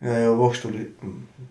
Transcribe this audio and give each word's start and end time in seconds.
Ja, 0.00 0.50
turi... 0.60 0.94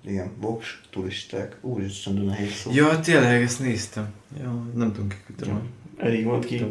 Igen, 0.03 0.31
Vox 0.39 0.65
turisták. 0.89 1.57
Úristen, 1.61 2.15
de 2.15 2.21
nehéz 2.21 2.51
szó. 2.51 2.71
Ja, 2.71 2.99
tényleg, 2.99 3.41
ezt 3.41 3.59
néztem. 3.59 4.13
Ja, 4.39 4.65
nem 4.73 4.93
tudom 4.93 5.09
kiküldtem. 5.09 5.69
Elég 5.97 6.25
mond 6.25 6.45
ki. 6.45 6.65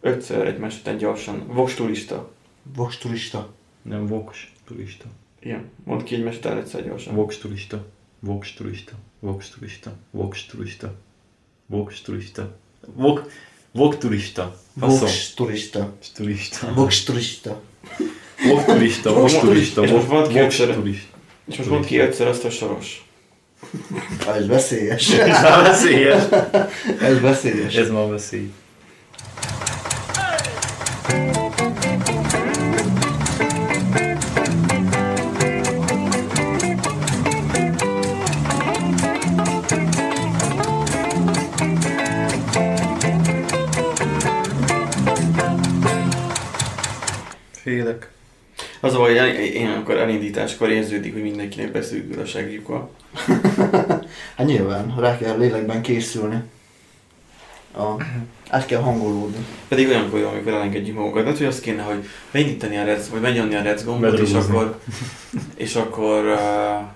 Ötször 0.00 0.46
egymás 0.46 0.78
után 0.78 0.96
gyorsan. 0.96 1.46
Vox 1.46 1.74
turista. 1.74 2.32
Vox 2.74 2.98
turista. 2.98 3.54
Nem, 3.82 4.06
Vox 4.06 4.38
turista. 4.64 5.04
Igen. 5.40 5.70
Mondd 5.84 6.04
ki 6.04 6.14
egymás 6.14 6.36
után 6.36 6.58
egyszer 6.58 6.84
gyorsan. 6.84 7.14
Vox 7.14 7.38
turista. 7.38 7.86
Vox 8.20 8.52
turista. 8.52 8.92
Vox 9.20 9.50
turista. 9.50 9.92
Vox 10.10 10.46
turista. 10.46 10.94
Vox 11.66 12.00
turista. 12.00 12.56
Vox, 12.94 13.22
Vox 13.72 13.96
turista. 13.98 14.60
Faszom. 14.78 14.98
Vox 14.98 15.34
turista. 15.34 15.96
Turista. 16.14 17.62
Vox 18.46 18.64
turista. 18.64 19.12
Vox 19.12 19.38
turista. 19.38 19.80
Vox 19.80 20.06
turista. 20.06 21.16
És 21.50 21.56
most 21.56 21.68
mondd 21.68 21.84
ki 21.84 21.98
ötször 21.98 22.26
azt 22.26 22.44
a 22.44 22.50
soros. 22.50 23.02
Ez 24.36 24.46
veszélyes. 24.46 25.10
Ez 25.18 25.42
már 25.42 25.62
veszélyes. 25.62 26.22
Ez 27.00 27.20
veszélyes. 27.20 27.74
Ez 27.74 27.90
már 27.90 28.08
veszély. 28.08 28.50
Félek. 47.62 48.17
Az 48.80 48.94
a 48.94 48.98
baj, 48.98 49.18
hogy 49.18 49.38
én 49.54 49.68
amikor 49.68 49.96
elindításkor 49.96 50.70
érződik, 50.70 51.12
hogy 51.12 51.22
mindenkinek 51.22 51.72
beszűkül 51.72 52.20
a 52.20 52.24
segjuka. 52.24 52.90
Hát 54.36 54.46
nyilván, 54.46 54.94
rá 54.98 55.18
kell 55.18 55.38
lélekben 55.38 55.82
készülni. 55.82 56.42
A, 57.76 58.02
át 58.48 58.66
kell 58.66 58.80
hangolódni. 58.80 59.46
Pedig 59.68 59.88
olyankor 59.88 60.18
jó, 60.20 60.28
amikor 60.28 60.52
elengedjük 60.52 60.96
magunkat. 60.96 61.24
Hát, 61.24 61.36
hogy 61.36 61.46
azt 61.46 61.60
kéne, 61.60 61.82
hogy 61.82 62.04
beindítani 62.30 62.76
a 62.76 62.84
rec, 62.84 63.08
vagy 63.08 63.20
megnyomni 63.20 63.54
a 63.54 63.62
rec 63.62 63.84
gombot, 63.84 64.12
és 64.12 64.18
Bedrugozni. 64.18 64.54
akkor, 64.54 64.80
és 65.56 65.74
akkor 65.74 66.24
uh, 66.24 66.88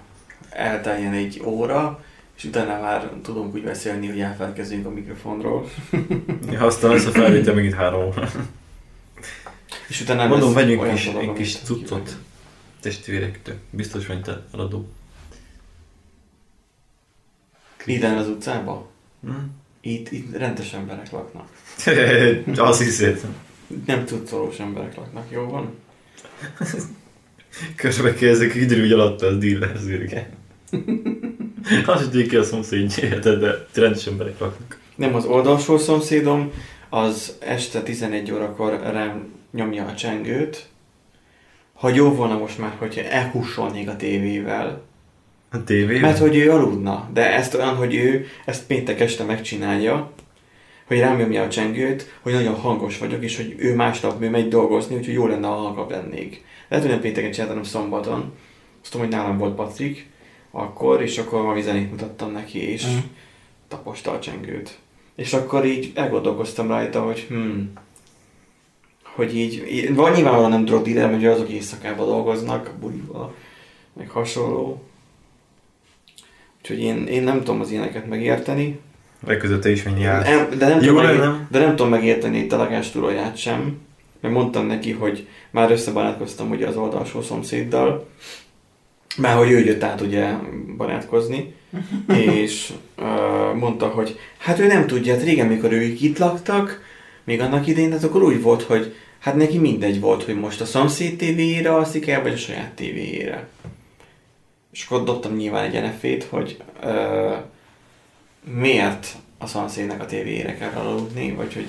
elteljen 0.50 1.12
egy 1.12 1.42
óra, 1.44 2.04
és 2.36 2.44
utána 2.44 2.80
már 2.80 3.10
tudunk 3.22 3.54
úgy 3.54 3.62
beszélni, 3.62 4.08
hogy 4.08 4.20
elfelkezünk 4.20 4.86
a 4.86 4.90
mikrofonról. 4.90 5.68
Ja, 6.50 6.60
aztán 6.60 6.90
lesz 6.90 7.06
a 7.06 7.10
felvétel 7.10 7.54
megint 7.54 7.74
három 7.74 8.06
óra. 8.06 8.30
És 9.88 10.00
utána 10.00 10.26
Mondom, 10.26 10.52
vegyünk 10.52 10.80
olyan 10.82 10.94
kis, 10.94 11.06
egy 11.06 11.32
kis 11.32 11.56
cuccot 11.56 12.16
testvérektől. 12.80 13.54
Biztos 13.70 14.06
vagy 14.06 14.22
te 14.22 14.44
eladó. 14.54 14.88
Ide 17.84 18.08
az 18.08 18.28
utcába? 18.28 18.90
Hm? 19.22 19.30
Itt, 19.80 20.10
itt 20.10 20.36
rendes 20.36 20.72
emberek 20.72 21.10
laknak. 21.10 21.48
Azt 22.68 22.82
hiszed. 22.82 23.20
Nem 23.86 24.04
tudszolós 24.04 24.58
emberek 24.58 24.96
laknak, 24.96 25.26
jó 25.30 25.48
van? 25.48 25.74
Közben 27.76 28.14
kérdezik, 28.14 28.52
kiderül, 28.52 28.82
hogy 28.82 28.92
alatta 28.92 29.26
az 29.26 29.38
dealer 29.38 29.76
zürge. 29.76 30.30
Azt 31.86 32.02
tudjuk 32.02 32.28
ki 32.28 32.36
a 32.36 32.42
szomszéd 32.42 32.92
érted, 33.02 33.40
de 33.40 33.66
rendes 33.74 34.06
emberek 34.06 34.38
laknak. 34.38 34.78
Nem 34.94 35.14
az 35.14 35.24
oldalsó 35.24 35.78
szomszédom, 35.78 36.52
az 36.94 37.36
este 37.38 37.82
11 37.82 38.32
órakor 38.32 38.80
rám 38.80 39.32
nyomja 39.52 39.84
a 39.86 39.94
csengőt, 39.94 40.66
hogy 41.72 41.94
jó 41.94 42.14
volna 42.14 42.38
most 42.38 42.58
már, 42.58 42.74
hogyha 42.78 43.02
elhussolnék 43.02 43.88
a 43.88 43.96
tévével. 43.96 44.82
A 45.50 45.64
tévé? 45.64 45.98
Mert 45.98 46.18
hogy 46.18 46.36
ő 46.36 46.50
aludna, 46.50 47.08
de 47.12 47.32
ezt 47.34 47.54
olyan, 47.54 47.74
hogy 47.76 47.94
ő 47.94 48.26
ezt 48.44 48.66
péntek 48.66 49.00
este 49.00 49.24
megcsinálja, 49.24 50.12
hogy 50.86 50.98
rám 50.98 51.16
nyomja 51.16 51.42
a 51.42 51.48
csengőt, 51.48 52.18
hogy 52.22 52.32
nagyon 52.32 52.54
hangos 52.54 52.98
vagyok, 52.98 53.22
és 53.22 53.36
hogy 53.36 53.54
ő 53.58 53.74
másnap 53.74 54.22
ő 54.22 54.30
megy 54.30 54.48
dolgozni, 54.48 54.96
úgyhogy 54.96 55.14
jó 55.14 55.26
lenne, 55.26 55.46
ha 55.46 55.54
halkabb 55.54 55.90
lennék. 55.90 56.44
Lehet, 56.68 56.84
hogy 56.84 56.94
nem 56.94 57.02
pénteken 57.02 57.30
csináltam, 57.30 57.56
hanem 57.56 57.70
szombaton. 57.70 58.32
Azt 58.82 58.90
tudom, 58.92 59.06
hogy 59.06 59.16
nálam 59.16 59.38
volt 59.38 59.54
Patrik, 59.54 60.06
akkor, 60.50 61.02
és 61.02 61.18
akkor 61.18 61.42
valami 61.42 61.62
zenét 61.62 61.90
mutattam 61.90 62.32
neki, 62.32 62.70
és 62.70 62.84
Mhm. 62.86 62.96
taposta 63.68 64.10
a 64.10 64.18
csengőt. 64.18 64.78
És 65.14 65.32
akkor 65.32 65.64
így 65.64 65.92
elgondolkoztam 65.94 66.68
rajta, 66.68 67.02
hogy 67.02 67.26
hm, 67.28 67.60
hogy 69.14 69.36
így, 69.36 69.94
vagy 69.94 70.14
nyilvánvalóan 70.14 70.50
nem 70.50 70.64
drog 70.64 70.84
dealer, 70.84 71.06
mert 71.06 71.18
ugye 71.18 71.30
azok 71.30 71.48
éjszakában 71.48 72.06
dolgoznak, 72.06 72.70
bulival, 72.80 73.34
meg 73.92 74.10
hasonló. 74.10 74.82
Úgyhogy 76.60 76.80
én, 76.80 77.06
én 77.06 77.22
nem 77.22 77.38
tudom 77.38 77.60
az 77.60 77.70
ilyeneket 77.70 78.08
megérteni. 78.08 78.80
Legközelebb 79.26 79.62
te 79.62 79.70
is 79.70 79.82
mennyi. 79.82 80.02
Nem, 80.02 80.48
de, 80.58 80.68
nem 80.68 80.80
Jó 80.82 80.94
tudom 80.94 81.16
nem? 81.16 81.46
de 81.50 81.58
nem 81.58 81.76
tudom 81.76 81.90
megérteni 81.90 82.38
itt 82.38 82.52
a 82.52 82.56
lakástúróját 82.56 83.36
sem. 83.36 83.80
Mert 84.20 84.34
mondtam 84.34 84.66
neki, 84.66 84.90
hogy 84.90 85.28
már 85.50 85.70
összebarátkoztam 85.70 86.50
ugye 86.50 86.66
az 86.66 86.76
oldalsó 86.76 87.22
szomszéddal, 87.22 88.08
mert 89.16 89.38
hogy 89.38 89.50
ő 89.50 89.64
jött 89.64 89.82
át 89.82 90.00
ugye 90.00 90.30
barátkozni, 90.76 91.54
és 92.34 92.72
uh, 92.98 93.54
mondta, 93.58 93.88
hogy 93.88 94.18
hát 94.38 94.58
ő 94.58 94.66
nem 94.66 94.86
tudja, 94.86 95.14
hát 95.14 95.24
régen, 95.24 95.46
mikor 95.46 95.72
ők 95.72 96.00
itt 96.00 96.18
laktak, 96.18 96.80
még 97.24 97.40
annak 97.40 97.66
idején, 97.66 97.92
hát 97.92 98.04
akkor 98.04 98.22
úgy 98.22 98.42
volt, 98.42 98.62
hogy 98.62 98.94
hát 99.18 99.34
neki 99.34 99.58
mindegy 99.58 100.00
volt, 100.00 100.24
hogy 100.24 100.40
most 100.40 100.60
a 100.60 100.64
szomszéd 100.64 101.16
tévéjére 101.16 101.74
alszik 101.74 102.08
el, 102.08 102.22
vagy 102.22 102.32
a 102.32 102.36
saját 102.36 102.70
tévéjére. 102.70 103.48
És 104.72 104.84
akkor 104.84 105.04
dobtam 105.04 105.36
nyilván 105.36 105.70
egy 105.70 105.82
nf 105.82 106.28
hogy 106.30 106.56
uh, 106.82 107.36
miért 108.54 109.06
a 109.38 109.46
szomszédnek 109.46 110.00
a 110.00 110.06
tévéjére 110.06 110.56
kell 110.56 110.72
aludni, 110.74 111.34
vagy 111.36 111.54
hogy 111.54 111.66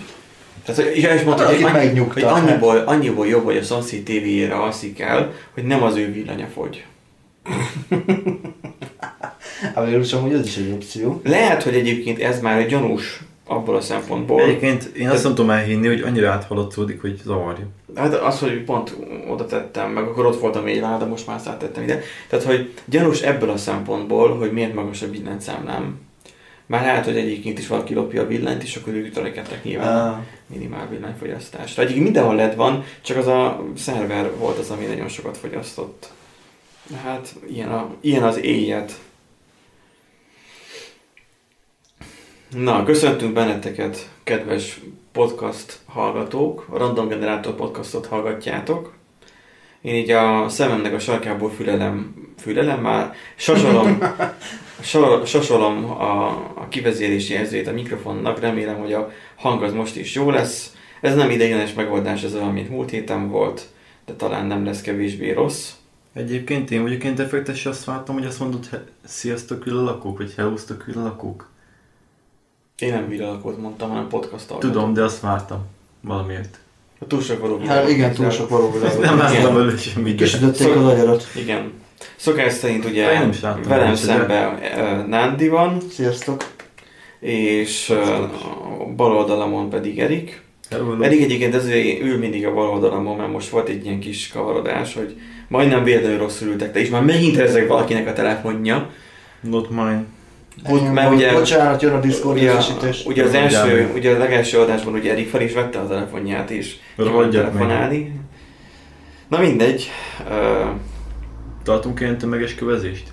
tehát, 0.65 0.81
hogy, 0.81 0.97
és 0.97 1.21
mondta, 1.21 1.45
hogy, 1.45 1.55
annyi, 1.55 1.63
hogy 1.63 1.71
megnyugtat, 1.71 2.23
annyiból, 2.23 2.77
annyiból 2.77 3.27
jobb, 3.27 3.43
hogy 3.43 3.57
a 3.57 3.63
szomszéd 3.63 4.03
tévéjére 4.03 4.55
alszik 4.55 4.99
el, 4.99 5.33
hogy 5.53 5.63
nem 5.63 5.83
az 5.83 5.95
ő 5.95 6.11
villanya 6.11 6.47
fogy. 6.53 6.85
Hát 9.75 9.85
végül 9.85 10.03
amúgy 10.11 10.33
ez 10.33 10.45
is 10.45 10.57
egy 10.57 10.71
opció. 10.71 11.21
Lehet, 11.23 11.63
hogy 11.63 11.75
egyébként 11.75 12.19
ez 12.19 12.41
már 12.41 12.59
egy 12.59 12.67
gyanús 12.67 13.21
abból 13.45 13.75
a 13.75 13.81
szempontból. 13.81 14.41
Egyébként 14.41 14.83
én 14.83 15.09
azt 15.09 15.23
nem 15.23 15.35
tudom 15.35 15.49
elhinni, 15.49 15.87
hogy 15.87 16.01
annyira 16.01 16.31
áthaladszódik, 16.31 17.01
hogy 17.01 17.21
zavarja. 17.23 17.67
Hát 17.95 18.13
az, 18.13 18.39
hogy 18.39 18.63
pont 18.63 18.97
oda 19.29 19.45
tettem, 19.45 19.91
meg 19.91 20.03
akkor 20.03 20.25
ott 20.25 20.39
volt 20.39 20.55
a 20.55 20.61
mély 20.61 20.79
láda, 20.79 21.05
most 21.05 21.27
már 21.27 21.39
áttettem 21.45 21.83
ide. 21.83 22.01
Tehát, 22.29 22.45
hogy 22.45 22.73
gyanús 22.85 23.21
ebből 23.21 23.49
a 23.49 23.57
szempontból, 23.57 24.37
hogy 24.37 24.51
miért 24.51 24.73
magas 24.73 25.01
a 25.01 25.09
villanyszámlám. 25.09 25.99
Már 26.65 26.81
lehet, 26.81 27.05
hogy 27.05 27.17
egyébként 27.17 27.59
is 27.59 27.67
valaki 27.67 27.93
lopja 27.93 28.21
a 28.21 28.27
villanyt, 28.27 28.63
és 28.63 28.75
akkor 28.75 28.93
ők 28.93 29.13
törekedtek 29.13 29.63
nyilván 29.63 30.07
Ah, 30.07 30.17
minimál 30.47 30.87
villanyfogyasztásra. 30.89 31.81
Egyébként 31.81 32.05
mindenhol 32.05 32.35
lett 32.35 32.55
van, 32.55 32.83
csak 33.01 33.17
az 33.17 33.27
a 33.27 33.63
szerver 33.77 34.31
volt 34.37 34.57
az, 34.57 34.69
ami 34.69 34.85
nagyon 34.85 35.07
sokat 35.07 35.37
fogyasztott. 35.37 36.11
Hát 36.91 37.35
ilyen, 37.49 37.71
a, 37.71 37.95
ilyen 38.01 38.23
az 38.23 38.37
éjjed. 38.37 38.93
Na, 42.49 42.83
köszöntünk 42.83 43.33
benneteket, 43.33 44.09
kedves 44.23 44.79
podcast 45.11 45.79
hallgatók. 45.85 46.65
A 46.69 46.77
Random 46.77 47.07
Generator 47.07 47.55
podcastot 47.55 48.05
hallgatjátok. 48.05 48.93
Én 49.81 49.95
így 49.95 50.11
a 50.11 50.49
szememnek 50.49 50.93
a 50.93 50.99
sarkából 50.99 51.49
fülelem, 51.49 52.15
fülelem 52.37 52.81
már, 52.81 53.13
sasolom, 53.35 53.97
sa- 54.81 55.25
sasolom 55.25 55.85
a, 55.85 56.27
a 56.55 56.67
kivezélési 56.69 57.33
jelzőjét 57.33 57.67
a 57.67 57.73
mikrofonnak, 57.73 58.39
remélem, 58.39 58.77
hogy 58.77 58.93
a 58.93 59.11
hang 59.35 59.63
az 59.63 59.73
most 59.73 59.95
is 59.95 60.15
jó 60.15 60.29
lesz. 60.29 60.75
Ez 61.01 61.15
nem 61.15 61.29
ideiglenes 61.29 61.73
megoldás, 61.73 62.23
ez 62.23 62.35
olyan, 62.35 62.53
mint 62.53 62.69
múlt 62.69 62.89
héten 62.89 63.29
volt, 63.29 63.61
de 64.05 64.13
talán 64.13 64.45
nem 64.45 64.65
lesz 64.65 64.81
kevésbé 64.81 65.31
rossz. 65.31 65.71
Egyébként 66.13 66.71
én 66.71 66.81
vagyok 66.81 67.03
én 67.03 67.15
defektes, 67.15 67.65
azt 67.65 67.83
vártam, 67.85 68.15
hogy 68.15 68.25
azt 68.25 68.39
mondod, 68.39 68.67
he- 68.69 68.87
sziasztok 69.05 69.65
lakók, 69.65 70.17
vagy 70.17 70.33
hellosztok 70.37 70.85
lakók. 70.93 71.49
Én 72.79 72.93
nem 72.93 73.09
villalakót 73.09 73.57
mondtam, 73.57 73.89
hanem 73.89 74.07
podcast 74.07 74.53
Tudom, 74.59 74.93
de 74.93 75.03
azt 75.03 75.19
vártam. 75.21 75.65
Valamiért. 76.01 76.57
Túl 77.07 77.21
sok 77.21 77.39
való 77.39 77.59
hát 77.59 77.89
igen, 77.89 78.13
túl 78.13 78.29
sok 78.29 78.49
való 78.49 78.69
Nem 78.69 78.95
világ. 78.99 79.17
láttam 79.17 79.53
belőle 79.53 79.77
semmit. 79.77 80.15
Kisütötték 80.17 80.75
az 80.75 80.85
agyarat. 80.85 81.23
Igen. 81.35 81.71
Szokás 82.15 82.53
szerint 82.53 82.85
ugye 82.85 83.11
Én 83.13 83.19
nem 83.19 83.29
is 83.29 83.41
láttam 83.41 83.63
velem 83.69 83.89
de- 83.89 83.95
szemben 83.95 84.53
uh, 84.53 85.07
Nándi 85.07 85.47
van, 85.47 85.77
Sziasztok. 85.91 86.43
és 87.19 87.89
uh, 87.89 88.81
a 88.81 88.85
bal 88.95 89.15
oldalamon 89.15 89.69
pedig 89.69 89.99
Erik. 89.99 90.41
Hello, 90.69 91.01
Erik 91.01 91.21
egyébként 91.21 91.55
ezért 91.55 92.01
ül 92.01 92.17
mindig 92.17 92.45
a 92.45 92.53
bal 92.53 92.69
oldalamon, 92.69 93.17
mert 93.17 93.31
most 93.31 93.49
volt 93.49 93.67
egy 93.69 93.85
ilyen 93.85 93.99
kis 93.99 94.27
kavarodás, 94.27 94.93
hogy 94.93 95.15
majdnem 95.47 95.83
véletlenül 95.83 96.17
rosszul 96.17 96.47
ültek, 96.47 96.71
de 96.71 96.79
és 96.79 96.89
már 96.89 97.03
megint 97.03 97.37
ezek 97.37 97.67
valakinek 97.67 98.07
a 98.07 98.13
telefonja. 98.13 98.89
Not 99.41 99.69
mine. 99.69 100.03
Ennyi 100.63 100.87
mert 100.87 101.13
ugye- 101.13 101.33
Bocsánat, 101.33 101.81
jön 101.81 101.93
a 101.93 101.99
Discord 101.99 102.35
Ugye, 102.37 102.45
értesítés. 102.45 103.05
ugye 103.05 103.23
az 103.23 103.33
első, 103.33 103.81
meg. 103.85 103.95
ugye 103.95 104.15
a 104.15 104.17
legelső 104.17 104.59
adásban 104.59 104.93
ugye 104.93 105.11
Erik 105.11 105.29
fel 105.29 105.41
is 105.41 105.53
vette 105.53 105.79
a 105.79 105.87
telefonját 105.87 106.49
és 106.51 106.75
meg. 106.95 107.29
telefonálni. 107.29 108.19
Na 109.27 109.39
mindegy. 109.39 109.89
Uh, 110.29 110.69
Tartunk 111.63 111.99
ilyen 111.99 112.17
tömeges 112.17 112.55
kövezést? 112.55 113.11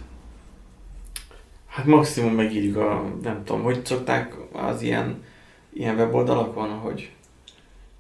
Hát 1.67 1.85
maximum 1.87 2.33
megírjuk 2.35 2.77
a, 2.77 3.05
nem 3.23 3.43
tudom, 3.45 3.63
hogy 3.63 3.87
szokták 3.87 4.35
az 4.53 4.83
ilyen, 4.83 5.23
ilyen 5.73 5.97
weboldalakon, 5.97 6.69
hogy, 6.69 7.11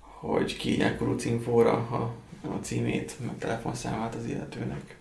hogy 0.01 0.57
kiírják 0.57 0.97
kurucinfóra 0.97 1.71
a, 1.73 2.11
a 2.43 2.63
címét, 2.63 3.13
meg 3.27 3.35
telefonszámát 3.39 4.15
az 4.15 4.27
illetőnek. 4.29 4.99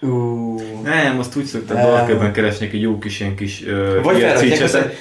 Ú, 0.00 0.60
Nem, 0.82 1.18
azt 1.18 1.36
úgy 1.36 1.44
szoktam 1.44 1.76
Nem. 1.76 1.86
valakörben 1.86 2.32
keresni 2.32 2.66
egy 2.66 2.80
jó 2.80 2.98
kis 2.98 3.20
ilyen 3.20 3.36
kis 3.36 3.66
ö, 3.66 4.00
Vagy 4.02 4.26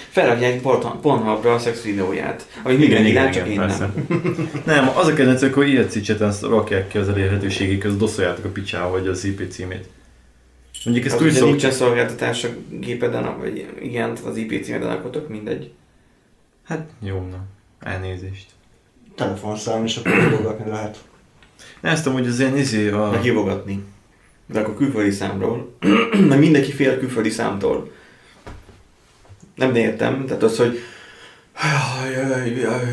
felrakják, 0.10 0.62
Pornhubra 1.02 1.54
a 1.54 1.60
szex 1.60 1.84
videóját, 1.84 2.48
ami 2.64 2.76
mindenki 2.76 3.14
lát, 3.14 3.34
csak 3.34 3.48
én 3.48 3.58
persze. 3.58 3.92
nem. 4.08 4.28
nem, 4.66 4.90
az 4.96 5.08
a 5.08 5.14
kedvenc, 5.14 5.54
hogy 5.54 5.68
ilyen 5.68 5.90
cicseten 5.90 6.34
rakják 6.42 6.88
ki 6.88 6.98
az 6.98 7.10
elérhetőségig, 7.10 7.78
között 7.78 8.00
doszoljátok 8.00 8.46
a 8.46 8.50
picsába, 8.50 8.92
vagy 8.92 9.08
az 9.08 9.24
IP 9.26 9.52
címét. 9.52 9.88
Mondjuk 10.84 11.06
ezt 11.06 11.16
Hát 11.16 11.24
úgy 11.24 11.32
szok... 11.32 11.48
nincsen 11.50 11.72
szolgáltatás 11.72 12.44
a 12.44 12.50
gépeden, 12.70 13.38
vagy 13.40 13.68
igen, 13.82 14.18
az 14.26 14.38
IP 14.38 14.64
címeden 14.64 14.90
akkor 14.90 15.10
tök 15.10 15.30
mindegy. 15.30 15.72
Hát 16.64 16.90
jó, 17.02 17.28
na. 17.32 17.46
Elnézést. 17.80 18.46
telefonszám 19.16 19.86
is 19.86 19.98
akkor 19.98 20.30
dolgozni 20.30 20.70
lehet. 20.70 20.98
Nem 21.82 21.92
ezt 21.92 22.08
hogy 22.08 22.28
az 22.28 22.40
ilyen 22.40 22.58
izé 22.58 22.90
a... 22.90 23.10
Meg 23.10 23.22
hívogatni. 23.22 23.84
De 24.46 24.60
akkor 24.60 24.78
külföldi 24.78 25.12
számról. 25.12 25.76
Mert 26.30 26.40
mindenki 26.40 26.72
fél 26.72 27.00
külföldi 27.00 27.30
számtól. 27.30 27.92
Nem 29.56 29.76
értem. 29.76 30.26
Tehát 30.26 30.44
az, 30.44 30.58
hogy 30.58 30.80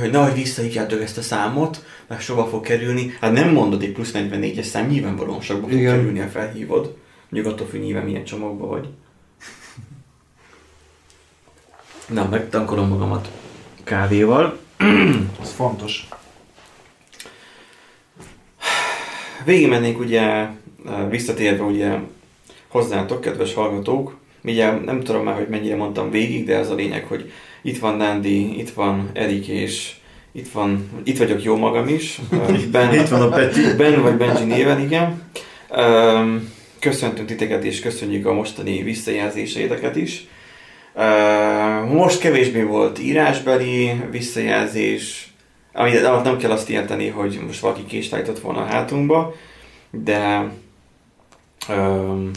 hogy 0.01 0.11
nehogy 0.11 0.35
visszahívjátok 0.35 1.03
ezt 1.03 1.19
a 1.19 1.23
számot, 1.23 1.85
mert 2.07 2.21
sova 2.21 2.47
fog 2.47 2.63
kerülni. 2.63 3.17
Hát 3.21 3.33
nem 3.33 3.53
mondod 3.53 3.83
egy 3.83 3.93
plusz 3.93 4.11
44-es 4.15 4.63
szám, 4.63 4.87
nyilvánvalóan 4.87 5.41
sokba 5.41 5.69
fog 5.69 5.79
Igen. 5.79 5.97
kerülni, 5.97 6.19
ha 6.19 6.29
felhívod. 6.29 6.97
Mondjuk 7.29 7.55
attól 7.55 7.67
függ 7.67 7.81
nyilván 7.81 8.05
milyen 8.05 8.25
csomagban 8.25 8.69
vagy. 8.69 8.89
Na, 12.07 12.29
megtankolom 12.29 12.89
magamat 12.89 13.31
kávéval. 13.85 14.59
Ez 15.43 15.51
fontos. 15.51 16.09
Végigmennénk 19.45 19.99
ugye, 19.99 20.47
visszatérve 21.11 21.63
ugye 21.63 21.93
hozzátok, 22.69 23.21
kedves 23.21 23.55
hallgatók. 23.55 24.17
Ugye 24.45 24.71
nem 24.71 25.01
tudom 25.01 25.25
már, 25.25 25.35
hogy 25.37 25.49
mennyire 25.49 25.77
mondtam 25.77 26.11
végig, 26.11 26.47
de 26.47 26.57
ez 26.57 26.71
a 26.71 26.75
lényeg, 26.75 27.05
hogy 27.05 27.33
itt 27.63 27.79
van 27.79 27.97
Nandi, 27.97 28.59
itt 28.59 28.71
van 28.71 29.11
Erik, 29.13 29.49
és 29.49 29.95
itt 30.33 30.53
van, 30.53 30.89
itt 31.05 31.19
vagyok 31.19 31.43
jó 31.43 31.57
magam 31.57 31.89
is. 31.89 32.21
Ben, 32.73 32.95
Itt 32.95 33.09
van 33.09 33.23
a 33.23 33.29
Peti. 33.29 33.61
Ben 33.77 34.03
vagy 34.03 34.15
Benji 34.15 34.45
néven, 34.45 34.81
igen. 34.81 35.23
Köszöntünk 36.79 37.29
titeket, 37.29 37.65
és 37.65 37.81
köszönjük 37.81 38.27
a 38.27 38.33
mostani 38.33 38.83
visszajelzéseiteket 38.83 39.97
is. 39.97 40.27
Most 41.89 42.21
kevésbé 42.21 42.63
volt 42.63 42.99
írásbeli 42.99 43.93
visszajelzés, 44.11 45.30
ami 45.73 45.91
nem 46.23 46.37
kell 46.39 46.51
azt 46.51 46.71
érteni, 46.71 47.09
hogy 47.09 47.41
most 47.47 47.61
valaki 47.61 47.85
kést 47.85 48.13
állított 48.13 48.41
volna 48.41 48.61
a 48.61 48.67
hátunkba, 48.67 49.35
de 49.91 50.51
um, 51.69 52.31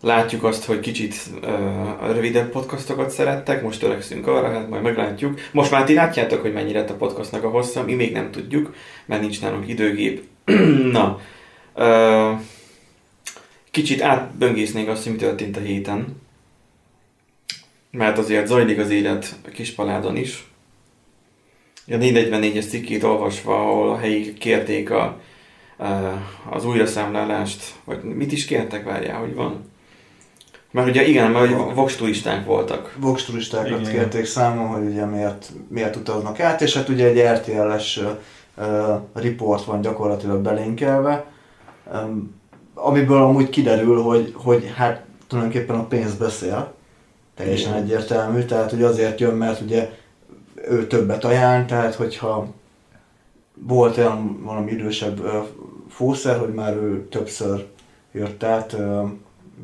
látjuk 0.00 0.44
azt, 0.44 0.64
hogy 0.64 0.80
kicsit 0.80 1.14
uh, 1.42 2.12
rövidebb 2.12 2.50
podcastokat 2.50 3.10
szerettek, 3.10 3.62
most 3.62 3.80
törekszünk 3.80 4.26
arra, 4.26 4.50
hát 4.50 4.68
majd 4.68 4.82
meglátjuk. 4.82 5.40
Most 5.52 5.70
már 5.70 5.84
ti 5.84 5.94
látjátok, 5.94 6.40
hogy 6.40 6.52
mennyi 6.52 6.72
lett 6.72 6.90
a 6.90 6.96
podcastnak 6.96 7.44
a 7.44 7.48
hossza, 7.48 7.84
mi 7.84 7.94
még 7.94 8.12
nem 8.12 8.30
tudjuk, 8.30 8.74
mert 9.06 9.20
nincs 9.20 9.40
nálunk 9.40 9.68
időgép. 9.68 10.22
Na, 10.92 11.20
uh, 11.74 12.40
kicsit 13.70 14.02
átböngésznénk 14.02 14.88
azt, 14.88 15.02
hogy 15.02 15.12
mi 15.12 15.18
történt 15.18 15.56
a 15.56 15.60
héten, 15.60 16.20
mert 17.90 18.18
azért 18.18 18.46
zajlik 18.46 18.78
az 18.78 18.90
élet 18.90 19.34
a 19.46 19.48
Kispaládon 19.48 20.16
is. 20.16 20.49
A 21.90 21.96
444-es 21.96 22.68
cikkét 22.68 23.02
olvasva, 23.02 23.54
ahol 23.54 23.90
a 23.90 23.98
helyi 23.98 24.34
kérték 24.34 24.90
a, 24.90 25.20
a, 25.78 25.86
az 26.50 26.64
újraszámlálást, 26.64 27.74
vagy 27.84 28.02
mit 28.02 28.32
is 28.32 28.44
kértek, 28.44 28.84
várjál, 28.84 29.18
hogy 29.18 29.34
van? 29.34 29.70
Mert 30.70 30.88
ugye 30.88 31.08
igen, 31.08 31.30
mert 31.30 31.52
hogy 31.52 31.74
vox 31.74 31.96
turisták 31.96 32.44
voltak. 32.44 32.94
Vox 32.98 33.24
turistákat 33.24 33.80
Igen. 33.80 33.92
kérték 33.92 34.24
számon, 34.24 34.66
hogy 34.66 34.86
ugye 34.86 35.04
miért, 35.04 35.50
miért 35.68 35.96
utaznak 35.96 36.40
át, 36.40 36.60
és 36.60 36.74
hát 36.74 36.88
ugye 36.88 37.06
egy 37.06 37.38
RTL-es 37.38 38.00
uh, 38.56 39.00
report 39.12 39.64
van 39.64 39.80
gyakorlatilag 39.80 40.40
belinkelve, 40.40 41.24
um, 41.92 42.34
amiből 42.74 43.22
amúgy 43.22 43.50
kiderül, 43.50 44.02
hogy, 44.02 44.32
hogy 44.36 44.72
hát 44.76 45.04
tulajdonképpen 45.28 45.76
a 45.76 45.86
pénz 45.86 46.14
beszél, 46.14 46.74
teljesen 47.36 47.72
Igen. 47.72 47.82
egyértelmű, 47.82 48.42
tehát 48.42 48.70
hogy 48.70 48.82
azért 48.82 49.20
jön, 49.20 49.34
mert 49.34 49.60
ugye 49.60 49.90
ő 50.68 50.86
többet 50.86 51.24
ajánl, 51.24 51.64
tehát 51.64 51.94
hogyha 51.94 52.54
volt 53.54 53.96
olyan 53.96 54.42
valami 54.42 54.70
idősebb 54.70 55.20
fószer, 55.88 56.38
hogy 56.38 56.54
már 56.54 56.76
ő 56.76 57.08
többször 57.08 57.66
jött 58.12 58.42
át 58.42 58.76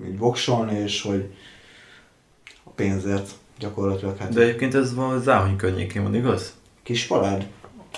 így 0.07 0.19
vokson, 0.19 0.69
és 0.69 1.03
hogy 1.03 1.35
a 2.65 2.71
pénzért 2.71 3.31
gyakorlatilag 3.59 4.17
hát 4.17 4.33
De 4.33 4.41
egyébként 4.41 4.75
ez 4.75 4.95
van 4.95 5.21
Záhony 5.21 5.57
környékén 5.57 6.03
van, 6.03 6.15
igaz? 6.15 6.55
kis 6.83 7.07
palád. 7.07 7.47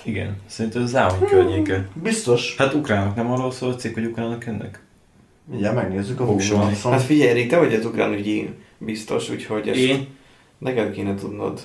Igen, 0.04 0.36
szerintem 0.46 0.82
ez 0.82 0.88
Záhony 0.88 1.28
környéke. 1.28 1.88
Biztos. 2.02 2.54
Hát 2.56 2.74
ukránok 2.74 3.14
nem 3.14 3.30
arról 3.30 3.50
szól 3.50 3.70
a 3.70 3.74
cikk, 3.74 3.94
hogy 3.94 4.04
ukránok 4.04 4.44
jönnek? 4.44 4.82
Mindjárt 5.44 5.74
megnézzük 5.74 6.20
a 6.20 6.24
Voksolni. 6.24 6.76
Hát 6.82 7.02
figyelj, 7.02 7.30
Erik, 7.30 7.48
te 7.48 7.58
vagy 7.58 7.74
az 7.74 7.84
ukránügyi 7.84 8.50
biztos, 8.78 9.30
úgyhogy 9.30 9.68
ezt 9.68 9.78
Én, 9.78 10.06
neked 10.58 10.92
kéne 10.92 11.14
tudnod. 11.14 11.60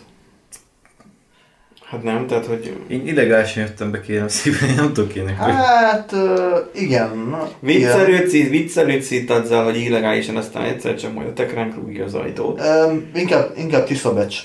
Hát 1.93 2.03
nem, 2.03 2.27
tehát 2.27 2.45
hogy 2.45 2.75
én 2.87 3.07
illegálisan 3.07 3.63
jöttem 3.63 3.91
be 3.91 4.01
kérem 4.01 4.27
szépen, 4.27 4.69
én 4.69 4.75
nem 4.75 4.93
tudok 4.93 5.15
ilyenek. 5.15 5.35
Hát, 5.35 6.11
ö, 6.11 6.57
igen. 6.71 7.35
Viccelődsz, 7.59 8.31
viccelődsz 8.31 9.11
itt 9.11 9.29
azzal, 9.29 9.63
hogy 9.63 9.77
illegálisan, 9.77 10.35
aztán 10.35 10.63
egyszer 10.63 10.95
csak 10.95 11.13
majd 11.13 11.27
a 11.27 11.33
te 11.33 11.45
ránk 11.53 11.75
rúgja 11.75 12.05
az 12.05 12.13
ajtót. 12.13 12.59
Ö, 12.59 12.93
inkább, 13.13 13.51
inkább 13.57 13.85
Tiszabecs. 13.85 14.37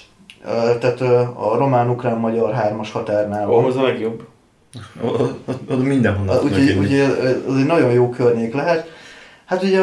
Ö, 0.44 0.78
tehát 0.78 1.00
a 1.34 1.54
román-ukrán-magyar 1.56 2.52
hármas 2.52 2.92
határnál 2.92 3.46
van. 3.46 3.58
Ahhoz 3.58 3.76
a 3.76 3.82
legjobb. 3.82 4.22
oda 5.68 5.82
mindenhonnan 5.82 6.36
Uh, 6.36 6.44
Úgyhogy 6.44 6.76
ugye, 6.78 7.04
az 7.46 7.56
egy 7.56 7.66
nagyon 7.66 7.92
jó 7.92 8.08
környék 8.08 8.54
lehet. 8.54 8.92
Hát 9.44 9.62
ugye 9.62 9.82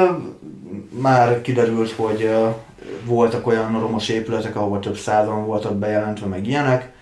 már 1.01 1.41
kiderült, 1.41 1.91
hogy 1.91 2.29
voltak 3.05 3.47
olyan 3.47 3.79
romos 3.79 4.09
épületek, 4.09 4.55
ahol 4.55 4.79
több 4.79 4.97
százan 4.97 5.45
voltak 5.45 5.75
bejelentve, 5.75 6.25
meg 6.25 6.47
ilyenek. 6.47 6.93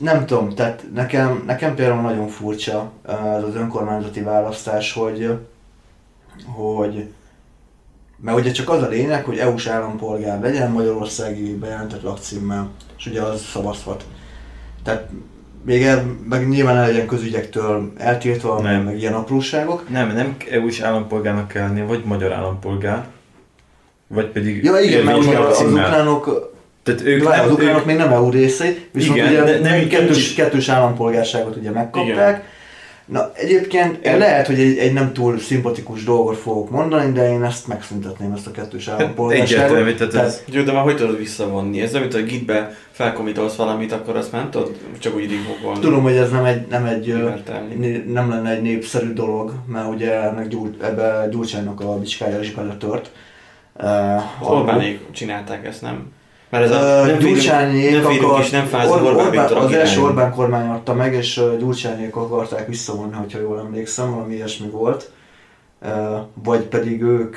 Nem 0.00 0.26
tudom, 0.26 0.54
tehát 0.54 0.84
nekem, 0.94 1.42
nekem 1.46 1.74
például 1.74 2.00
nagyon 2.00 2.28
furcsa 2.28 2.90
ez 3.06 3.42
az 3.42 3.54
önkormányzati 3.54 4.20
választás, 4.20 4.92
hogy, 4.92 5.38
hogy 6.46 7.08
mert 8.22 8.38
ugye 8.38 8.50
csak 8.50 8.68
az 8.68 8.82
a 8.82 8.88
lényeg, 8.88 9.24
hogy 9.24 9.38
EU-s 9.38 9.66
állampolgár 9.66 10.40
legyen 10.40 10.70
Magyarországi 10.70 11.54
bejelentett 11.54 12.02
lakcímmel, 12.02 12.70
és 12.98 13.06
ugye 13.06 13.22
az 13.22 13.42
szavazhat. 13.42 14.04
Tehát 14.84 15.08
még 15.64 15.82
el, 15.82 16.16
meg 16.28 16.48
nyilván 16.48 16.74
ne 16.74 16.86
legyen 16.86 17.06
közügyektől 17.06 17.92
eltiltva, 17.96 18.60
Nem. 18.60 18.82
meg 18.82 18.98
ilyen 18.98 19.14
apróságok. 19.14 19.88
Nem, 19.88 20.12
nem 20.12 20.36
EU-s 20.50 20.80
állampolgárnak 20.80 21.48
kell 21.48 21.66
lenni, 21.66 21.82
vagy 21.82 22.04
magyar 22.04 22.32
állampolgár, 22.32 23.06
vagy 24.06 24.26
pedig 24.26 24.64
Ja 24.64 24.80
igen, 24.80 25.04
mert 25.04 25.18
ugye 25.18 25.38
az 25.38 25.60
ukránok, 25.60 26.52
Tehát 26.82 27.00
ők 27.00 27.24
várj, 27.24 27.36
nem, 27.40 27.46
az 27.46 27.52
ukránok 27.52 27.80
ők, 27.80 27.84
még 27.86 27.96
nem 27.96 28.12
EU 28.12 28.30
részei, 28.30 28.88
viszont 28.92 29.16
Igen, 29.16 29.32
ugye 29.32 29.42
de 29.44 29.58
nem 29.58 29.78
kettős, 29.78 29.88
kettős- 29.88 30.34
kettős 30.34 30.68
állampolgárságot 30.68 31.56
ugye 31.56 31.70
megkapták. 31.70 32.44
Na 33.04 33.30
egyébként 33.34 33.96
Igen. 34.00 34.18
lehet, 34.18 34.46
hogy 34.46 34.60
egy, 34.60 34.78
egy 34.78 34.92
nem 34.92 35.12
túl 35.12 35.38
szimpatikus 35.38 36.04
dolgot 36.04 36.36
fogok 36.36 36.70
mondani, 36.70 37.12
de 37.12 37.32
én 37.32 37.42
ezt 37.44 37.66
megszüntetném, 37.66 38.32
ezt 38.32 38.46
a 38.46 38.50
kettős 38.50 38.88
állampolgárságot. 38.88 39.56
Hát 39.56 39.64
egyértelmű, 39.70 39.94
tehát 39.94 40.12
Tehát- 40.12 40.26
ez, 40.28 40.42
Jó, 40.52 40.62
de 40.62 40.72
már 40.72 40.82
hogy 40.82 40.96
tudod 40.96 41.18
visszavonni? 41.18 41.80
Ez 41.80 41.92
nem, 41.92 42.00
mint 42.00 42.14
a 42.14 42.22
gitbe 42.22 42.74
felkomitolsz 42.90 43.54
valamit, 43.56 43.92
akkor 43.92 44.16
azt 44.16 44.32
már 44.32 44.40
nem 44.42 44.50
tudod 44.50 44.76
csak 44.98 45.14
úgy 45.14 45.30
rigókolni. 45.30 45.80
Tudom, 45.80 46.02
hogy 46.02 46.16
ez 46.16 46.30
nem 46.30 46.44
egy, 46.44 46.66
nem 46.66 46.84
egy 46.84 47.14
né- 47.76 48.12
nem 48.12 48.30
lenne 48.30 48.50
egy 48.50 48.62
népszerű 48.62 49.12
dolog, 49.12 49.52
mert 49.66 49.88
ugye 49.88 50.12
ennek 50.22 50.48
gyúr, 50.48 50.70
ebbe 50.82 51.28
Gyurcsánynak 51.30 51.80
a 51.80 51.98
bicskája 51.98 52.40
is 52.40 52.52
beletört. 52.52 53.10
Uh, 53.82 54.50
Orbánék 54.52 55.00
csinálták 55.12 55.66
ezt, 55.66 55.82
nem? 55.82 56.12
Mert 56.50 56.64
ez 56.64 56.70
a 56.70 57.04
nem 57.06 57.18
Gyurcsányék 57.18 57.92
nem 57.92 58.02
férünk 58.02 58.30
akar- 58.30 58.44
és 58.44 58.50
nem 58.50 58.66
fázunk 58.66 59.02
Or- 59.02 59.14
Orbán, 59.14 59.26
Orbán, 59.26 59.64
az 59.64 59.72
első. 59.72 60.00
Orbán 60.00 60.32
kormány 60.32 60.68
adta 60.68 60.94
meg, 60.94 61.14
és 61.14 61.42
Gyurcsányék 61.58 62.16
akarták 62.16 62.66
visszavonni, 62.66 63.14
hogyha 63.14 63.40
jól 63.40 63.58
emlékszem, 63.58 64.10
valami 64.10 64.34
ilyesmi 64.34 64.68
volt. 64.68 65.10
Vagy 66.34 66.60
pedig 66.60 67.02
ők 67.02 67.36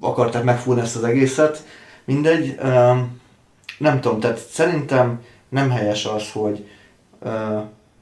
akarták 0.00 0.44
megfúrni 0.44 0.80
ezt 0.80 0.96
az 0.96 1.04
egészet. 1.04 1.64
Mindegy. 2.04 2.58
Nem 3.78 4.00
tudom, 4.00 4.20
tehát 4.20 4.38
szerintem 4.38 5.20
nem 5.48 5.70
helyes 5.70 6.04
az, 6.04 6.32
hogy 6.32 6.68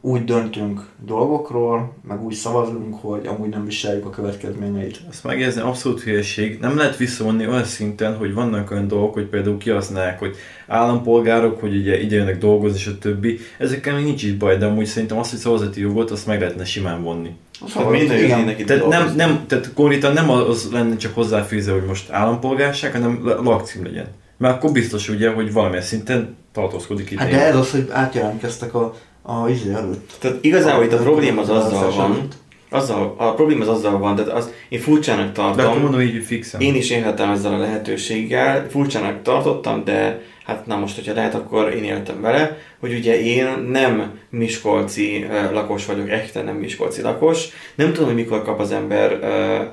úgy 0.06 0.24
döntünk 0.24 0.86
dolgokról, 1.06 1.92
meg 2.08 2.22
úgy 2.22 2.34
szavazunk, 2.34 2.94
hogy 3.00 3.26
amúgy 3.26 3.48
nem 3.48 3.64
viseljük 3.64 4.06
a 4.06 4.10
következményeit. 4.10 5.00
Azt 5.10 5.24
megjegyezni 5.24 5.60
abszolút 5.60 6.02
hülyeség. 6.02 6.58
Nem 6.60 6.76
lehet 6.76 6.96
visszavonni 6.96 7.46
olyan 7.46 7.64
szinten, 7.64 8.16
hogy 8.16 8.34
vannak 8.34 8.70
olyan 8.70 8.88
dolgok, 8.88 9.14
hogy 9.14 9.26
például 9.26 9.58
kihasználják, 9.58 10.18
hogy 10.18 10.36
állampolgárok, 10.66 11.60
hogy 11.60 11.76
ugye 11.76 12.00
ide 12.00 12.16
jönnek 12.16 12.38
dolgozni, 12.38 12.78
és 12.78 12.86
a 12.86 12.98
többi. 12.98 13.38
Ezekkel 13.58 13.94
még 13.94 14.04
nincs 14.04 14.22
is 14.22 14.32
baj, 14.32 14.56
de 14.56 14.66
amúgy 14.66 14.86
szerintem 14.86 15.18
azt, 15.18 15.30
hogy 15.30 15.38
szavazati 15.38 15.80
jogot, 15.80 16.10
azt 16.10 16.26
meg 16.26 16.40
lehetne 16.40 16.64
simán 16.64 17.02
vonni. 17.02 17.30
Szóval 17.68 17.94
itt 17.94 18.08
Tehát 18.66 18.88
nem, 18.88 18.90
dolgozni. 18.90 19.16
nem, 19.16 19.44
tehát 19.46 19.72
konkrétan 19.74 20.12
nem 20.12 20.30
az 20.30 20.68
lenne 20.72 20.96
csak 20.96 21.14
hozzáfűzve, 21.14 21.72
hogy 21.72 21.84
most 21.86 22.10
állampolgárság, 22.10 22.92
hanem 22.92 23.20
la- 23.24 23.42
lakcím 23.42 23.84
legyen. 23.84 24.06
Mert 24.36 24.54
akkor 24.54 24.72
biztos 24.72 25.08
ugye, 25.08 25.30
hogy 25.30 25.52
valamilyen 25.52 25.82
szinten 25.82 26.36
tartózkodik 26.52 27.10
itt. 27.10 27.18
Hát 27.18 27.30
de 27.30 27.46
ez 27.46 27.56
az, 27.56 27.70
hogy 27.70 27.88
átjelentkeztek 27.92 28.74
a, 28.74 28.94
a 29.26 29.48
izé 29.48 29.72
előtt. 29.72 30.12
Tehát 30.18 30.36
igazából 30.40 30.84
itt 30.84 30.92
a 30.92 31.02
probléma 31.02 31.40
az 31.40 31.48
azzal 31.48 31.90
van, 31.90 32.28
azzal, 32.70 33.14
a 33.18 33.34
probléma 33.34 33.62
az 33.62 33.68
azzal 33.68 33.98
van, 33.98 34.14
tehát 34.14 34.32
az, 34.32 34.50
én 34.68 34.80
furcsának 34.80 35.32
de 35.32 35.40
akkor 35.40 35.56
tartom, 35.56 35.82
mondom 35.82 36.00
így, 36.00 36.12
hogy 36.12 36.24
fixen. 36.24 36.60
én 36.60 36.74
is 36.74 36.90
élhetem 36.90 37.30
ezzel 37.30 37.54
a 37.54 37.58
lehetőséggel, 37.58 38.66
furcsának 38.70 39.22
tartottam, 39.22 39.84
de 39.84 40.22
hát 40.44 40.66
na 40.66 40.76
most, 40.76 40.94
hogyha 40.94 41.14
lehet, 41.14 41.34
akkor 41.34 41.74
én 41.74 41.84
éltem 41.84 42.20
vele, 42.20 42.58
hogy 42.80 42.92
ugye 42.92 43.22
én 43.22 43.46
nem 43.70 44.18
miskolci 44.30 45.26
uh, 45.28 45.52
lakos 45.52 45.86
vagyok, 45.86 46.10
echten 46.10 46.44
nem 46.44 46.56
miskolci 46.56 47.02
lakos, 47.02 47.48
nem 47.74 47.92
tudom, 47.92 48.06
hogy 48.06 48.16
mikor 48.16 48.42
kap 48.42 48.60
az 48.60 48.72
ember 48.72 49.12
uh, 49.12 49.66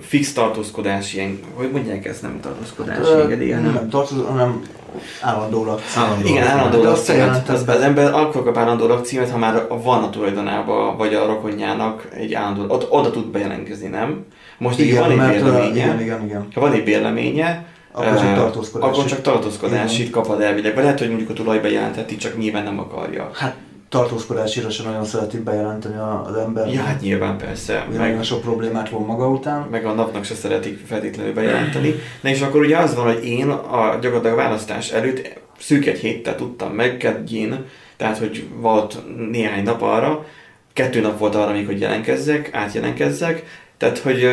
fix 0.00 0.32
tartózkodás, 0.32 1.14
ilyen, 1.14 1.40
hogy 1.54 1.70
mondják 1.70 2.06
ezt, 2.06 2.22
nem 2.22 2.40
tartózkodás, 2.40 2.98
Ö, 3.06 3.22
engedély, 3.22 3.50
hanem 3.50 3.72
Nem 3.72 3.88
tartozó, 3.88 4.24
hanem 4.24 4.62
állandó 5.20 5.64
lakcím. 5.64 6.02
Állandó 6.02 6.28
igen, 6.28 6.46
állandó 6.46 6.82
lakcímet. 6.82 7.48
Az, 7.48 7.64
az 7.68 7.80
ember 7.80 8.14
akkor 8.14 8.44
kap 8.44 8.56
állandó 8.56 8.86
lakcímet, 8.86 9.30
ha 9.30 9.38
már 9.38 9.66
van 9.82 10.02
a 10.02 10.10
tulajdonába, 10.10 10.94
vagy 10.98 11.14
a 11.14 11.26
rokonjának 11.26 12.08
egy 12.14 12.34
állandó, 12.34 12.74
ott, 12.74 12.90
oda 12.90 13.10
tud 13.10 13.26
bejelentkezni, 13.26 13.88
nem? 13.88 14.24
Most 14.58 14.80
így 14.80 14.98
van 14.98 15.10
egy 15.10 15.16
bérleménye, 15.16 15.68
igen, 15.68 16.00
igen, 16.00 16.24
igen. 16.24 16.46
ha 16.54 16.60
van 16.60 16.72
egy 16.72 16.84
bérleménye, 16.84 17.64
Akkor 17.92 18.18
csak 18.18 18.34
tartózkodási. 18.34 18.92
akkor 18.92 19.04
csak 19.04 19.20
tartózkodásit 19.20 19.98
Igen. 19.98 20.12
kapad 20.12 20.40
elvileg. 20.40 20.76
Lehet, 20.76 20.98
hogy 20.98 21.08
mondjuk 21.08 21.30
a 21.30 21.32
tulaj 21.32 21.58
bejelentheti, 21.58 22.16
csak 22.16 22.38
nyilván 22.38 22.64
nem 22.64 22.78
akarja. 22.78 23.30
Hát 23.34 23.54
tartózkodásira 23.92 24.70
sem 24.70 24.86
nagyon 24.86 25.04
szereti 25.04 25.38
bejelenteni 25.38 25.96
a- 25.96 26.24
az 26.26 26.36
ember. 26.36 26.72
Ja, 26.72 26.82
hát 26.82 27.00
nyilván 27.00 27.36
persze. 27.38 27.86
Meg... 27.90 27.98
Nagyon 27.98 28.22
sok 28.22 28.40
problémát 28.40 28.88
von 28.88 29.04
maga 29.04 29.28
után. 29.28 29.66
meg 29.70 29.84
a 29.84 29.92
napnak 29.92 30.24
se 30.24 30.34
szeretik 30.34 30.86
feltétlenül 30.86 31.32
bejelenteni. 31.32 31.94
Na 32.20 32.28
és 32.28 32.40
akkor 32.40 32.60
ugye 32.60 32.76
az 32.78 32.94
van, 32.94 33.04
hogy 33.14 33.24
én 33.24 33.48
a 33.48 33.98
gyakorlatilag 34.00 34.38
a 34.38 34.42
választás 34.42 34.90
előtt 34.90 35.38
szűk 35.58 35.86
egy 35.86 35.98
héttel 35.98 36.34
tudtam 36.34 36.72
meg, 36.72 36.96
kedjén, 36.96 37.64
tehát 37.96 38.18
hogy 38.18 38.46
volt 38.56 39.02
néhány 39.30 39.62
nap 39.62 39.82
arra, 39.82 40.26
kettő 40.72 41.00
nap 41.00 41.18
volt 41.18 41.34
arra 41.34 41.52
még, 41.52 41.66
hogy 41.66 41.80
jelentkezzek, 41.80 42.50
átjelentkezzek, 42.52 43.44
tehát 43.82 43.98
hogy 43.98 44.24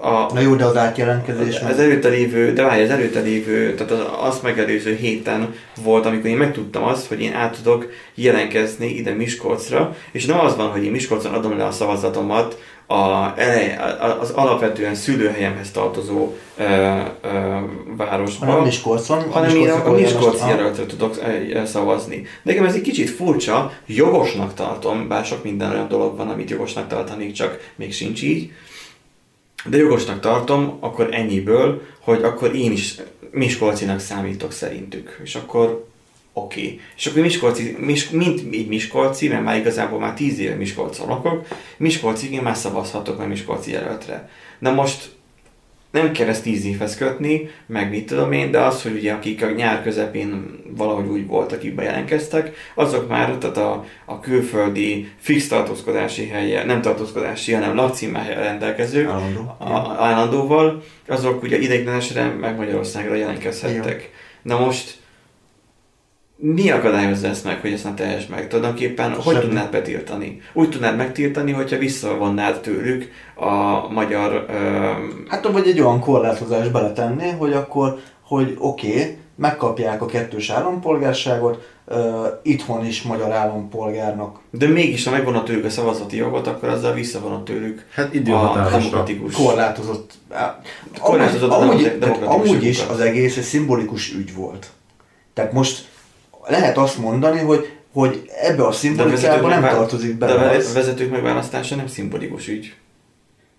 a, 0.00 0.32
Na 0.32 0.40
jó, 0.40 0.54
de 0.54 0.64
az 0.64 0.76
átjelentkezés 0.76 1.60
az 1.60 1.78
előtte 1.78 2.08
lévő, 2.08 2.52
de 2.52 2.62
várj, 2.62 2.82
az 2.82 2.90
előtte 2.90 3.20
lévő, 3.20 3.74
tehát 3.74 3.92
az, 3.92 4.00
azt 4.18 4.42
megelőző 4.42 4.94
héten 4.94 5.54
volt, 5.82 6.06
amikor 6.06 6.30
én 6.30 6.36
megtudtam 6.36 6.84
azt, 6.84 7.06
hogy 7.06 7.20
én 7.20 7.32
át 7.32 7.56
tudok 7.56 7.90
jelentkezni 8.14 8.86
ide 8.86 9.12
Miskolcra, 9.12 9.96
és 10.12 10.26
nem 10.26 10.40
az 10.40 10.56
van, 10.56 10.70
hogy 10.70 10.84
én 10.84 10.90
Miskolcon 10.90 11.34
adom 11.34 11.56
le 11.56 11.64
a 11.64 11.70
szavazatomat 11.70 12.58
a, 12.86 13.32
elej, 13.36 13.78
az 14.20 14.30
alapvetően 14.30 14.94
szülőhelyemhez 14.94 15.70
tartozó 15.70 16.32
ö, 16.56 16.64
ö, 16.64 16.98
városba, 17.96 18.46
hanem 18.46 18.62
Miskolcon. 18.62 19.30
hanem 19.30 19.56
én 19.56 19.70
a, 19.70 19.90
Miskolci 19.90 20.48
jelöltre 20.48 20.86
tudok 20.86 21.18
szavazni. 21.64 22.26
Nekem 22.42 22.64
ez 22.64 22.74
egy 22.74 22.80
kicsit 22.80 23.10
furcsa, 23.10 23.72
jogosnak 23.86 24.54
tartom, 24.54 25.08
bár 25.08 25.24
sok 25.24 25.44
minden 25.44 25.70
olyan 25.70 25.88
dolog 25.88 26.16
van, 26.16 26.28
amit 26.28 26.50
jogosnak 26.50 26.88
tartanék, 26.88 27.32
csak 27.32 27.72
még 27.76 27.92
sincs 27.92 28.22
így. 28.22 28.52
De 29.64 29.76
jogosnak 29.76 30.20
tartom, 30.20 30.76
akkor 30.80 31.08
ennyiből, 31.10 31.82
hogy 32.00 32.22
akkor 32.22 32.54
én 32.54 32.72
is 32.72 32.96
Miskolcinak 33.30 34.00
számítok 34.00 34.52
szerintük. 34.52 35.20
És 35.24 35.34
akkor 35.34 35.86
oké. 36.32 36.60
Okay. 36.60 36.80
És 36.96 37.06
akkor 37.06 37.22
Miskolci, 37.22 37.76
mis, 37.78 38.10
mint 38.10 38.54
így 38.54 38.68
Miskolci, 38.68 39.28
mert 39.28 39.44
már 39.44 39.56
igazából 39.56 39.98
már 39.98 40.14
tíz 40.14 40.38
éve 40.38 40.54
Miskolcon 40.54 41.08
lakok, 41.08 41.46
Miskolcig 41.76 42.32
én 42.32 42.42
már 42.42 42.56
szavazhatok 42.56 43.20
a 43.20 43.26
Miskolci 43.26 43.70
jelöltre. 43.70 44.28
Na 44.58 44.70
most 44.72 45.10
nem 45.92 46.12
kell 46.12 46.28
ezt 46.28 46.42
tíz 46.42 46.64
évhez 46.64 46.96
kötni, 46.96 47.50
meg 47.66 47.90
mit 47.90 48.06
tudom 48.06 48.32
én, 48.32 48.50
de 48.50 48.60
az, 48.60 48.82
hogy 48.82 48.92
ugye 48.92 49.12
akik 49.12 49.42
a 49.42 49.50
nyár 49.50 49.82
közepén 49.82 50.60
valahogy 50.76 51.06
úgy 51.06 51.26
voltak, 51.26 51.58
akik 51.58 51.74
bejelentkeztek, 51.74 52.56
azok 52.74 53.08
már 53.08 53.30
tehát 53.30 53.56
a, 53.56 53.84
a 54.04 54.20
külföldi 54.20 55.08
fix 55.18 55.48
tartózkodási 55.48 56.26
helye, 56.26 56.64
nem 56.64 56.80
tartózkodási, 56.80 57.52
hanem 57.52 57.74
lakcímmel 57.74 58.34
rendelkezők, 58.34 59.08
Állandó. 59.08 59.56
a- 59.58 59.96
állandóval, 59.98 60.82
azok 61.08 61.42
ugye 61.42 61.58
ideiglenesre 61.58 62.24
meg 62.24 62.56
Magyarországra 62.56 63.14
jelentkezhettek. 63.14 64.10
Na 64.42 64.58
most 64.58 65.00
mi 66.44 66.70
akadályozza 66.70 67.26
ezt 67.26 67.44
meg, 67.44 67.60
hogy 67.60 67.72
ezt 67.72 67.84
ne 67.84 67.94
tehess 67.94 68.26
meg? 68.26 68.48
Tulajdonképpen 68.48 69.12
hogy 69.12 69.34
Semmi. 69.34 69.46
tudnád 69.46 69.70
betiltani? 69.70 70.40
Úgy 70.52 70.68
tudnád 70.68 70.96
megtiltani, 70.96 71.52
hogyha 71.52 71.78
visszavonnád 71.78 72.60
tőlük 72.60 73.10
a 73.34 73.88
magyar... 73.88 74.46
öm, 74.48 75.24
Hát 75.28 75.48
vagy 75.52 75.68
egy 75.68 75.80
olyan 75.80 76.00
korlátozás 76.00 76.68
beletenni, 76.68 77.30
hogy 77.38 77.52
akkor, 77.52 77.98
hogy 78.22 78.56
oké, 78.58 78.88
okay, 78.88 79.16
megkapják 79.36 80.02
a 80.02 80.06
kettős 80.06 80.50
állampolgárságot, 80.50 81.70
uh, 81.86 81.96
itthon 82.42 82.86
is 82.86 83.02
magyar 83.02 83.32
állampolgárnak 83.32 84.38
de 84.50 84.66
mégis, 84.66 85.04
ha 85.04 85.10
megvonod 85.10 85.44
tőlük 85.44 85.64
a 85.64 85.70
szavazati 85.70 86.16
jogot, 86.16 86.46
akkor 86.46 86.68
azzal 86.68 86.92
visszavonod 86.92 87.42
tőlük 87.42 87.86
Hát 87.94 88.14
a 88.14 88.68
demokratikus. 88.70 89.34
korlátozott. 89.34 90.12
Korlátozott 91.00 91.50
amúgy, 91.50 91.98
a 92.00 92.04
amúgy, 92.04 92.22
amúgy 92.24 92.64
is 92.64 92.82
az 92.90 93.00
egész 93.00 93.36
egy 93.36 93.42
szimbolikus 93.42 94.12
ügy 94.12 94.34
volt. 94.34 94.66
Tehát 95.34 95.52
most 95.52 95.90
lehet 96.46 96.76
azt 96.78 96.98
mondani, 96.98 97.40
hogy, 97.40 97.72
hogy 97.92 98.30
ebbe 98.42 98.62
a 98.62 98.68
De 98.68 98.74
szimbolikába 98.74 99.48
nem 99.48 99.60
megvá- 99.60 99.78
tartozik 99.78 100.18
de 100.18 100.26
bele 100.26 100.48
a 100.48 100.54
az. 100.54 100.74
vezetők 100.74 101.10
megválasztása 101.10 101.76
nem 101.76 101.86
szimbolikus 101.86 102.48
ügy. 102.48 102.74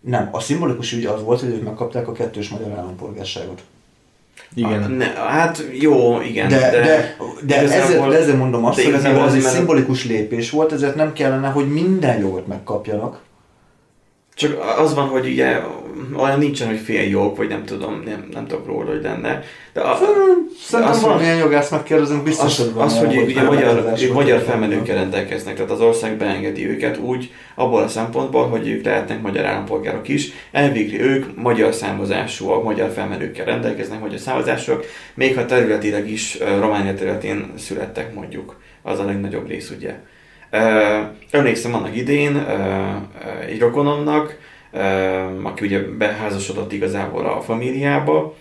Nem, 0.01 0.29
a 0.31 0.39
szimbolikus 0.39 0.91
ügy 0.93 1.05
az 1.05 1.23
volt, 1.23 1.39
hogy 1.39 1.49
ők 1.49 1.63
megkapták 1.63 2.07
a 2.07 2.11
kettős 2.11 2.49
magyar 2.49 2.71
állampolgárságot. 2.71 3.61
Igen. 4.55 4.83
A, 4.83 4.87
ne, 4.87 5.05
hát 5.05 5.63
jó, 5.79 6.21
igen, 6.21 6.47
De, 6.49 6.59
de, 6.59 6.69
de, 6.71 7.15
de, 7.45 7.61
ezzel, 7.61 8.09
de 8.09 8.17
ezzel 8.17 8.35
mondom 8.35 8.65
azt, 8.65 8.77
de 8.77 8.83
hogy 8.83 8.93
ez 8.93 9.03
egy 9.03 9.15
azért, 9.15 9.43
mert- 9.43 9.55
szimbolikus 9.55 10.05
lépés 10.05 10.49
volt, 10.49 10.71
ezért 10.71 10.95
nem 10.95 11.13
kellene, 11.13 11.47
hogy 11.47 11.71
minden 11.71 12.19
jogot 12.19 12.47
megkapjanak. 12.47 13.19
Csak 14.35 14.77
az 14.77 14.93
van, 14.93 15.07
hogy 15.07 15.25
ugye 15.27 15.61
olyan 16.17 16.39
nincsen, 16.39 16.67
hogy 16.67 16.79
fél 16.79 17.09
jog, 17.09 17.37
vagy 17.37 17.47
nem 17.47 17.65
tudom, 17.65 18.01
nem, 18.05 18.27
nem 18.33 18.47
tudok 18.47 18.65
róla, 18.65 18.89
hogy 18.89 19.01
lenne. 19.01 19.43
De 19.73 19.81
a, 19.81 19.97
Szerintem 20.59 20.99
valamilyen 21.01 21.37
jogász 21.37 21.69
megkérdezünk, 21.69 22.23
biztos, 22.23 22.59
az, 22.59 22.65
hogy 22.65 22.73
van 22.73 22.85
az, 22.85 22.93
olyan, 22.93 23.15
hogy 23.15 23.23
ugye 23.23 23.43
magyar, 23.43 23.93
ők 24.01 24.13
magyar 24.13 24.41
felmenőkkel 24.41 24.95
rendelkeznek, 24.95 25.55
tehát 25.55 25.71
az 25.71 25.81
ország 25.81 26.17
beengedi 26.17 26.69
őket 26.69 26.97
úgy, 26.97 27.31
abból 27.55 27.81
a 27.81 27.87
szempontból, 27.87 28.47
hogy 28.47 28.67
ők 28.67 28.85
lehetnek 28.85 29.21
magyar 29.21 29.45
állampolgárok 29.45 30.07
is. 30.07 30.31
Elvégre 30.51 31.03
ők 31.03 31.35
magyar 31.35 31.73
származásúak, 31.73 32.63
magyar 32.63 32.91
felmenőkkel 32.91 33.45
rendelkeznek, 33.45 33.99
magyar 33.99 34.19
származásúak, 34.19 34.85
még 35.13 35.35
ha 35.35 35.45
területileg 35.45 36.09
is 36.09 36.37
Románia 36.59 36.93
területén 36.93 37.53
születtek 37.57 38.13
mondjuk. 38.13 38.61
Az 38.81 38.99
a 38.99 39.05
legnagyobb 39.05 39.47
rész, 39.47 39.69
ugye. 39.69 39.95
Emlékszem 41.31 41.73
annak 41.73 41.95
idén 41.95 42.45
egy 43.47 43.59
rokonomnak, 43.59 44.37
aki 45.43 45.65
ugye 45.65 45.79
beházasodott 45.79 46.71
igazából 46.71 47.25
a 47.25 47.41
famíliába, 47.41 48.35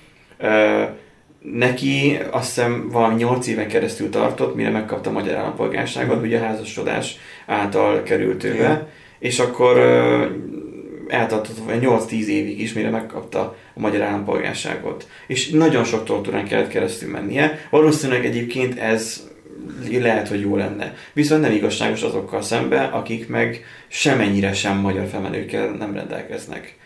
neki 1.42 2.18
azt 2.30 2.54
hiszem 2.54 2.88
valami 2.90 3.14
8 3.14 3.46
éven 3.46 3.68
keresztül 3.68 4.10
tartott, 4.10 4.54
mire 4.54 4.70
megkapta 4.70 5.10
a 5.10 5.12
magyar 5.12 5.36
állampolgárságot, 5.36 6.22
ugye 6.22 6.38
a 6.38 6.44
házasodás 6.44 7.16
által 7.46 8.02
került 8.02 8.44
ő 8.44 8.54
Igen. 8.54 8.68
be, 8.68 8.88
és 9.18 9.38
akkor 9.38 9.78
eltartott 11.08 11.56
vagy 11.66 11.82
8-10 11.82 12.10
évig 12.10 12.60
is, 12.60 12.72
mire 12.72 12.90
megkapta 12.90 13.56
a 13.74 13.80
magyar 13.80 14.00
állampolgárságot. 14.00 15.08
És 15.26 15.50
nagyon 15.50 15.84
sok 15.84 16.04
tortúrán 16.04 16.44
kellett 16.44 16.68
keresztül 16.68 17.10
mennie. 17.10 17.58
Valószínűleg 17.70 18.24
egyébként 18.24 18.78
ez 18.78 19.30
lehet, 20.00 20.28
hogy 20.28 20.40
jó 20.40 20.56
lenne. 20.56 20.94
Viszont 21.12 21.42
nem 21.42 21.52
igazságos 21.52 22.02
azokkal 22.02 22.42
szembe, 22.42 22.82
akik 22.82 23.28
meg 23.28 23.64
semennyire 23.88 24.52
sem 24.52 24.76
magyar 24.76 25.06
felmenőkkel 25.06 25.70
nem 25.70 25.94
rendelkeznek. 25.94 26.76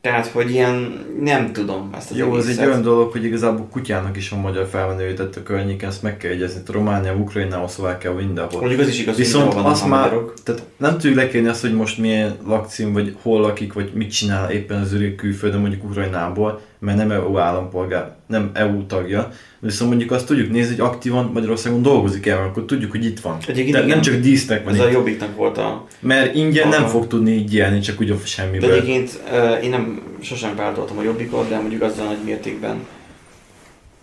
Tehát, 0.00 0.26
hogy 0.26 0.50
ilyen, 0.50 1.04
nem 1.20 1.52
tudom 1.52 1.90
ezt 1.96 2.10
az 2.10 2.16
Jó, 2.16 2.36
ez 2.36 2.44
egy 2.44 2.50
egészet. 2.50 2.66
olyan 2.66 2.82
dolog, 2.82 3.12
hogy 3.12 3.24
igazából 3.24 3.68
kutyának 3.70 4.16
is 4.16 4.28
van 4.28 4.40
magyar 4.40 4.66
felmenője, 4.66 5.14
tehát 5.14 5.36
a 5.36 5.42
környéken 5.42 5.88
ezt 5.88 6.02
meg 6.02 6.16
kell 6.16 6.30
jegyezni. 6.30 6.54
Tehát 6.54 6.70
Románia, 6.70 7.14
Ukrajna, 7.14 7.68
Szlovákia, 7.68 8.14
mindenhol. 8.14 8.60
Mondjuk 8.60 8.80
az 8.80 8.88
is 8.88 9.00
igaz, 9.00 9.14
hogy 9.14 9.24
Viszont 9.24 9.52
vannak 9.52 9.70
azt 9.70 9.88
már, 9.88 10.00
magyarok. 10.02 10.34
tehát 10.42 10.62
nem 10.76 10.92
tudjuk 10.92 11.14
lekérni 11.14 11.48
azt, 11.48 11.60
hogy 11.60 11.74
most 11.74 11.98
milyen 11.98 12.36
lakcím, 12.46 12.92
vagy 12.92 13.16
hol 13.22 13.40
lakik, 13.40 13.72
vagy 13.72 13.90
mit 13.94 14.10
csinál 14.10 14.50
éppen 14.50 14.80
az 14.80 14.92
öreg 14.92 15.14
külföldön, 15.14 15.60
mondjuk 15.60 15.84
Ukrajnából, 15.84 16.60
mert 16.80 16.96
nem 16.96 17.10
EU 17.10 17.38
állampolgár, 17.38 18.14
nem 18.26 18.50
EU 18.54 18.86
tagja, 18.86 19.30
viszont 19.58 19.90
mondjuk 19.90 20.10
azt 20.10 20.26
tudjuk 20.26 20.50
nézni, 20.50 20.76
hogy 20.76 20.86
aktívan 20.86 21.30
Magyarországon 21.32 21.82
dolgozik 21.82 22.26
el, 22.26 22.42
akkor 22.42 22.64
tudjuk, 22.64 22.90
hogy 22.90 23.04
itt 23.04 23.20
van. 23.20 23.36
Egyébként 23.46 23.72
Tehát 23.74 23.88
nem 23.88 24.00
csak 24.00 24.14
dísznek 24.14 24.64
van 24.64 24.72
Ez 24.72 24.78
itt, 24.78 24.84
a 24.84 24.90
jobbiknak 24.90 25.36
volt 25.36 25.58
a... 25.58 25.86
mert 26.00 26.34
ingyen 26.34 26.68
nem 26.68 26.82
Aha. 26.82 26.90
fog 26.90 27.06
tudni 27.06 27.30
így 27.30 27.54
élni, 27.54 27.80
csak 27.80 28.00
úgy 28.00 28.10
a 28.10 28.14
De 28.14 28.24
semmiből. 28.24 28.72
egyébként 28.72 29.22
eh, 29.30 29.64
én 29.64 29.70
nem 29.70 30.02
sosem 30.20 30.56
váltottam 30.56 30.98
a 30.98 31.02
jobbikot, 31.02 31.48
de 31.48 31.56
mondjuk 31.56 31.82
azzal 31.82 32.06
nagy 32.06 32.24
mértékben 32.24 32.86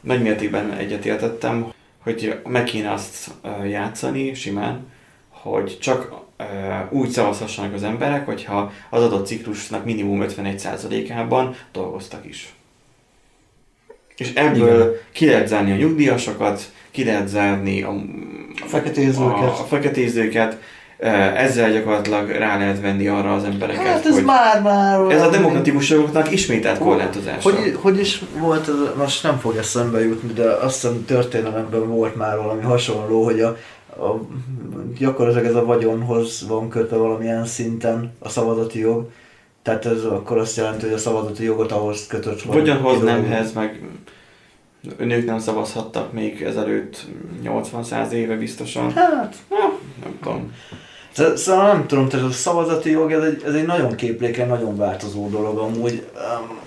nagy 0.01 0.21
mértékben 0.21 0.73
egyetértettem, 0.73 1.71
hogy 2.03 2.39
meg 2.47 2.63
kéne 2.63 2.91
azt 2.91 3.31
játszani 3.69 4.33
simán, 4.33 4.85
hogy 5.29 5.77
csak 5.79 6.11
úgy 6.89 7.09
szavazhassanak 7.09 7.73
az 7.73 7.83
emberek, 7.83 8.25
hogyha 8.25 8.71
az 8.89 9.03
adott 9.03 9.25
ciklusnak 9.25 9.85
minimum 9.85 10.25
51%-ában 10.27 11.55
dolgoztak 11.71 12.25
is. 12.25 12.55
És 14.17 14.31
ebből 14.33 14.79
Igen. 14.79 14.91
ki 15.11 15.25
lehet 15.25 15.47
zárni 15.47 15.71
a 15.71 15.75
nyugdíjasokat, 15.75 16.61
ki 16.91 17.03
lehet 17.03 17.27
zárni 17.27 17.81
a, 17.81 17.89
A 18.63 18.67
feketézőket. 18.67 19.43
a, 19.43 19.59
a 19.59 19.65
feketézőket, 19.69 20.57
ezzel 21.35 21.71
gyakorlatilag 21.71 22.29
rá 22.29 22.57
lehet 22.57 22.81
venni 22.81 23.07
arra 23.07 23.33
az 23.33 23.43
embereket, 23.43 23.85
Hát 23.85 24.05
ez 24.05 24.19
már, 24.21 24.61
már... 24.61 24.99
ez 25.11 25.21
a 25.21 25.29
demokratikus 25.29 25.89
jogoknak 25.89 26.31
ismételt 26.31 26.77
korlátozása. 26.77 27.49
Hogy, 27.49 27.77
hogy 27.81 27.99
is 27.99 28.21
volt, 28.39 28.67
ez, 28.67 28.75
most 28.97 29.23
nem 29.23 29.39
fog 29.39 29.55
eszembe 29.55 29.99
jutni, 30.03 30.33
de 30.33 30.49
azt 30.49 30.81
hiszem 30.81 31.05
történelemben 31.05 31.87
volt 31.87 32.15
már 32.15 32.37
valami 32.37 32.61
hasonló, 32.61 33.23
hogy 33.23 33.41
a, 33.41 33.47
a, 33.89 34.27
gyakorlatilag 34.97 35.45
ez 35.45 35.55
a 35.55 35.65
vagyonhoz 35.65 36.45
van 36.47 36.69
kötve 36.69 36.97
valamilyen 36.97 37.45
szinten 37.45 38.13
a 38.19 38.29
szavazati 38.29 38.79
jog. 38.79 39.09
Tehát 39.67 39.85
ez 39.85 40.03
akkor 40.03 40.37
azt 40.37 40.57
jelenti, 40.57 40.85
hogy 40.85 40.93
a 40.93 40.97
szavazati 40.97 41.43
jogot 41.43 41.71
ahhoz 41.71 42.07
kötött. 42.07 42.41
hogy 42.41 42.59
Vagyonhoz 42.59 42.93
kidolgoz- 42.97 43.03
nemhez, 43.21 43.53
meg 43.53 43.81
nők 44.97 45.25
nem 45.25 45.39
szavazhattak 45.39 46.13
még 46.13 46.41
ezelőtt 46.41 47.05
80-100 47.43 48.09
éve 48.11 48.35
biztosan. 48.35 48.91
Hát, 48.93 49.35
Nem 50.03 50.17
tudom. 50.21 50.53
Sz- 51.11 51.37
Szóval 51.37 51.67
nem 51.73 51.87
tudom, 51.87 52.07
tehát 52.09 52.25
a 52.25 52.31
szavazati 52.31 52.89
jog, 52.89 53.11
ez 53.11 53.23
egy, 53.23 53.43
ez 53.45 53.53
egy 53.53 53.65
nagyon 53.65 53.95
képlékeny, 53.95 54.47
nagyon 54.47 54.77
változó 54.77 55.29
dolog 55.29 55.57
amúgy. 55.57 56.05
Um, 56.15 56.57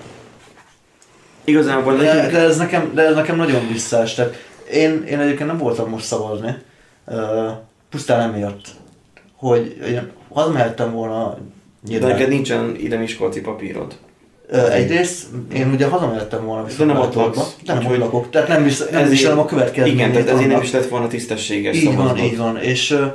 Igazából 1.44 1.96
de, 1.96 2.02
nekünk, 2.14 2.32
de, 2.32 2.38
ez 2.38 2.56
nekem, 2.56 2.90
de 2.94 3.02
ez 3.02 3.14
nekem 3.14 3.36
nagyon 3.36 3.68
visszás. 3.72 4.14
Tehát 4.14 4.34
én, 4.72 5.02
én 5.04 5.18
egyébként 5.20 5.48
nem 5.48 5.58
voltam 5.58 5.88
most 5.88 6.04
szavazni, 6.04 6.54
uh, 7.06 7.16
pusztán 7.90 8.20
emiatt, 8.20 8.64
hogy 9.36 9.76
én 9.86 10.10
hazamehettem 10.32 10.92
volna 10.92 11.38
de 11.80 11.90
nyilván. 11.90 12.10
neked 12.10 12.28
nincsen 12.28 12.76
ide 12.78 12.96
miskolci 12.96 13.40
papírod. 13.40 13.94
Uh, 14.52 14.74
egyrészt 14.74 15.26
én 15.54 15.70
ugye 15.70 15.86
hazamehettem 15.86 16.44
volna 16.44 16.66
De 16.78 16.84
nem 16.84 16.98
ott 16.98 17.14
laksz, 17.14 17.56
de 17.64 17.74
nem 17.74 17.86
ott 17.86 17.96
lakok, 17.96 18.30
tehát 18.30 18.48
nem, 18.48 18.64
visz, 18.64 18.88
nem 18.90 19.08
viselem 19.08 19.38
a 19.38 19.44
következményét. 19.44 19.98
Igen, 19.98 20.12
tehát 20.12 20.28
ezért 20.28 20.48
nem 20.48 20.62
is 20.62 20.72
lett 20.72 20.88
volna 20.88 21.06
tisztességes 21.06 21.76
Így 21.76 21.96
van, 21.96 22.18
így 22.18 22.36
van, 22.36 22.56
és 22.56 22.90
uh, 22.90 23.14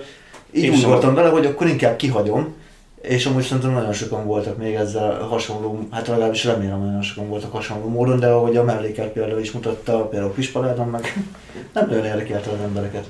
így 0.52 0.64
Én 0.64 0.72
úgy 0.72 0.86
voltam 0.86 1.14
vele, 1.14 1.30
hogy 1.30 1.46
akkor 1.46 1.68
inkább 1.68 1.96
kihagyom, 1.96 2.54
és 3.02 3.26
amúgy 3.26 3.44
szerintem 3.44 3.72
nagyon 3.72 3.94
sokan 3.94 4.26
voltak 4.26 4.58
még 4.58 4.74
ezzel 4.74 5.20
hasonló, 5.20 5.88
hát 5.92 6.08
legalábbis 6.08 6.44
remélem 6.46 6.80
nagyon 6.80 7.02
sokan 7.02 7.30
voltak 7.30 7.52
hasonló 7.52 7.88
módon, 7.88 8.20
de 8.20 8.28
ahogy 8.28 8.58
a 8.58 8.64
mellékelt 8.64 9.12
például 9.12 9.40
is 9.40 9.52
mutatta, 9.52 10.08
például 10.08 10.32
Pispaládon 10.32 10.88
meg 10.88 11.24
nem 11.74 11.88
nagyon 11.90 12.06
érdekelte 12.06 12.50
az 12.50 12.60
embereket. 12.64 13.06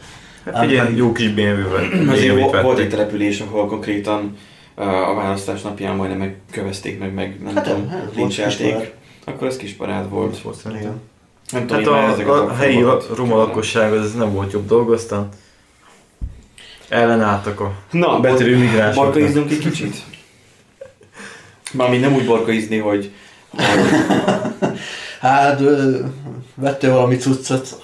Hát 0.46 0.68
figyelj, 0.68 0.96
jó 0.96 1.12
kis 1.12 1.30
BMW-vel. 1.30 2.10
Azért 2.10 2.62
volt 2.62 2.80
egy 2.80 2.90
település, 2.90 3.40
ahol 3.40 3.68
konkrétan 3.68 4.38
a 4.76 5.14
választás 5.14 5.62
napján 5.62 5.96
majdnem 5.96 6.18
megkövezték 6.20 7.00
meg, 7.00 7.14
meg 7.14 7.42
nem 7.44 7.56
Hát, 7.56 7.64
tudom, 7.64 7.90
hát, 7.90 8.12
lincselték. 8.16 8.58
Kisparád. 8.58 8.92
Akkor 9.26 9.48
ez 9.48 9.58
kisparád 9.58 10.10
volt. 10.10 10.42
Volt 10.42 10.56
szerintem. 10.58 10.82
Igen. 10.88 11.02
Nem 11.52 11.68
tudom, 11.68 11.94
Hát 11.94 11.94
én 11.94 12.02
már 12.02 12.10
a, 12.10 12.14
ezeket 12.14 12.32
a, 12.34 12.54
helyi 12.56 12.74
fogalmakat 12.76 13.18
roma 13.18 13.36
lakosság 13.38 13.94
az 13.94 14.14
nem 14.14 14.34
volt 14.34 14.52
jobb 14.52 14.68
dolga, 14.68 14.94
aztán 14.94 15.30
ellenálltak 16.90 17.60
a 17.60 17.74
Na, 17.92 18.20
betörő 18.20 18.58
migránsoknak. 18.58 19.14
Barkaizzunk 19.14 19.52
egy 19.52 19.58
kicsit? 19.60 19.96
Mármint 21.74 22.02
nem 22.02 22.14
úgy 22.14 22.26
barkaizni, 22.26 22.78
hogy, 22.78 23.12
hogy 23.50 23.90
Hát 25.20 25.62
vettél 26.56 26.92
valami 26.94 27.16
cuccot. 27.18 27.82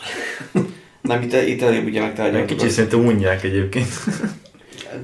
nem 1.01 1.21
itt, 1.21 1.33
itt 1.33 1.61
előbb 1.61 1.85
ugye 1.85 2.01
megtárgyaltuk. 2.01 2.57
kicsit 2.57 2.71
szerintem 2.71 3.05
unják 3.05 3.43
egyébként. 3.43 3.87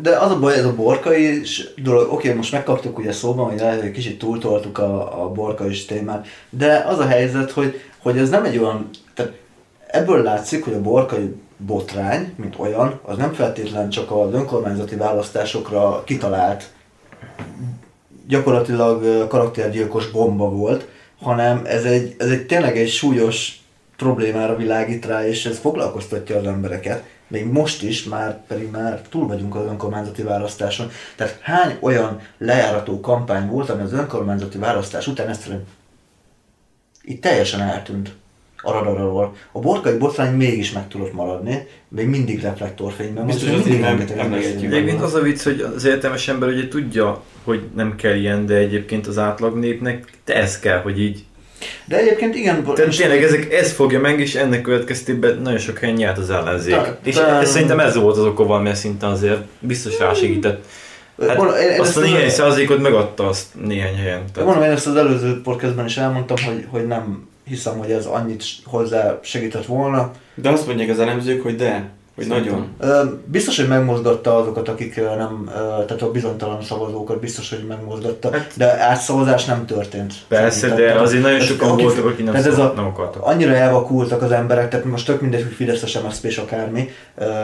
De 0.02 0.18
az 0.18 0.32
a 0.32 0.40
baj, 0.40 0.54
ez 0.54 0.66
a 0.66 0.76
borkai 0.76 1.42
dolog, 1.76 2.14
oké, 2.14 2.34
most 2.34 2.52
megkaptuk 2.52 2.98
ugye 2.98 3.12
szóban, 3.12 3.50
hogy 3.50 3.60
lehet, 3.60 3.82
hogy 3.82 3.92
kicsit 3.92 4.20
túltoltuk 4.20 4.78
a, 4.78 5.24
a 5.24 5.30
borkai 5.32 5.86
témát, 5.88 6.28
de 6.50 6.86
az 6.88 7.00
a 7.00 7.08
helyzet, 7.08 7.52
hogy, 7.52 7.82
hogy 8.02 8.18
ez 8.18 8.30
nem 8.30 8.44
egy 8.44 8.58
olyan, 8.58 8.90
tehát 9.14 9.34
ebből 9.88 10.24
látszik, 10.24 10.64
hogy 10.64 10.74
a 10.74 10.82
borkai 10.82 11.36
botrány, 11.58 12.34
mint 12.36 12.56
olyan, 12.58 13.00
az 13.04 13.18
nem 13.18 13.34
feltétlen 13.34 13.90
csak 13.90 14.12
az 14.12 14.34
önkormányzati 14.34 14.96
választásokra 14.96 16.04
kitalált 16.06 16.70
gyakorlatilag 18.28 19.28
karaktergyilkos 19.28 20.12
bomba 20.12 20.50
volt, 20.50 20.88
hanem 21.22 21.62
ez 21.66 21.84
egy, 21.84 22.16
ez 22.18 22.30
egy 22.30 22.46
tényleg 22.46 22.78
egy 22.78 22.90
súlyos 22.90 23.62
problémára 23.98 24.56
világít 24.56 25.06
rá, 25.06 25.28
és 25.28 25.46
ez 25.46 25.58
foglalkoztatja 25.58 26.38
az 26.38 26.46
embereket. 26.46 27.04
Még 27.28 27.46
most 27.46 27.84
is, 27.84 28.04
már 28.04 28.46
pedig 28.48 28.70
már 28.72 29.02
túl 29.10 29.28
vagyunk 29.28 29.56
az 29.56 29.66
önkormányzati 29.66 30.22
választáson. 30.22 30.92
Tehát 31.16 31.40
hány 31.42 31.78
olyan 31.80 32.20
lejárató 32.38 33.00
kampány 33.00 33.48
volt, 33.48 33.70
ami 33.70 33.82
az 33.82 33.94
önkormányzati 33.94 34.58
választás 34.58 35.08
után 35.08 35.28
egyszerűen 35.28 35.64
itt 37.02 37.22
teljesen 37.22 37.62
eltűnt 37.62 38.16
a 38.62 38.72
radarról. 38.72 39.36
A 39.52 39.60
borkai 39.60 39.98
botrány 39.98 40.36
mégis 40.36 40.72
meg 40.72 40.88
tudott 40.88 41.14
maradni, 41.14 41.68
még 41.88 42.08
mindig 42.08 42.42
reflektorfényben 42.42 43.26
Biztos 43.26 43.50
azért 43.50 43.66
mindig 43.66 43.84
emlegetjük. 43.84 44.30
beszélünk 44.30 44.74
Egyébként 44.74 45.02
az 45.02 45.14
a 45.14 45.22
vicc, 45.22 45.44
hogy 45.44 45.62
az 45.62 45.86
értelmes 45.86 46.28
ember 46.28 46.50
ugye 46.50 46.68
tudja, 46.68 47.24
hogy 47.44 47.70
nem 47.76 47.96
kell 47.96 48.16
ilyen, 48.16 48.46
de 48.46 48.56
egyébként 48.56 49.08
az 49.08 49.18
átlag 49.18 49.58
népnek 49.58 50.18
de 50.28 50.36
ez 50.36 50.60
kell, 50.60 50.82
hogy 50.82 51.02
így. 51.02 51.26
De 51.86 51.98
egyébként 51.98 52.36
igen, 52.36 52.64
Tehát 52.64 52.96
tényleg 52.98 53.24
ezek, 53.24 53.54
ez 53.54 53.72
fogja 53.72 54.00
meg, 54.00 54.20
és 54.20 54.36
ennek 54.36 54.62
következtében 54.62 55.38
nagyon 55.44 55.60
sok 55.60 55.78
helyen 55.80 55.96
nyert 55.96 56.18
az 56.18 56.30
ellenzék. 56.30 56.76
Ta- 56.76 56.98
és 57.04 57.16
ta- 57.16 57.42
ez, 57.42 57.50
szerintem 57.52 57.80
ez 57.80 57.96
volt 57.96 58.18
az 58.18 58.24
oka 58.26 58.46
valamilyen 58.46 58.76
szinten 58.76 59.10
azért 59.10 59.40
biztos 59.60 60.00
rásegített. 60.00 60.66
Hát 61.28 61.38
Mondom, 61.38 61.56
én- 61.56 61.70
én 61.72 61.80
azt 61.80 61.98
a 61.98 62.00
az- 62.02 62.06
néhány 62.06 62.30
százalékot 62.30 62.82
megadta 62.82 63.28
azt 63.28 63.46
néhány 63.66 63.96
helyen. 63.96 64.20
De 64.26 64.32
Tehát, 64.34 64.50
mondom, 64.50 64.64
én 64.70 64.76
ezt 64.76 64.88
az 64.88 64.96
előző 64.96 65.42
podcastben 65.42 65.86
is 65.86 65.98
elmondtam, 65.98 66.38
hogy, 66.46 66.66
hogy 66.70 66.88
nem 66.88 67.28
hiszem, 67.48 67.78
hogy 67.78 67.92
ez 67.92 68.06
annyit 68.06 68.44
hozzá 68.66 69.20
segített 69.24 69.66
volna. 69.66 70.12
De 70.36 70.50
azt 70.50 70.68
mondják 70.68 70.90
az 70.90 71.00
elemzők, 71.00 71.44
hogy 71.44 71.56
de, 71.56 71.90
hogy 72.18 72.28
nagyon. 72.28 72.68
Biztos, 73.26 73.58
hogy 73.60 73.68
megmozgatta 73.68 74.36
azokat, 74.38 74.70
akik 74.70 74.96
nem, 74.96 75.50
tehát 75.88 76.02
a 76.02 76.12
bizonytalan 76.12 76.62
szavazókat 76.64 77.20
biztos, 77.20 77.50
hogy 77.50 77.66
megmozgatta, 77.68 78.32
Hát- 78.32 78.52
de 78.56 78.84
átszavazás 78.84 79.46
nem 79.46 79.66
történt. 79.66 80.14
persze, 80.28 80.60
Szerintem. 80.60 80.86
de 80.86 81.02
azért 81.02 81.24
nagyon 81.24 81.40
sokan 81.40 81.70
aki- 81.70 81.84
voltak, 81.84 82.06
akik 82.06 82.24
nem, 82.24 82.34
tehát 82.34 82.48
ez 82.48 82.58
a- 82.60 82.74
nem 82.76 82.86
akartak. 82.86 83.24
Annyira 83.26 83.54
elvakultak 83.54 84.22
az 84.22 84.32
emberek, 84.32 84.70
tehát 84.70 84.86
most 84.86 85.06
tök 85.06 85.22
mindegy, 85.22 85.44
hogy 85.44 85.52
Fideszes, 85.54 86.00
MSZP 86.00 86.24
és 86.26 86.38
akármi, 86.38 86.90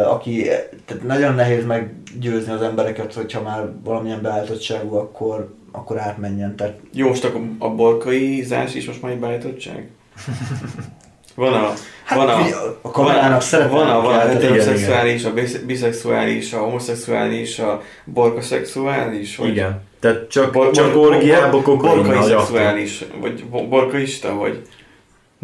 aki, 0.10 0.44
tehát 0.86 1.04
nagyon 1.04 1.36
nehéz 1.36 1.66
meggyőzni 1.66 2.52
az 2.52 2.62
embereket, 2.62 3.14
hogyha 3.14 3.42
már 3.42 3.70
valamilyen 3.84 4.22
beállítottságú, 4.22 4.96
akkor, 4.96 5.54
akkor 5.72 5.98
átmenjen. 6.00 6.56
Tehát 6.56 6.74
Jó, 6.94 7.08
most 7.08 7.24
akkor 7.26 7.42
a 7.60 7.70
borkaizás 7.70 8.76
is 8.76 8.86
most 8.86 9.02
már 9.02 9.12
egy 9.12 9.20
beállítottság? 9.20 9.88
Van 11.36 11.54
a, 11.54 11.74
Hát 12.04 12.18
van 12.18 12.30
a, 12.30 12.40
a 12.82 12.92
kamerának 12.92 13.42
szerepe 13.42 13.70
van 13.72 13.90
a, 13.90 14.02
van 14.02 14.14
a 14.16 14.20
heteroszexuális, 14.20 15.24
a 15.24 15.34
bisz- 15.34 15.66
biszexuális, 15.66 16.54
a 16.54 16.58
homoszexuális, 16.58 17.60
a 17.60 17.82
borkaszexuális, 18.06 19.36
vagy 19.36 19.50
Igen. 19.50 19.82
Tehát 20.00 20.28
csak, 20.30 20.52
Bor- 20.52 20.74
csak 20.74 20.94
bor- 20.94 21.10
orgiába 21.10 21.50
bor- 21.52 21.64
kokainnal 21.64 22.04
Borkai 22.04 22.28
szexuális, 22.30 23.06
vagy 23.22 23.44
bo- 23.46 23.68
borkaista, 23.70 24.36
vagy 24.36 24.62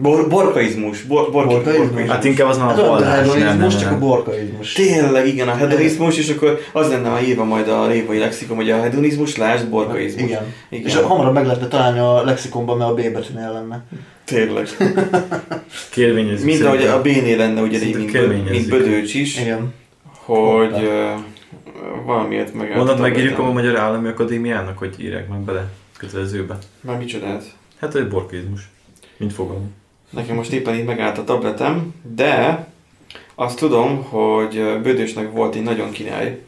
bor, 0.01 0.27
borkaizmus, 0.27 1.01
bor, 1.01 1.31
bor, 1.31 1.45
Borkaizmus? 1.45 1.77
borkaizmus. 1.88 2.12
Hát 2.15 2.23
inkább 2.23 2.47
az 2.47 2.57
már 2.57 2.69
Hát 2.69 2.79
a 2.79 2.85
vallás, 2.88 3.27
nem, 3.27 3.38
nem, 3.38 3.47
hedonizmus, 3.47 3.81
csak 3.81 3.91
a 3.91 3.97
borkaizmus. 3.97 4.73
Tényleg, 4.73 5.27
igen, 5.27 5.47
a 5.47 5.55
hedonizmus, 5.55 6.17
és 6.17 6.29
akkor 6.29 6.59
az 6.71 6.89
lenne 6.89 7.09
már 7.09 7.23
írva 7.23 7.43
majd 7.43 7.67
a 7.67 7.88
révai 7.88 8.17
lexikon, 8.17 8.55
hogy 8.55 8.71
a 8.71 8.81
hedonizmus, 8.81 9.38
lásd, 9.38 9.67
borkaizmus. 9.67 10.23
Igen. 10.23 10.53
Igen. 10.69 10.85
És 10.85 10.95
hamarabb 10.95 11.33
meg 11.33 11.45
lehetne 11.45 11.67
találni 11.67 11.99
a 11.99 12.23
lexikonban, 12.23 12.77
mert 12.77 12.89
a 12.89 12.93
B 12.93 13.12
betűnél 13.13 13.51
lenne. 13.51 13.83
Tényleg. 14.23 14.67
Kérvényezzük 15.91 16.45
Mind 16.45 16.62
ahogy 16.62 16.83
a 16.85 17.01
B-nél 17.01 17.38
lenne 17.38 17.62
ugye 17.62 17.79
Szinte 17.79 18.21
mint, 18.27 18.49
mint 18.49 18.69
bödőcs 18.69 19.13
is, 19.13 19.39
Igen. 19.39 19.73
hogy 20.25 20.71
Hoppá. 20.71 21.13
uh, 21.13 21.19
valamiért 22.05 22.53
meg 22.53 22.71
Honnan 22.71 22.97
megírjuk 22.97 23.39
a 23.39 23.51
Magyar 23.51 23.77
Állami 23.77 24.07
Akadémiának, 24.07 24.77
hogy 24.77 24.95
írják 24.99 25.27
meg 25.29 25.39
bele 25.39 25.65
kötelezőbe? 25.97 26.57
Már 26.81 26.97
micsodát? 26.97 27.43
Hát 27.79 27.95
egy 27.95 28.07
borkizmus. 28.07 28.69
Mint 29.17 29.33
fogalom. 29.33 29.73
Nekem 30.10 30.36
most 30.36 30.52
éppen 30.52 30.76
itt 30.76 30.86
megállt 30.86 31.17
a 31.17 31.24
tabletem, 31.24 31.93
de 32.15 32.67
azt 33.36 33.58
tudom, 33.58 34.04
hogy 34.04 34.82
Bödösnek 34.82 35.32
volt 35.32 35.56
egy 35.56 35.63
nagyon 35.63 35.91
király 35.91 36.41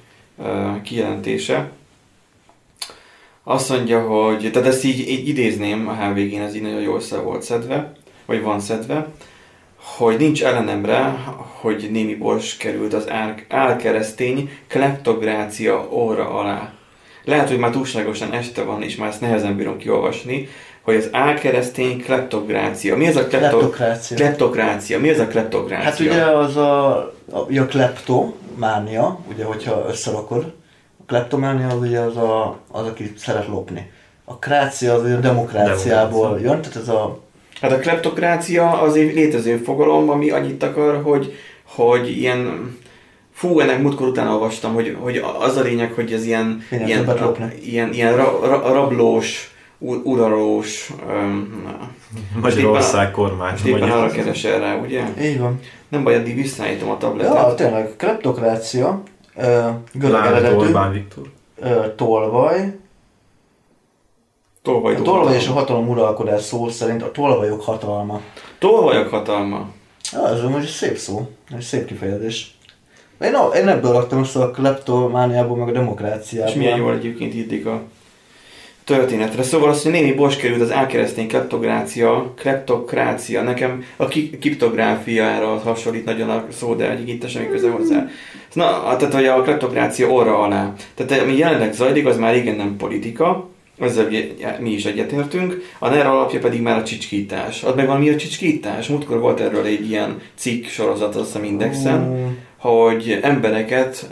kijelentése, 0.84 1.72
Azt 3.44 3.70
mondja, 3.70 4.02
hogy, 4.02 4.50
tehát 4.52 4.68
ezt 4.68 4.84
így, 4.84 5.10
így 5.10 5.28
idézném 5.28 5.88
a 5.88 5.94
HVG-n, 5.94 6.42
ez 6.42 6.56
így 6.56 6.62
nagyon 6.62 6.82
jól 6.82 7.00
szer 7.00 7.24
volt 7.24 7.42
szedve, 7.42 7.94
vagy 8.26 8.42
van 8.42 8.60
szedve, 8.60 9.08
hogy 9.76 10.18
nincs 10.18 10.44
ellenemre, 10.44 11.24
hogy 11.60 11.90
némi 11.92 12.16
bors 12.16 12.58
került 12.58 12.94
az 12.94 13.10
ál- 13.10 13.46
álkeresztény 13.50 14.50
kleptográcia 14.68 15.88
óra 15.92 16.30
alá. 16.30 16.74
Lehet, 17.24 17.50
hogy 17.50 17.58
már 17.58 17.72
túlságosan 17.72 18.34
este 18.34 18.64
van, 18.64 18.82
és 18.82 18.96
már 18.96 19.10
ezt 19.10 19.22
nehezen 19.22 19.56
bírom 19.56 19.78
kiolvasni, 19.78 20.48
hogy 20.82 20.96
az 20.96 21.10
álkeresztény 21.12 22.04
kleptográcia. 22.04 22.98
Mi 22.98 23.08
az 23.08 23.16
a 23.16 23.28
klepto- 23.28 23.50
Kleptokrácia. 23.50 24.18
kleptokrácia? 24.18 25.00
Mi 25.00 25.10
az 25.10 25.20
a 25.20 25.28
kleptokrácia? 25.28 25.86
Hát 25.90 26.00
ugye 26.00 26.24
az 26.38 26.58
a, 26.58 26.96
a, 27.32 27.60
a 27.60 27.66
kleptománia, 27.66 29.20
ugye 29.34 29.44
hogyha 29.44 29.86
összerakod, 29.90 30.54
a 31.00 31.04
kleptománia 31.08 31.68
az 31.68 31.80
ugye 31.80 32.00
az, 32.00 32.18
a, 32.18 32.58
az 32.72 32.86
aki 32.88 33.14
szeret 33.18 33.48
lopni. 33.48 33.92
A 34.26 34.40
krácia 34.40 34.94
az 34.94 35.04
ugye 35.04 35.16
a 35.16 35.20
demokráciából 35.20 36.40
jön, 36.40 36.62
tehát 36.62 36.76
ez 36.76 36.88
a 36.88 37.20
Hát 37.62 37.72
a 37.72 37.80
kleptokrácia 37.80 38.82
az 38.82 38.96
egy 38.96 39.14
létező 39.14 39.58
fogalom, 39.58 40.10
ami 40.10 40.30
annyit 40.30 40.64
akar, 40.64 41.02
hogy, 41.04 41.34
hogy 41.64 42.18
ilyen 42.18 42.72
Fú, 43.34 43.60
ennek 43.60 43.82
múltkor 43.82 44.08
utána 44.08 44.32
olvastam, 44.32 44.74
hogy, 44.74 44.98
hogy 45.00 45.24
az 45.40 45.58
a 45.58 45.62
lényeg, 45.62 45.92
hogy 45.92 46.14
ez 46.14 46.26
ilyen, 46.26 46.64
ilyen, 46.88 47.06
ilyen, 47.62 47.94
ilyen 47.94 48.16
ra, 48.16 48.40
ra, 48.46 48.74
rablós, 48.74 49.56
ur- 49.82 50.06
uralós, 50.06 50.92
um, 51.10 51.64
Magyarország 52.42 53.12
kormány. 53.12 53.52
most 53.52 53.66
éppen 53.66 53.92
arra 53.92 54.10
keresel 54.10 54.60
rá, 54.60 54.76
ugye? 54.76 55.04
így 55.22 55.40
van. 55.40 55.60
Nem 55.88 56.04
baj, 56.04 56.16
addig 56.16 56.36
visszaállítom 56.36 56.90
a 56.90 56.92
Ja, 56.92 56.98
tabletet. 56.98 57.56
tényleg, 57.56 57.94
kleptokrácia, 57.98 59.02
ö, 59.36 59.68
görög 59.94 60.26
eredetű, 60.26 60.56
Orbán 60.56 60.92
Viktor. 60.92 61.24
ö, 61.60 61.96
tolvaj, 61.96 62.80
Tolvaj, 64.62 64.96
a 64.96 65.02
tolvaj 65.02 65.36
és 65.36 65.48
a 65.48 65.52
hatalom 65.52 65.90
uralkodás 65.90 66.42
szó 66.42 66.70
szerint 66.70 67.04
a 67.04 67.12
tolvajok 67.12 67.62
hatalma. 67.64 68.22
Tolvajok 68.60 69.10
hatalma. 69.10 69.68
Ja, 70.12 70.28
ez 70.30 70.42
most 70.42 70.64
egy 70.66 70.70
szép 70.72 70.98
szó, 70.98 71.28
egy 71.56 71.62
szép 71.62 71.86
kifejezés. 71.86 72.58
Én, 73.22 73.34
én 73.56 73.68
ebből 73.68 73.92
raktam 73.92 74.20
össze 74.20 74.40
a 74.44 74.52
kleptomániából, 74.52 75.58
meg 75.58 75.68
a 75.68 75.72
demokráciából. 75.72 76.50
És 76.52 76.56
milyen 76.58 76.78
jól 76.78 76.94
egyébként 76.94 77.34
írdik 77.34 77.66
a 77.66 77.82
történetre. 78.98 79.44
Szóval 79.44 79.70
azt, 79.70 79.84
hogy 79.84 79.92
némi 79.92 80.14
bors 80.14 80.36
került 80.36 80.62
az 80.62 80.72
álkeresztény 80.72 81.28
kleptográcia, 81.28 82.34
kleptokrácia. 82.38 83.42
Nekem 83.42 83.84
a 83.96 84.08
ki- 84.08 84.38
kriptográfiára 84.42 85.48
hasonlít 85.48 86.06
nagyon 86.06 86.30
a 86.30 86.46
szó, 86.52 86.74
de 86.74 86.92
egyik 86.92 87.08
itt 87.08 87.30
semmi 87.30 87.48
köze 87.48 87.70
hozzá. 87.70 88.08
Na, 88.54 88.96
tehát 88.98 89.14
hogy 89.14 89.26
a 89.26 89.42
kleptokrácia 89.42 90.08
orra 90.08 90.40
alá. 90.40 90.74
Tehát 90.96 91.24
ami 91.24 91.38
jelenleg 91.38 91.74
zajlik, 91.74 92.06
az 92.06 92.18
már 92.18 92.34
régen 92.34 92.56
nem 92.56 92.76
politika, 92.78 93.50
ezzel 93.80 94.08
mi 94.60 94.70
is 94.70 94.86
egyetértünk, 94.86 95.62
a 95.80 95.90
NER 95.90 96.06
alapja 96.06 96.40
pedig 96.40 96.62
már 96.62 96.78
a 96.78 96.84
csicskítás. 96.84 97.64
Ad 97.64 97.76
meg 97.76 97.86
valami 97.86 98.10
a 98.10 98.16
csicskítás? 98.16 98.88
Múltkor 98.88 99.20
volt 99.20 99.40
erről 99.40 99.66
egy 99.66 99.90
ilyen 99.90 100.22
cikk 100.36 100.66
sorozat, 100.66 101.16
azt 101.16 101.26
hiszem 101.26 101.44
Indexen, 101.44 102.00
Mm, 102.00 102.28
hogy 102.62 103.20
embereket, 103.22 104.10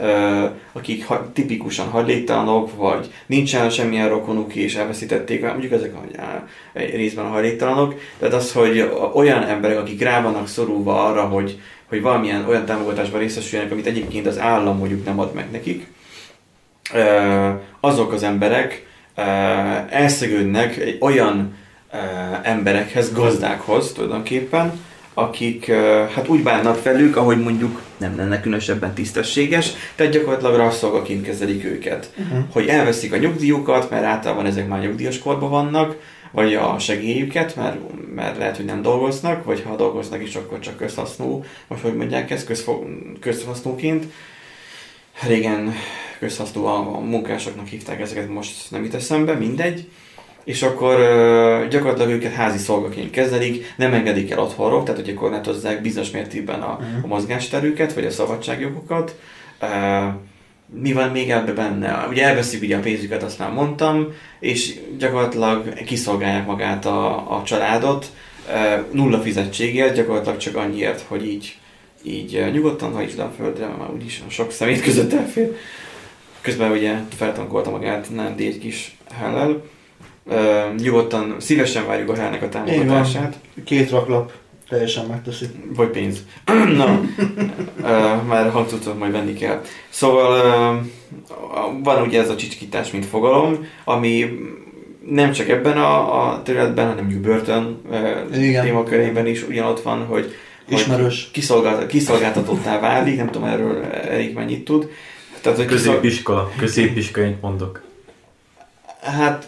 akik 0.73 1.05
tipikusan 1.33 1.87
hajléktalanok, 1.87 2.75
vagy 2.75 3.13
nincsen 3.25 3.69
semmilyen 3.69 4.09
rokonuk 4.09 4.55
és 4.55 4.75
elveszítették, 4.75 5.41
mondjuk 5.41 5.71
ezek 5.71 5.93
a, 5.95 6.01
részben 6.73 7.25
a 7.25 7.29
hajléktalanok, 7.29 7.95
tehát 8.19 8.33
az, 8.33 8.51
hogy 8.51 8.91
olyan 9.13 9.43
emberek, 9.43 9.77
akik 9.77 10.01
rá 10.01 10.21
vannak 10.21 10.47
szorulva 10.47 11.05
arra, 11.05 11.21
hogy, 11.21 11.59
hogy 11.85 12.01
valamilyen 12.01 12.45
olyan 12.47 12.65
támogatásban 12.65 13.19
részesüljenek, 13.19 13.71
amit 13.71 13.85
egyébként 13.85 14.27
az 14.27 14.39
állam 14.39 14.77
mondjuk 14.77 15.05
nem 15.05 15.19
ad 15.19 15.33
meg 15.33 15.51
nekik, 15.51 15.87
azok 17.79 18.13
az 18.13 18.23
emberek 18.23 18.85
elszegődnek 19.89 20.77
egy 20.77 20.97
olyan 20.99 21.55
emberekhez, 22.43 23.13
gazdákhoz 23.13 23.91
tulajdonképpen, 23.93 24.87
akik 25.19 25.71
hát 26.15 26.27
úgy 26.27 26.43
bánnak 26.43 26.83
velük, 26.83 27.15
ahogy 27.15 27.39
mondjuk 27.39 27.81
nem 27.97 28.17
lenne 28.17 28.41
különösebben 28.41 28.93
tisztességes, 28.93 29.71
tehát 29.95 30.11
gyakorlatilag 30.11 30.55
rasszolgaként 30.55 31.25
kezelik 31.25 31.63
őket. 31.63 32.11
uh-huh. 32.17 32.39
Hogy 32.51 32.67
elveszik 32.67 33.13
a 33.13 33.17
nyugdíjukat, 33.17 33.89
mert 33.89 34.03
általában 34.03 34.45
ezek 34.45 34.67
már 34.67 34.79
nyugdíjas 34.79 35.19
korban 35.19 35.49
vannak, 35.49 35.95
vagy 36.31 36.53
a 36.53 36.79
segélyüket, 36.79 37.55
mert, 37.55 37.77
mert 38.15 38.37
lehet, 38.37 38.55
hogy 38.55 38.65
nem 38.65 38.81
dolgoznak, 38.81 39.43
vagy 39.43 39.63
ha 39.67 39.75
dolgoznak 39.75 40.23
is, 40.23 40.35
akkor 40.35 40.59
csak 40.59 40.77
közhasznú, 40.77 41.43
vagy 41.67 41.81
hogy 41.81 41.95
mondják 41.95 42.31
ezt, 42.31 42.45
közfo- 42.45 42.85
közhasznúként. 43.19 44.05
Régen 45.27 45.73
közhasznú 46.19 46.65
a 46.65 46.77
a 46.95 46.99
munkásoknak 46.99 47.67
hívták 47.67 47.99
ezeket, 47.99 48.29
most 48.29 48.71
nem 48.71 48.83
jut 48.83 48.93
eszembe, 48.93 49.33
mindegy. 49.33 49.87
És 50.43 50.61
akkor 50.61 50.97
gyakorlatilag 51.69 52.09
őket 52.09 52.33
házi 52.33 52.57
szolgaként 52.57 53.11
kezelik, 53.11 53.73
nem 53.77 53.93
engedik 53.93 54.31
el 54.31 54.39
otthonról, 54.39 54.83
tehát 54.83 55.05
hogy 55.05 55.13
korlátozzák 55.13 55.81
bizonyos 55.81 56.11
mértékben 56.11 56.61
a, 56.61 56.79
a 57.03 57.07
mozgásterüket, 57.07 57.93
vagy 57.93 58.05
a 58.05 58.11
szabadságjogokat. 58.11 59.15
Ö, 59.61 59.67
mi 60.73 60.93
van 60.93 61.09
még 61.09 61.29
ebbe 61.29 61.51
benne? 61.51 62.05
Ugye 62.09 62.23
elveszik 62.23 62.61
ugye 62.61 62.77
a 62.77 62.79
pénzüket, 62.79 63.23
azt 63.23 63.39
már 63.39 63.51
mondtam, 63.51 64.07
és 64.39 64.79
gyakorlatilag 64.97 65.73
kiszolgálják 65.83 66.45
magát 66.45 66.85
a, 66.85 67.15
a 67.37 67.43
családot 67.43 68.05
ö, 68.53 68.79
nulla 68.91 69.21
fizetségért, 69.21 69.95
gyakorlatilag 69.95 70.37
csak 70.37 70.55
annyiért, 70.55 71.01
hogy 71.07 71.27
így, 71.27 71.57
így 72.03 72.35
ö, 72.35 72.49
nyugodtan 72.49 72.93
hajtsd 72.93 73.17
le 73.17 73.23
a 73.23 73.33
földre, 73.37 73.65
mert 73.65 73.79
már 73.79 73.91
úgyis 73.93 74.23
sok 74.27 74.51
szemét 74.51 74.81
között 74.81 75.13
elfér. 75.13 75.55
Közben 76.41 76.71
ugye 76.71 76.93
feltankolta 77.17 77.69
magát 77.69 78.09
Nándi 78.09 78.45
egy 78.45 78.59
kis 78.59 78.97
hellel. 79.13 79.61
Ö, 80.29 80.59
nyugodtan, 80.77 81.35
szívesen 81.39 81.87
várjuk 81.87 82.09
a 82.09 82.15
hellnek 82.15 82.41
a 82.41 82.49
támogatását. 82.49 83.39
Két 83.63 83.89
raklap 83.89 84.31
teljesen 84.69 85.05
megteszi. 85.05 85.45
Vagy 85.75 85.87
pénz. 85.87 86.25
Na, 86.77 87.01
uh, 87.81 88.23
már 88.27 88.49
hangcucot 88.51 88.99
majd 88.99 89.11
venni 89.11 89.33
kell. 89.33 89.61
Szóval 89.89 90.31
uh, 90.71 91.83
van 91.83 92.01
ugye 92.01 92.21
ez 92.21 92.29
a 92.29 92.35
csicskítás, 92.35 92.91
mint 92.91 93.05
fogalom, 93.05 93.67
ami 93.83 94.39
nem 95.09 95.31
csak 95.31 95.49
ebben 95.49 95.77
a, 95.77 96.23
a 96.27 96.41
területben, 96.41 96.87
hanem 96.87 97.03
mondjuk 97.03 97.23
börtön 97.23 97.81
uh, 97.89 98.61
témakörében 98.61 99.27
is 99.27 99.47
ugyanott 99.47 99.81
van, 99.81 100.05
hogy 100.05 100.35
Ismerős. 100.67 101.29
kiszolgált, 101.31 101.87
kiszolgáltatottá 101.87 102.79
válik, 102.79 103.17
nem 103.17 103.29
tudom 103.29 103.47
erről 103.47 103.83
Erik 103.85 104.33
mennyit 104.33 104.63
tud. 104.63 104.89
Tehát, 105.41 105.57
hogy 105.57 105.67
kiszol... 105.67 105.93
Középiskola. 106.57 107.35
Mondok. 107.41 107.81
Hát, 109.01 109.47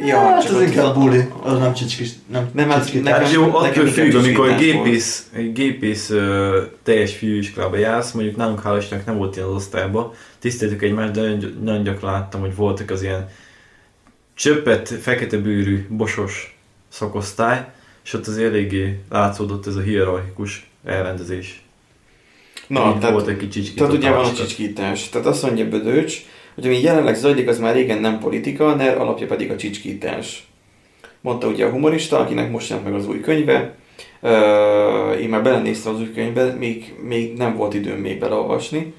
ja, 0.00 0.06
Ja, 0.06 0.18
hát 0.18 0.44
az 0.48 0.60
inkább 0.62 0.94
buli, 0.94 1.20
az 1.42 1.58
nem 1.58 1.72
csicskis, 1.74 2.10
nem, 2.26 2.50
Nem, 2.54 2.68
hát 2.70 2.84
csicskítás. 2.84 3.18
nekem- 3.18 3.32
Jó, 3.32 3.60
nekem 3.60 3.62
attól 3.82 3.86
függ, 3.86 4.14
amikor 4.14 4.46
volt. 4.46 4.58
gépész, 4.58 5.28
egy 5.32 5.52
gépész 5.52 6.10
ö, 6.10 6.62
teljes 6.82 7.16
fiúiskolába 7.16 7.76
jársz, 7.76 8.12
mondjuk 8.12 8.36
nálunk 8.36 8.60
hál' 8.64 8.76
Istennek 8.78 9.06
nem 9.06 9.16
volt 9.16 9.36
ilyen 9.36 9.48
az 9.48 9.54
osztályban, 9.54 10.12
tiszteltük 10.38 10.82
egymást, 10.82 11.12
de 11.12 11.36
nagyon, 11.60 11.82
gyakran 11.82 12.12
láttam, 12.12 12.40
hogy 12.40 12.54
voltak 12.54 12.90
az 12.90 13.02
ilyen 13.02 13.28
csöppet, 14.34 14.88
fekete 14.88 15.36
bőrű, 15.36 15.86
bosos 15.88 16.58
szakosztály, 16.88 17.64
és 18.04 18.12
ott 18.12 18.26
az 18.26 18.38
eléggé 18.38 18.98
látszódott 19.10 19.66
ez 19.66 19.76
a 19.76 19.80
hierarchikus 19.80 20.70
elrendezés. 20.84 21.62
Na, 22.66 22.88
Így 22.88 22.98
tehát 22.98 23.14
volt 23.14 23.26
egy 23.28 23.36
kicsit 23.36 23.74
Tehát 23.74 23.92
ugye 23.92 24.10
van 24.10 24.24
a 24.24 24.32
csicskítás. 24.32 25.08
Tehát 25.08 25.26
azt 25.26 25.42
mondja 25.42 25.68
Bödöcs, 25.68 26.14
hogy 26.54 26.66
ami 26.66 26.80
jelenleg 26.80 27.14
zajlik, 27.14 27.48
az 27.48 27.58
már 27.58 27.74
régen 27.74 27.98
nem 27.98 28.18
politika, 28.18 28.74
NER 28.74 28.98
alapja 28.98 29.26
pedig 29.26 29.50
a 29.50 29.56
csicskítás. 29.56 30.48
Mondta 31.20 31.46
ugye 31.46 31.64
a 31.64 31.70
humorista, 31.70 32.18
akinek 32.18 32.50
most 32.50 32.68
jelent 32.68 32.88
meg 32.88 32.96
az 32.96 33.08
új 33.08 33.20
könyve. 33.20 33.74
Uh, 34.20 35.20
én 35.20 35.28
már 35.28 35.42
belenéztem 35.42 35.94
az 35.94 36.00
új 36.00 36.12
könyvbe, 36.12 36.44
még, 36.44 36.94
még 37.02 37.36
nem 37.36 37.56
volt 37.56 37.74
időm 37.74 37.98
még 37.98 38.18
beleolvasni. 38.18 38.94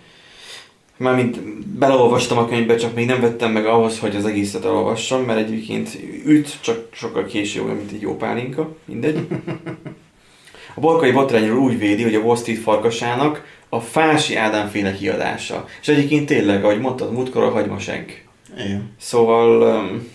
Mármint 0.98 1.42
beleolvastam 1.68 2.38
a 2.38 2.48
könyvbe, 2.48 2.76
csak 2.76 2.96
még 2.96 3.06
nem 3.06 3.22
vettem 3.22 3.52
meg 3.52 3.66
ahhoz, 3.66 4.00
hogy 4.00 4.16
az 4.16 4.26
egészet 4.26 4.66
elolvassam, 4.66 5.24
mert 5.24 5.40
egyébként 5.40 5.98
üt, 6.26 6.62
csak 6.62 6.88
sokkal 6.92 7.26
később, 7.26 7.66
mint 7.66 7.92
egy 7.92 8.02
jó 8.02 8.16
pálinka, 8.18 8.76
mindegy. 8.86 9.20
A 10.76 10.80
borkai 10.80 11.12
botrányról 11.12 11.58
úgy 11.58 11.78
védi, 11.78 12.04
hogy 12.04 12.16
a 12.16 12.20
Wall 12.20 12.36
Street 12.36 12.60
farkasának 12.60 13.44
a 13.74 13.80
Fási 13.80 14.36
Ádám 14.36 14.68
féle 14.68 14.94
kiadása. 14.94 15.66
És 15.82 15.88
egyébként 15.88 16.26
tényleg, 16.26 16.64
ahogy 16.64 16.80
mondtad, 16.80 17.12
múltkor 17.12 17.44
a 17.44 17.50
hagymaseg. 17.50 18.28
Igen. 18.58 18.92
Szóval 19.00 19.62
um, 19.62 20.12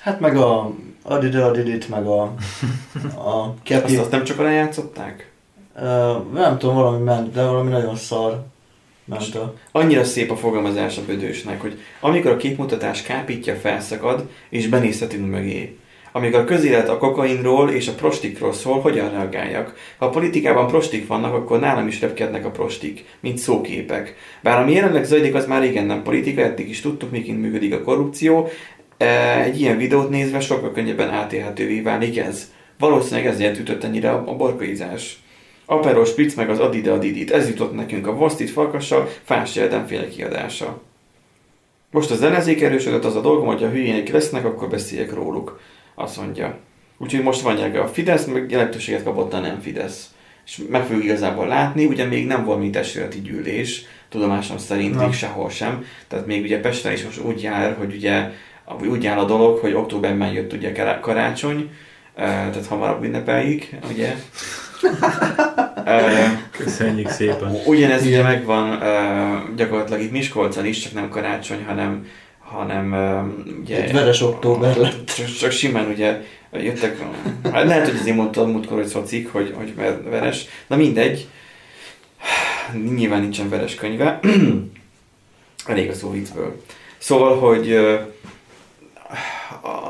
Hát 0.00 0.20
meg 0.20 0.36
a 0.36 0.74
Adida 1.02 1.46
Adidit, 1.46 1.88
meg 1.88 2.06
a, 2.06 2.22
a 2.22 3.28
azt, 3.28 3.62
Kepi. 3.62 3.96
azt 3.96 4.10
nem 4.10 4.24
csak 4.24 4.38
alá 4.38 4.50
játszották? 4.50 5.30
Uh, 5.76 6.32
nem 6.32 6.58
tudom, 6.58 6.74
valami 6.74 7.04
ment, 7.04 7.32
de 7.32 7.44
valami 7.44 7.70
nagyon 7.70 7.96
szar 7.96 8.44
ment 9.04 9.34
a... 9.34 9.54
Annyira 9.72 10.04
szép 10.04 10.30
a 10.30 10.36
fogalmazás 10.36 10.98
a 10.98 11.04
bödősnek, 11.06 11.60
hogy 11.60 11.78
amikor 12.00 12.30
a 12.30 12.36
képmutatás 12.36 13.02
kápítja 13.02 13.54
felszakad, 13.54 14.28
és 14.48 14.68
benézhetünk 14.68 15.30
mögé. 15.30 15.78
Amikor 16.12 16.40
a 16.40 16.44
közélet 16.44 16.88
a 16.88 16.98
kokainról 16.98 17.70
és 17.70 17.88
a 17.88 17.94
prostikról 17.94 18.52
szól, 18.52 18.80
hogyan 18.80 19.10
reagáljak? 19.10 19.74
Ha 19.98 20.06
a 20.06 20.10
politikában 20.10 20.66
prostik 20.66 21.06
vannak, 21.06 21.34
akkor 21.34 21.60
nálam 21.60 21.86
is 21.86 22.00
repkednek 22.00 22.44
a 22.44 22.50
prostik, 22.50 23.04
mint 23.20 23.38
szóképek. 23.38 24.14
Bár 24.42 24.62
ami 24.62 24.72
jelenleg 24.72 25.04
zajlik, 25.04 25.34
az 25.34 25.46
már 25.46 25.60
régen 25.62 25.86
nem 25.86 26.02
politika, 26.02 26.40
eddig 26.40 26.68
is 26.68 26.80
tudtuk, 26.80 27.10
miként 27.10 27.40
működik 27.40 27.74
a 27.74 27.82
korrupció, 27.82 28.48
E, 29.00 29.42
Egy 29.42 29.60
ilyen 29.60 29.76
videót 29.76 30.10
nézve 30.10 30.40
sokkal 30.40 30.72
könnyebben 30.72 31.10
átélhetővé 31.10 31.80
válik 31.80 32.18
ez. 32.18 32.52
Valószínűleg 32.78 33.26
ezért 33.26 33.58
ütött 33.58 33.84
ennyire 33.84 34.10
a 34.10 34.36
borkaizás. 34.36 35.22
Aperol 35.64 36.04
Spritz 36.04 36.34
meg 36.34 36.50
az 36.50 36.58
Adide 36.58 36.92
Adidit. 36.92 37.30
Ez 37.30 37.48
jutott 37.48 37.74
nekünk 37.74 38.06
a 38.06 38.14
Vostit 38.14 38.50
Farkassal, 38.50 39.08
Fás 39.22 39.54
Jeldenféle 39.56 40.08
kiadása. 40.08 40.80
Most 41.90 42.10
az 42.10 42.22
ellenzék 42.22 42.62
erősödött, 42.62 43.04
az 43.04 43.16
a 43.16 43.20
dolgom, 43.20 43.46
hogy 43.46 43.60
ha 43.60 43.68
hülyének 43.68 44.08
lesznek, 44.08 44.44
akkor 44.44 44.68
beszéljek 44.68 45.14
róluk. 45.14 45.60
Azt 46.00 46.16
mondja. 46.16 46.58
Úgyhogy 46.98 47.22
most 47.22 47.40
van 47.40 47.58
a 47.58 47.86
Fidesz, 47.86 48.24
meg 48.24 48.50
jelentőséget 48.50 49.02
kapott 49.02 49.32
a 49.32 49.38
nem 49.38 49.60
Fidesz. 49.60 50.10
És 50.46 50.60
meg 50.70 50.84
fogjuk 50.84 51.04
igazából 51.04 51.46
látni, 51.46 51.84
ugye 51.84 52.04
még 52.04 52.26
nem 52.26 52.44
volt 52.44 52.58
mint 52.58 52.72
testületi 52.72 53.20
gyűlés, 53.20 53.84
tudomásom 54.08 54.58
szerint 54.58 54.98
még 54.98 55.12
sehol 55.12 55.50
sem. 55.50 55.84
Tehát 56.08 56.26
még 56.26 56.42
ugye 56.42 56.60
Pesten 56.60 56.92
is 56.92 57.04
most 57.04 57.20
úgy 57.20 57.42
jár, 57.42 57.76
hogy 57.78 57.94
ugye 57.94 58.30
úgy 58.88 59.06
áll 59.06 59.18
a 59.18 59.24
dolog, 59.24 59.58
hogy 59.58 59.72
októberben 59.72 60.32
jött 60.32 60.52
ugye 60.52 60.72
kará- 60.72 61.00
karácsony, 61.00 61.70
eh, 62.14 62.26
tehát 62.26 62.66
hamarabb 62.66 63.04
ünnepeljük, 63.04 63.68
ugye. 63.90 64.14
Köszönjük 66.58 67.08
szépen. 67.08 67.56
Ugyanez 67.66 68.06
ugye 68.06 68.22
megvan 68.22 68.78
gyakorlatilag 69.56 70.00
itt 70.00 70.10
Miskolcon 70.10 70.66
is, 70.66 70.78
csak 70.78 70.92
nem 70.92 71.08
karácsony, 71.08 71.64
hanem, 71.64 72.06
hanem 72.50 72.94
ugye... 73.60 73.82
Egy 73.82 73.92
veres 73.92 74.22
október 74.22 74.76
lett. 74.76 75.10
Csak, 75.16 75.26
csak 75.26 75.50
simán 75.50 75.88
ugye 75.88 76.20
jöttek, 76.52 77.02
hát 77.52 77.64
lehet, 77.64 77.88
hogy 77.88 77.98
azért 78.00 78.16
mondtam 78.16 78.50
múltkor, 78.50 78.76
hogy 78.76 78.86
szocik, 78.86 79.32
hogy, 79.32 79.54
hogy 79.56 79.74
ver- 79.74 80.08
veres, 80.08 80.44
na 80.66 80.76
mindegy, 80.76 81.28
nyilván 82.94 83.20
nincsen 83.20 83.48
veres 83.48 83.74
könyve, 83.74 84.20
elég 85.66 85.90
a 85.90 85.94
szó 85.94 86.10
viccből. 86.10 86.62
Szóval, 86.98 87.38
hogy 87.38 87.78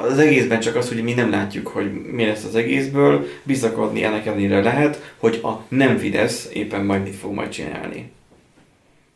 az 0.02 0.18
egészben 0.18 0.60
csak 0.60 0.76
az, 0.76 0.88
hogy 0.88 1.02
mi 1.02 1.12
nem 1.12 1.30
látjuk, 1.30 1.66
hogy 1.66 1.92
mi 1.92 2.24
lesz 2.26 2.44
az 2.44 2.54
egészből, 2.54 3.26
bizakodni 3.42 4.04
ennek 4.04 4.26
ellenére 4.26 4.60
lehet, 4.60 5.14
hogy 5.18 5.40
a 5.42 5.64
nem 5.68 5.98
Fidesz 5.98 6.48
éppen 6.52 6.84
majd 6.84 7.02
mit 7.02 7.14
fog 7.14 7.34
majd 7.34 7.48
csinálni. 7.48 8.10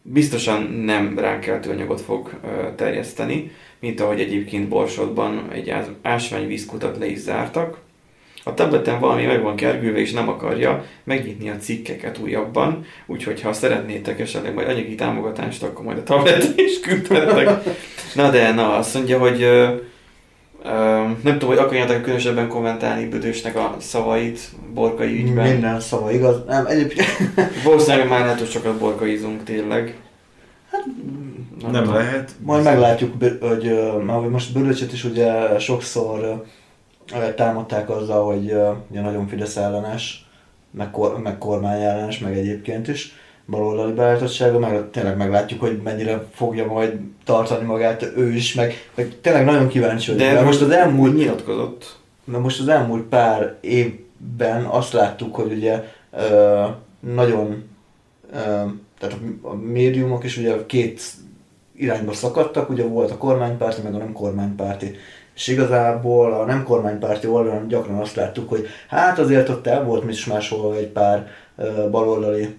Biztosan 0.06 0.62
nem 0.62 1.18
ránkeltő 1.18 1.70
anyagot 1.70 2.00
fog 2.00 2.30
terjeszteni, 2.76 3.50
mint 3.80 4.00
ahogy 4.00 4.20
egyébként 4.20 4.68
Borsodban 4.68 5.48
egy 5.52 5.70
ás- 5.70 5.86
ásványvízkutat 6.02 6.98
le 6.98 7.06
is 7.06 7.18
zártak. 7.18 7.78
A 8.44 8.54
tableten 8.54 9.00
valami 9.00 9.24
meg 9.24 9.42
van 9.42 9.56
kergülve, 9.56 9.98
és 9.98 10.12
nem 10.12 10.28
akarja 10.28 10.84
megnyitni 11.04 11.48
a 11.48 11.56
cikkeket 11.56 12.18
újabban, 12.18 12.84
úgyhogy 13.06 13.40
ha 13.40 13.52
szeretnétek 13.52 14.20
esetleg 14.20 14.54
majd 14.54 14.68
anyagi 14.68 14.94
támogatást, 14.94 15.62
akkor 15.62 15.84
majd 15.84 15.98
a 15.98 16.02
tableten 16.02 16.52
is 16.66 16.80
küldhetnek. 16.80 17.64
Na 18.14 18.30
de, 18.30 18.52
na, 18.52 18.76
azt 18.76 18.94
mondja, 18.94 19.18
hogy 19.18 19.46
nem 21.22 21.32
tudom, 21.32 21.48
hogy 21.48 21.58
akarjátok 21.58 22.02
különösebben 22.02 22.48
kommentálni 22.48 23.08
Bödösnek 23.08 23.56
a 23.56 23.76
szavait 23.78 24.40
borkai 24.74 25.22
ügyben. 25.22 25.52
Minden 25.52 25.80
szava 25.80 26.12
igaz. 26.12 26.36
Nem, 26.46 26.66
egyébként 26.66 27.06
Valószínűleg 27.64 28.08
már 28.08 28.20
lehet, 28.20 28.38
hogy 28.38 28.50
sokat 28.50 28.78
borkaizunk 28.78 29.42
tényleg. 29.42 29.98
Nem 31.60 31.72
tudom. 31.72 31.94
lehet. 31.94 32.30
majd 32.40 32.64
meglátjuk, 32.64 33.16
bö- 33.16 33.42
hogy 33.42 33.78
hogy 34.06 34.30
most 34.30 34.52
Bölöcset 34.52 34.92
is 34.92 35.04
ugye 35.04 35.58
sokszor 35.58 36.44
támadták 37.36 37.90
azzal, 37.90 38.24
hogy 38.24 38.54
ugye 38.90 39.00
nagyon 39.00 39.26
Fidesz 39.26 39.56
ellenes, 39.56 40.28
meg, 40.70 40.90
kor, 40.90 41.18
meg 41.18 41.38
kormány 41.38 41.82
ellenes, 41.82 42.18
meg 42.18 42.38
egyébként 42.38 42.88
is 42.88 43.12
baloldali 43.46 43.92
beállítottsága, 43.92 44.58
meg 44.58 44.90
tényleg 44.90 45.16
meglátjuk, 45.16 45.60
hogy 45.60 45.80
mennyire 45.84 46.24
fogja 46.34 46.66
majd 46.66 46.98
tartani 47.24 47.66
magát 47.66 48.02
ő 48.16 48.32
is, 48.32 48.54
meg, 48.54 48.74
meg 48.94 49.12
tényleg 49.20 49.44
nagyon 49.44 49.68
kíváncsi 49.68 50.12
vagyok. 50.12 50.32
De 50.32 50.42
most 50.42 50.60
az 50.60 50.70
elmúlt 50.70 51.16
nyilatkozott. 51.16 51.96
Mert 52.24 52.42
most 52.42 52.60
az 52.60 52.68
elmúlt 52.68 53.02
pár 53.02 53.54
évben 53.60 54.64
azt 54.64 54.92
láttuk, 54.92 55.34
hogy 55.34 55.52
ugye 55.52 55.84
ö, 56.12 56.64
nagyon, 57.00 57.64
ö, 58.32 58.36
tehát 58.98 59.16
a, 59.42 59.54
médiumok 59.54 60.24
is 60.24 60.36
ugye 60.36 60.66
két 60.66 61.02
irányba 61.76 62.12
szakadtak, 62.12 62.70
ugye 62.70 62.84
volt 62.84 63.10
a 63.10 63.16
kormánypárti, 63.16 63.82
meg 63.82 63.94
a 63.94 63.98
nem 63.98 64.12
kormánypárti. 64.12 64.96
És 65.34 65.46
igazából 65.46 66.32
a 66.32 66.44
nem 66.44 66.64
kormánypárti 66.64 67.26
oldalon 67.26 67.68
gyakran 67.68 67.98
azt 67.98 68.14
láttuk, 68.14 68.48
hogy 68.48 68.66
hát 68.88 69.18
azért 69.18 69.48
ott 69.48 69.66
el 69.66 69.84
volt 69.84 70.10
is 70.10 70.26
máshol 70.26 70.76
egy 70.76 70.88
pár 70.88 71.28
baloldali 71.90 72.54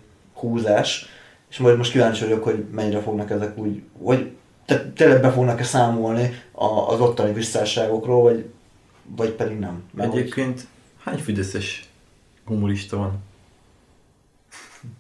húzás, 0.50 1.06
és 1.50 1.58
majd 1.58 1.78
most 1.78 1.92
kíváncsi 1.92 2.24
vagyok, 2.24 2.44
hogy 2.44 2.66
mennyire 2.72 3.00
fognak 3.02 3.30
ezek 3.32 3.58
úgy, 3.58 3.82
vagy 3.98 4.32
te, 4.66 4.92
tényleg 4.96 5.22
be 5.22 5.32
fognak-e 5.32 5.64
számolni 5.64 6.34
a, 6.52 6.66
az 6.66 7.00
ottani 7.00 7.34
visszásságokról, 7.34 8.22
vagy, 8.22 8.46
vagy 9.16 9.30
pedig 9.30 9.60
nem. 9.60 9.84
Mert 9.94 10.10
hogy- 10.12 10.20
Egyébként 10.20 10.68
hány 11.04 11.18
fideszes 11.18 11.90
humorista 12.46 12.98
van? 12.98 13.24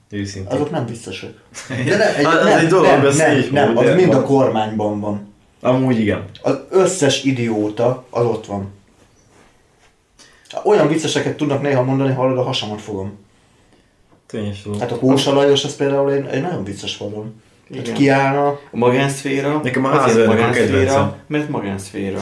Őszintén. 0.09 0.51
Azok 0.53 0.69
nem 0.71 0.85
biztosak. 0.85 1.41
De 1.87 1.97
ne, 1.97 2.15
egy, 2.15 2.25
Az 2.25 2.43
nem, 2.43 2.57
egy 2.57 2.67
dolog, 2.67 2.85
nem, 2.85 3.15
nem, 3.15 3.37
így 3.37 3.51
nem, 3.51 3.77
az 3.77 3.95
mind 3.95 4.13
a 4.13 4.15
van. 4.15 4.25
kormányban 4.25 4.99
van. 4.99 5.33
Amúgy 5.61 5.99
igen. 5.99 6.25
Az 6.41 6.59
összes 6.69 7.23
idióta 7.23 8.05
az 8.09 8.25
ott 8.25 8.45
van. 8.45 8.73
Olyan 10.63 10.87
vicceseket 10.87 11.37
tudnak 11.37 11.61
néha 11.61 11.83
mondani, 11.83 12.13
hallod, 12.13 12.37
a 12.37 12.41
hasamat 12.43 12.81
fogom. 12.81 13.17
Tényes 14.35 14.61
dolog. 14.63 14.79
Hát 14.79 14.91
a 14.91 14.97
Kósa 14.97 15.33
Lajos, 15.33 15.63
az 15.63 15.75
például 15.75 16.11
egy, 16.11 16.25
egy 16.31 16.41
nagyon 16.41 16.63
vicces 16.63 16.97
vadon. 16.97 17.33
Hát 17.75 17.93
kiállna, 17.93 18.47
A 18.47 18.77
magánszféra. 18.77 19.59
Nekem 19.63 19.85
a 19.85 20.03
azért 20.03 20.27
magánszféra, 20.27 21.17
mert 21.27 21.49
magánszféra. 21.49 22.19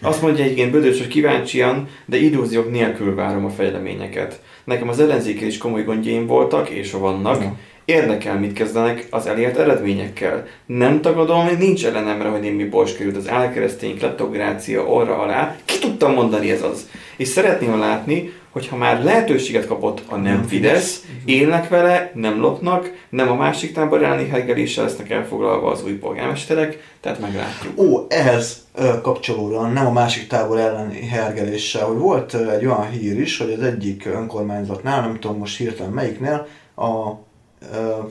Azt 0.00 0.22
mondja 0.22 0.44
egyébként 0.44 0.70
Bödös, 0.70 0.98
hogy 0.98 1.08
kíváncsian, 1.08 1.88
de 2.06 2.16
illúziók 2.16 2.70
nélkül 2.70 3.14
várom 3.14 3.44
a 3.44 3.50
fejleményeket. 3.50 4.40
Nekem 4.64 4.88
az 4.88 5.00
ellenzékkel 5.00 5.46
is 5.46 5.58
komoly 5.58 5.84
gondjaim 5.84 6.26
voltak, 6.26 6.68
és 6.68 6.92
vannak. 6.92 7.42
Ja. 7.42 7.56
Érdekel, 7.84 8.38
mit 8.38 8.52
kezdenek 8.52 9.06
az 9.10 9.26
elért 9.26 9.58
eredményekkel. 9.58 10.46
Nem 10.66 11.00
tagadom, 11.00 11.48
nincs 11.58 11.86
ellenemre, 11.86 12.28
hogy 12.28 12.40
némi 12.40 12.64
bors 12.64 12.96
került 12.96 13.16
az 13.16 13.28
elkeresztény 13.28 13.98
kleptokrácia 13.98 14.84
orra 14.86 15.18
alá. 15.18 15.56
Ki 15.64 15.78
tudtam 15.78 16.12
mondani 16.12 16.50
ez 16.50 16.62
az? 16.62 16.88
És 17.16 17.28
szeretném 17.28 17.78
látni, 17.78 18.32
hogy 18.56 18.68
ha 18.68 18.76
már 18.76 19.02
lehetőséget 19.02 19.66
kapott 19.66 20.02
a 20.08 20.16
nem 20.16 20.42
Fidesz, 20.42 21.04
élnek 21.24 21.68
vele, 21.68 22.10
nem 22.14 22.40
lopnak, 22.40 22.92
nem 23.08 23.30
a 23.30 23.34
másik 23.34 23.72
tábor 23.72 24.02
elleni 24.02 24.28
hergeléssel 24.28 24.84
lesznek 24.84 25.10
elfoglalva 25.10 25.70
az 25.70 25.84
új 25.84 25.92
polgármesterek, 25.92 26.96
tehát 27.00 27.20
meglátjuk. 27.20 27.78
Ó, 27.78 28.06
ehhez 28.08 28.66
kapcsolódóan, 29.02 29.72
nem 29.72 29.86
a 29.86 29.92
másik 29.92 30.26
tábor 30.26 30.58
elleni 30.58 31.06
hergeléssel, 31.06 31.86
hogy 31.86 31.96
volt 31.96 32.34
egy 32.34 32.66
olyan 32.66 32.90
hír 32.90 33.20
is, 33.20 33.38
hogy 33.38 33.52
az 33.52 33.62
egyik 33.62 34.06
önkormányzatnál, 34.06 35.00
nem 35.00 35.18
tudom 35.20 35.38
most 35.38 35.56
hirtelen 35.56 35.92
melyiknél, 35.92 36.46
a 36.76 37.12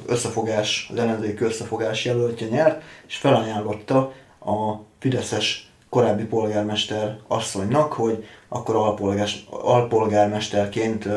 összefogás, 0.08 0.90
az 0.92 1.00
ellenzéki 1.00 1.44
összefogás 1.44 2.06
jelöltje 2.06 2.48
nyert, 2.48 2.82
és 3.08 3.16
felajánlotta 3.16 3.98
a 4.40 4.82
Fideszes 5.00 5.70
korábbi 5.90 6.24
polgármester 6.24 7.18
asszonynak, 7.28 7.94
hogy 7.94 8.26
akkor 8.56 8.76
alpolgás, 8.76 9.46
alpolgármesterként 9.50 11.08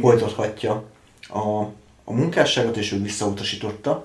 folytathatja 0.00 0.82
a, 1.28 1.60
a 2.04 2.12
munkásságot, 2.12 2.76
és 2.76 2.92
ő 2.92 3.02
visszautasította. 3.02 4.04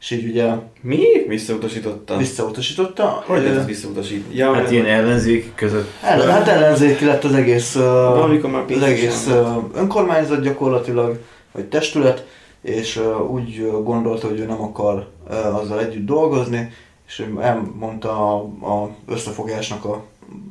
És 0.00 0.10
így 0.10 0.28
ugye 0.28 0.52
Mi? 0.80 0.98
Visszautasította? 1.28 2.16
visszautasította. 2.16 3.22
Hogy 3.26 3.42
lehet 3.42 3.56
ezt 3.56 3.66
visszautasítani? 3.66 4.36
Ja, 4.36 4.54
Hát 4.54 4.70
ilyen 4.70 4.86
ellenzék 4.86 5.54
között. 5.54 5.90
ellen, 6.02 6.30
hát 6.30 6.48
ellenzéki 6.48 7.04
lett 7.04 7.24
az 7.24 7.34
egész, 7.34 7.74
uh, 7.74 8.24
az 8.70 8.82
egész 8.82 9.26
uh, 9.26 9.64
önkormányzat 9.74 10.42
gyakorlatilag, 10.42 11.18
vagy 11.52 11.64
testület, 11.64 12.26
és 12.62 12.96
uh, 12.96 13.30
úgy 13.30 13.70
gondolta, 13.82 14.28
hogy 14.28 14.40
ő 14.40 14.46
nem 14.46 14.62
akar 14.62 15.08
uh, 15.30 15.56
azzal 15.56 15.80
együtt 15.80 16.06
dolgozni, 16.06 16.72
és 17.06 17.18
ő 17.18 17.38
elmondta 17.40 18.34
a, 18.34 18.36
a 18.74 18.90
összefogásnak 19.06 19.84
a 19.84 20.04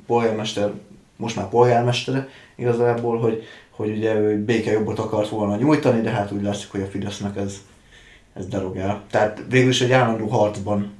polgármester, 0.08 0.71
most 1.15 1.36
már 1.36 1.49
polgármestere 1.49 2.28
igazából, 2.56 3.17
hogy, 3.17 3.43
hogy 3.69 3.89
ugye 3.89 4.15
ő 4.15 4.43
békejobbot 4.43 4.99
akart 4.99 5.30
volna 5.30 5.56
nyújtani, 5.56 6.01
de 6.01 6.10
hát 6.10 6.32
úgy 6.32 6.41
látszik, 6.41 6.71
hogy 6.71 6.82
a 6.82 6.86
Fidesznek 6.86 7.38
ez, 7.38 7.58
ez 8.34 8.47
derogál. 8.47 9.01
Tehát 9.12 9.41
végül 9.49 9.69
is 9.69 9.82
egy 9.82 9.91
állandó 9.91 10.28
harcban, 10.28 10.93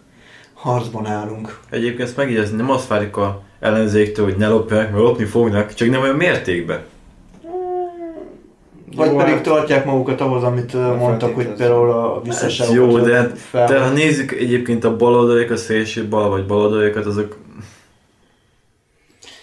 harcban 0.54 1.06
állunk. 1.06 1.60
Egyébként 1.70 2.08
ezt 2.08 2.16
megjegyezni, 2.16 2.56
nem 2.56 2.70
azt 2.70 2.88
várjuk 2.88 3.16
a 3.16 3.42
ellenzéktől, 3.60 4.24
hogy 4.24 4.36
ne 4.36 4.48
lopják, 4.48 4.90
mert 4.90 5.02
lopni 5.02 5.24
fognak, 5.24 5.74
csak 5.74 5.90
nem 5.90 6.00
olyan 6.00 6.16
mértékben. 6.16 6.80
Vagy 8.96 9.10
Jó, 9.10 9.16
pedig 9.16 9.34
hát- 9.34 9.42
tartják 9.42 9.84
magukat 9.84 10.20
ahhoz, 10.20 10.42
amit 10.42 10.72
mondtak, 10.98 11.34
hogy 11.34 11.46
például 11.46 11.90
a 11.90 12.14
Hát 12.14 12.24
visszaságokat 12.24 12.76
jó, 12.76 12.98
de 12.98 13.16
hát, 13.16 13.38
fel... 13.38 13.66
de 13.66 13.80
ha 13.80 13.90
nézzük 13.90 14.32
egyébként 14.32 14.84
a 14.84 14.96
baloldaliak, 14.96 15.50
a 15.50 15.56
szélső 15.56 16.08
bal 16.08 16.28
vagy 16.28 16.46
baloldaliakat, 16.46 17.06
azok 17.06 17.36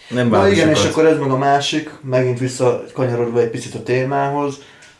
nem 0.10 0.28
Na 0.28 0.48
igen, 0.48 0.70
és 0.70 0.86
akkor 0.86 1.06
ez 1.06 1.18
meg 1.18 1.32
a 1.32 1.38
másik, 1.38 1.92
megint 2.02 2.40
visszakanyarodva 2.40 3.40
egy 3.40 3.50
picit 3.50 3.76
a 3.76 3.84
témához, 3.84 4.56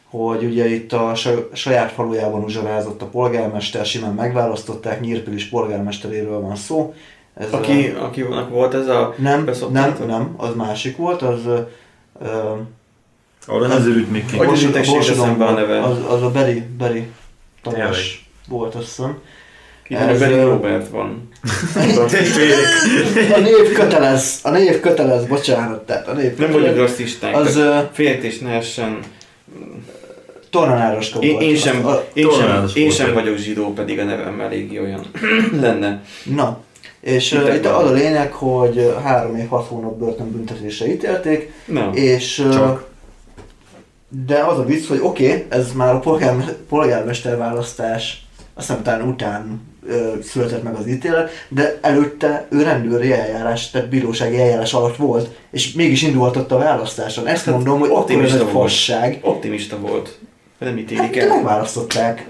hogy 0.10 0.44
ugye 0.44 0.70
itt 0.70 0.94
a 0.94 1.16
saj- 1.16 1.48
saját 1.54 1.92
falujában 1.92 2.44
uzsorázott 2.44 3.02
a 3.02 3.06
polgármester, 3.06 3.86
simán 3.86 4.14
megválasztották, 4.14 5.02
Nyírpilis 5.02 5.46
polgármesteréről 5.46 6.40
van 6.40 6.56
szó. 6.56 6.94
Ez 7.34 7.52
Aki, 7.52 7.94
akinek 8.00 8.50
volt 8.50 8.74
ez 8.74 8.88
a... 8.88 9.14
nem, 9.18 9.50
nem, 9.72 9.96
nem, 10.08 10.34
az 10.38 10.56
másik 10.56 10.98
volt, 10.98 11.22
az 11.22 11.40
ö, 12.22 12.52
Ahol 13.46 13.64
az 13.64 13.86
őrült 13.86 14.12
még 14.12 14.26
ki. 14.26 14.38
Hogy 14.38 14.48
a 15.40 15.52
neve? 15.52 15.84
Az, 15.84 15.98
az 16.10 16.24
a 16.24 16.32
Beri, 16.32 16.64
Beri. 16.78 17.08
Tamás 17.62 18.30
volt, 18.48 18.76
azt 18.76 18.86
hiszem. 18.86 19.18
A 19.90 19.96
Ez, 19.96 20.22
Robert 20.22 20.90
van. 20.90 21.30
A 23.36 23.40
név 23.40 23.72
kötelez, 23.74 24.40
a 24.44 24.50
név 24.50 24.80
kötelez, 24.80 25.26
bocsánat, 25.26 25.86
tehát 25.86 26.08
a 26.08 26.14
név 26.14 26.38
Nem 26.38 26.52
vagyok 26.52 26.78
rasszisták. 26.78 27.36
Az 27.36 27.56
ö, 27.56 27.78
Féltés 27.92 28.40
ne 28.40 28.50
essen. 28.50 29.00
tornanároska 30.50 31.20
Én, 31.20 31.40
én 31.40 31.56
sem, 31.56 31.86
A, 31.86 32.04
én 32.14 32.30
sem, 32.32 32.66
én 32.74 32.90
sem 32.92 33.14
vagyok 33.14 33.38
zsidó, 33.38 33.74
pedig 33.74 34.00
a 34.00 34.04
nevem 34.04 34.40
eléggé 34.42 34.80
olyan 34.80 35.06
lenne. 35.62 36.02
na, 36.24 36.60
és 37.00 37.32
Itt 37.32 37.54
itt 37.54 37.66
az 37.66 37.90
a 37.90 37.94
lényeg, 37.94 38.32
hogy 38.32 38.96
három 39.04 39.36
év, 39.36 39.48
hat 39.48 39.68
hónap 39.68 39.98
börtönbüntetésre 39.98 40.88
ítélték, 40.88 41.52
Na, 41.66 41.90
és 41.94 42.48
Csak. 42.52 42.88
de 44.26 44.38
az 44.44 44.58
a 44.58 44.66
vicc, 44.66 44.88
hogy 44.88 45.00
oké, 45.02 45.28
okay, 45.28 45.46
ez 45.50 45.72
már 45.74 45.94
a 45.94 46.00
polgár, 46.00 46.36
polgármester 46.70 47.38
választás, 47.38 48.26
azt 48.54 48.68
hiszem 48.68 48.84
talán 48.84 49.08
után 49.08 49.68
született 50.24 50.64
meg 50.64 50.74
az 50.76 50.88
ítélet, 50.88 51.32
de 51.50 51.78
előtte 51.82 52.48
ő 52.50 52.64
rendőri 52.64 53.12
eljárás, 53.14 53.70
tehát 53.70 53.90
bírósági 53.90 54.40
eljárás 54.42 54.74
alatt 54.74 54.96
volt, 54.96 55.30
és 55.52 55.74
mégis 55.74 56.02
indulhatott 56.02 56.52
a 56.52 56.58
választáson. 56.58 57.28
Ezt 57.28 57.46
Hát 57.46 57.54
mondom, 57.54 57.80
hogy 57.80 57.90
akkor 57.90 58.24
ez 58.24 58.32
egy 58.34 58.40
volt. 58.40 58.52
fasság. 58.52 59.20
optimista 59.22 59.80
volt. 59.80 60.18
Nem 60.58 60.78
ítélik 60.78 61.02
Hát, 61.04 61.12
de 61.14 61.22
el. 61.22 61.28
megválasztották. 61.36 62.28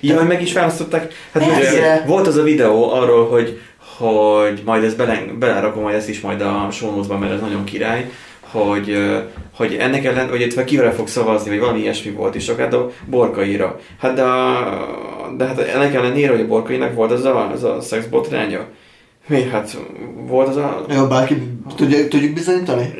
Ja, 0.00 0.22
meg 0.22 0.42
is 0.42 0.52
választották. 0.52 1.12
Hát 1.32 1.46
ugye, 1.46 2.02
volt 2.06 2.26
az 2.26 2.36
a 2.36 2.42
videó 2.42 2.90
arról, 2.92 3.28
hogy, 3.28 3.60
hogy 3.98 4.62
majd 4.64 4.84
ezt 4.84 4.96
bele, 4.96 5.22
belerakom 5.38 5.82
majd 5.82 5.96
ezt 5.96 6.08
is 6.08 6.20
majd 6.20 6.40
a 6.40 6.68
notes-ban, 6.80 7.18
mert 7.18 7.32
ez 7.32 7.40
nagyon 7.40 7.64
király, 7.64 8.10
hogy, 8.52 8.96
hogy 9.56 9.76
ennek 9.80 10.04
ellen, 10.04 10.28
hogy 10.28 10.40
itt 10.40 10.64
kire 10.64 10.90
fog 10.90 11.08
szavazni, 11.08 11.50
vagy 11.50 11.58
valami 11.60 11.78
ilyesmi 11.80 12.10
volt 12.10 12.34
is, 12.34 12.48
akár 12.48 12.74
a 12.74 12.88
borkaira. 13.06 13.78
Hát 13.98 14.14
de, 14.14 14.22
a- 14.22 15.34
de 15.36 15.46
hát 15.46 15.58
ennek 15.58 15.94
ellenére, 15.94 16.30
hogy 16.30 16.40
a 16.40 16.46
borkainak 16.46 16.94
volt 16.94 17.10
az 17.10 17.24
a, 17.24 17.50
az 17.50 17.64
a 17.64 17.80
szexbotránya. 17.80 18.60
Mi? 19.26 19.42
Hát 19.42 19.76
volt 20.28 20.48
az 20.48 20.56
a... 20.56 20.84
Jó, 20.94 21.06
bárki 21.06 21.42
tudja, 21.76 22.08
tudjuk 22.08 22.32
bizonyítani? 22.32 22.94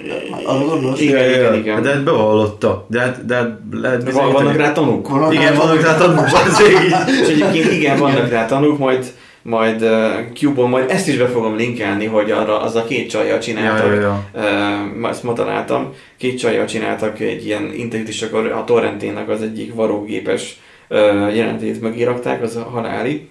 Arra 0.44 0.64
gondolsz? 0.64 1.00
Igen, 1.00 1.28
igen, 1.30 1.54
igen. 1.54 1.82
De 1.82 1.88
hát 1.88 2.04
bevallotta. 2.04 2.86
De 2.88 3.00
hát, 3.00 3.26
de 3.26 3.34
hát 3.34 3.50
lehet 3.72 3.98
De 3.98 4.04
bizonyítani. 4.04 4.32
van, 4.32 4.42
vannak 4.44 4.56
rá 4.60 4.72
tanúk? 4.72 5.08
Vannak 5.08 5.32
Igen, 5.34 5.52
rá 5.52 5.58
vannak 5.58 5.82
rá 5.82 5.96
tanúk, 5.96 6.26
És 7.22 7.28
egyébként 7.28 7.72
igen, 7.72 7.98
vannak 7.98 8.28
rá 8.30 8.46
tanúk, 8.46 8.78
majd 8.78 9.06
majd 9.42 9.82
uh, 9.82 10.32
Cube-on 10.34 10.68
majd 10.68 10.90
ezt 10.90 11.08
is 11.08 11.16
be 11.16 11.26
fogom 11.26 11.56
linkelni, 11.56 12.06
hogy 12.06 12.30
arra 12.30 12.60
az 12.60 12.74
a 12.74 12.84
két 12.84 13.10
csajjal 13.10 13.38
csináltak. 13.38 13.86
Ja, 13.86 13.92
ja, 13.92 14.00
ja. 14.00 15.00
Uh, 15.00 15.08
ezt 15.08 15.22
ma 15.22 15.32
találtam. 15.32 15.94
Két 16.16 16.38
csajjal 16.38 16.66
csináltak 16.66 17.20
egy 17.20 17.46
ilyen 17.46 17.72
interjút, 17.74 18.08
és 18.08 18.22
akkor 18.22 18.46
a 18.46 18.64
torrentének 18.64 19.28
az 19.28 19.42
egyik 19.42 19.74
varógépes 19.74 20.60
uh, 20.88 20.98
jelentét 21.36 21.80
megírakták, 21.80 22.42
az 22.42 22.56
a 22.56 22.62
haláli. 22.62 23.28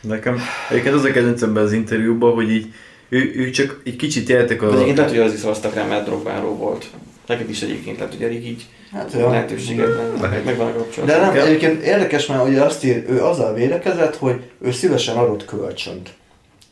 Nekem 0.00 0.40
egyébként 0.70 0.94
az 0.94 1.04
a 1.04 1.10
kedvencemben 1.10 1.64
az 1.64 1.72
interjúban, 1.72 2.34
hogy 2.34 2.50
így 2.50 2.66
ő, 3.08 3.32
ők 3.34 3.50
csak 3.50 3.80
egy 3.84 3.96
kicsit 3.96 4.28
éltek 4.28 4.60
De 4.60 4.66
a... 4.66 4.72
egyébként 4.72 4.96
lehet, 4.96 5.12
hogy 5.12 5.20
az 5.20 5.32
is 5.32 5.38
szavaztak 5.38 5.74
rá, 5.74 5.86
mert 5.86 6.04
drogbáró 6.04 6.56
volt. 6.56 6.86
Neked 7.28 7.50
is 7.50 7.62
egyébként 7.62 7.98
lehet, 7.98 8.14
hogy 8.14 8.22
elég 8.22 8.46
így 8.46 8.66
Hát, 8.92 9.12
ja. 9.12 9.18
jó. 9.20 9.28
lehetőséget 9.28 9.86
lenne, 9.86 10.20
Lehet. 10.20 10.44
meg 10.44 10.56
van 10.56 10.66
a 10.66 10.72
kapcsolat. 10.72 11.08
De 11.08 11.20
nem, 11.20 11.34
egyébként 11.34 11.82
érdekes, 11.82 12.26
mert 12.26 12.46
ugye 12.48 12.62
azt 12.62 12.84
ír, 12.84 13.04
ő 13.08 13.24
azzal 13.24 13.54
védekezett, 13.54 14.16
hogy 14.16 14.40
ő 14.60 14.70
szívesen 14.72 15.16
adott 15.16 15.44
kölcsönt 15.44 16.08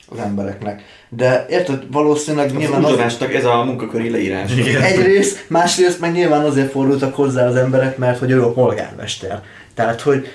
az 0.08 0.18
embereknek. 0.18 0.82
De 1.08 1.46
érted, 1.50 1.82
valószínűleg 1.90 2.46
az 2.46 2.52
nyilván 2.52 2.84
az, 2.84 3.16
ez 3.32 3.44
a 3.44 3.64
munkaköri 3.64 4.10
leírás. 4.10 4.56
Igen. 4.56 4.82
egyrészt, 4.82 5.44
másrészt 5.48 6.00
meg 6.00 6.12
nyilván 6.12 6.44
azért 6.44 6.70
fordultak 6.70 7.14
hozzá 7.14 7.46
az 7.48 7.56
emberek, 7.56 7.96
mert 7.98 8.18
hogy 8.18 8.30
ő 8.30 8.42
a 8.42 8.52
polgármester. 8.52 9.42
Tehát, 9.74 10.00
hogy 10.00 10.26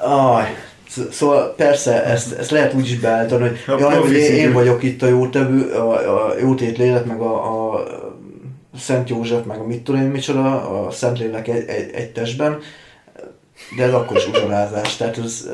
aj, 0.00 0.54
sz- 0.88 1.12
Szóval 1.12 1.54
persze, 1.56 2.04
ezt, 2.04 2.32
ezt 2.38 2.50
lehet 2.50 2.74
úgy 2.74 2.86
is 2.90 2.98
beállítani, 2.98 3.50
hogy 3.66 3.80
jaj, 3.80 4.10
én, 4.12 4.52
vagyok 4.52 4.82
itt 4.82 5.02
a 5.02 5.06
jótevő, 5.08 5.70
a, 5.70 6.26
a 6.26 6.34
jótét 6.40 6.78
lélek, 6.78 7.04
meg 7.04 7.20
a, 7.20 7.34
a 7.72 7.84
Szent 8.80 9.08
József, 9.08 9.44
meg 9.44 9.58
a 9.58 9.66
mit 9.66 9.82
tudom 9.82 10.00
én 10.00 10.06
micsoda, 10.06 10.70
a 10.84 10.90
Szentlélek 10.90 11.48
egy, 11.48 11.68
egy, 11.68 11.90
egy 11.94 12.12
testben, 12.12 12.58
de 13.76 13.82
ez 13.82 13.94
akkor 13.94 14.16
is 14.16 14.28
uzsorázás, 14.28 14.96
tehát 14.96 15.18
ez, 15.18 15.48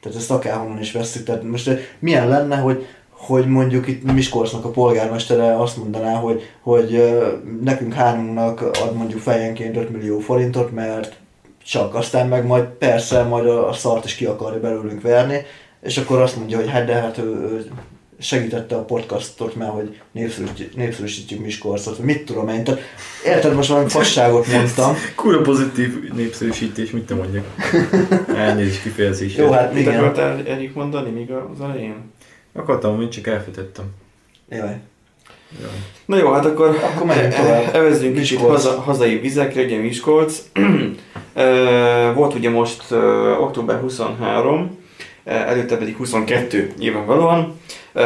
tehát 0.00 0.18
ezt 0.18 0.30
akárhonnan 0.30 0.80
is 0.80 0.92
veszük. 0.92 1.24
Tehát 1.24 1.42
most 1.42 1.70
milyen 1.98 2.28
lenne, 2.28 2.56
hogy, 2.56 2.86
hogy 3.10 3.46
mondjuk 3.46 3.86
itt 3.86 4.12
Miskolcnak 4.12 4.64
a 4.64 4.70
polgármestere 4.70 5.56
azt 5.58 5.76
mondaná, 5.76 6.14
hogy, 6.14 6.42
hogy 6.62 7.20
nekünk 7.60 7.92
hármunknak 7.92 8.60
ad 8.60 8.96
mondjuk 8.96 9.20
fejenként 9.20 9.76
5 9.76 9.90
millió 9.90 10.18
forintot, 10.18 10.72
mert 10.72 11.16
csak, 11.64 11.94
aztán 11.94 12.28
meg 12.28 12.46
majd 12.46 12.64
persze 12.64 13.22
majd 13.22 13.46
a 13.46 13.72
szart 13.72 14.04
is 14.04 14.14
ki 14.14 14.24
akarja 14.24 14.60
belőlünk 14.60 15.02
verni, 15.02 15.40
és 15.82 15.98
akkor 15.98 16.20
azt 16.20 16.36
mondja, 16.36 16.56
hogy 16.56 16.70
hát 16.70 16.84
de 16.84 16.94
hát 16.94 17.18
ő, 17.18 17.22
ő 17.22 17.70
segítette 18.22 18.74
a 18.76 18.84
podcastot, 18.84 19.54
mert 19.54 19.70
hogy 19.70 20.00
népszerűsítjük, 20.12 20.76
népszerűsítjük 20.76 21.40
Miskolcot, 21.40 21.96
vagy 21.96 22.06
mit 22.06 22.24
tudom 22.24 22.48
én. 22.48 22.64
Tehát, 22.64 22.80
érted, 23.24 23.54
most 23.54 23.68
valami 23.68 23.88
fasságot 23.88 24.46
mondtam. 24.46 24.94
Kura 25.16 25.40
pozitív 25.40 26.12
népszerűsítés, 26.12 26.90
mit 26.90 27.06
te 27.06 27.14
mondjak? 27.14 27.44
Elnézést 28.36 28.82
kifejezés. 28.82 29.36
Jó, 29.36 29.50
hát 29.50 29.72
Mit 29.72 29.82
igen. 29.82 29.98
akartál 29.98 30.46
Erik 30.46 30.74
mondani 30.74 31.10
még 31.10 31.30
az 31.30 31.60
elején? 31.60 32.12
Akartam, 32.54 32.96
mint 32.96 33.12
csak 33.12 33.26
elfetettem. 33.26 33.84
Jaj. 34.48 34.80
Jaj. 35.60 35.70
Na 36.04 36.16
jó, 36.16 36.32
hát 36.32 36.44
akkor, 36.44 36.78
Akkor 36.94 37.06
menjünk 37.06 37.34
tovább. 37.34 37.74
Evezzünk 37.74 38.14
kicsit 38.14 38.38
haza, 38.38 38.80
hazai 38.80 39.18
vizekre, 39.18 39.62
ugye 39.62 39.78
Miskolc. 39.78 40.42
Ö, 41.34 42.12
Volt 42.14 42.34
ugye 42.34 42.50
most 42.50 42.92
október 43.40 43.80
23, 43.80 44.78
ö, 45.24 45.30
előtte 45.30 45.76
pedig 45.76 45.96
22 45.96 46.72
nyilvánvalóan. 46.78 47.60
Ö, 47.92 48.02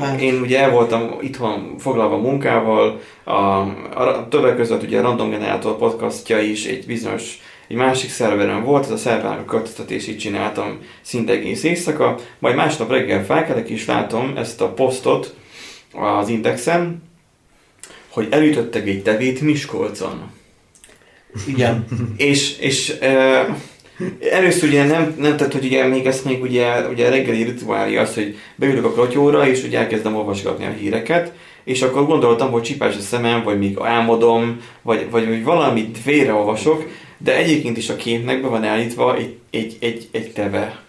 hát. 0.00 0.20
Én 0.20 0.40
ugye 0.40 0.60
el 0.60 0.70
voltam 0.70 1.18
itthon 1.20 1.74
foglalva 1.78 2.16
munkával, 2.16 3.00
a, 3.24 3.32
a 3.32 4.26
többek 4.30 4.56
között 4.56 4.82
ugye 4.82 4.98
a 4.98 5.02
Random 5.02 5.30
Generator 5.30 5.76
podcastja 5.76 6.40
is 6.40 6.64
egy 6.64 6.86
bizonyos 6.86 7.38
egy 7.68 7.76
másik 7.76 8.10
szerveren 8.10 8.64
volt, 8.64 8.84
ez 8.84 8.90
a 8.90 8.96
szervernek 8.96 9.40
a 9.40 9.44
költöztetését 9.44 10.18
csináltam 10.18 10.78
szinte 11.02 11.32
egész 11.32 11.62
éjszaka, 11.62 12.14
majd 12.38 12.54
másnap 12.56 12.90
reggel 12.90 13.24
felkelek 13.24 13.68
és 13.68 13.86
látom 13.86 14.32
ezt 14.36 14.60
a 14.60 14.68
posztot 14.68 15.34
az 15.92 16.28
Indexen, 16.28 17.02
hogy 18.08 18.26
elütöttek 18.30 18.86
egy 18.86 19.02
tevét 19.02 19.40
Miskolcon. 19.40 20.30
Igen. 21.46 21.84
És, 22.16 22.58
és 22.58 22.96
uh, 23.00 23.56
először 24.30 24.68
ugye 24.68 24.84
nem, 24.84 25.14
nem 25.18 25.36
tett, 25.36 25.52
hogy 25.52 25.64
ugye 25.64 25.86
még 25.86 26.42
ugye, 26.42 26.88
ugye 26.88 27.08
reggeli 27.08 27.42
rituálja 27.42 28.00
az, 28.00 28.14
hogy 28.14 28.36
beülök 28.54 28.84
a 28.84 28.92
klotyóra, 28.92 29.48
és 29.48 29.64
ugye 29.64 29.78
elkezdem 29.78 30.16
olvasgatni 30.16 30.64
a 30.64 30.74
híreket, 30.78 31.32
és 31.64 31.82
akkor 31.82 32.06
gondoltam, 32.06 32.50
hogy 32.50 32.62
csipás 32.62 32.96
a 32.96 33.00
szemem, 33.00 33.42
vagy 33.42 33.58
még 33.58 33.76
álmodom, 33.80 34.60
vagy, 34.82 35.06
vagy, 35.10 35.28
vagy 35.28 35.44
valamit 35.44 35.98
félreolvasok, 36.02 36.86
de 37.18 37.36
egyébként 37.36 37.76
is 37.76 37.88
a 37.88 37.96
képnek 37.96 38.42
be 38.42 38.48
van 38.48 38.64
állítva 38.64 39.16
egy, 39.16 39.36
egy, 39.50 39.76
egy, 39.80 40.08
egy 40.10 40.32
teve. 40.32 40.84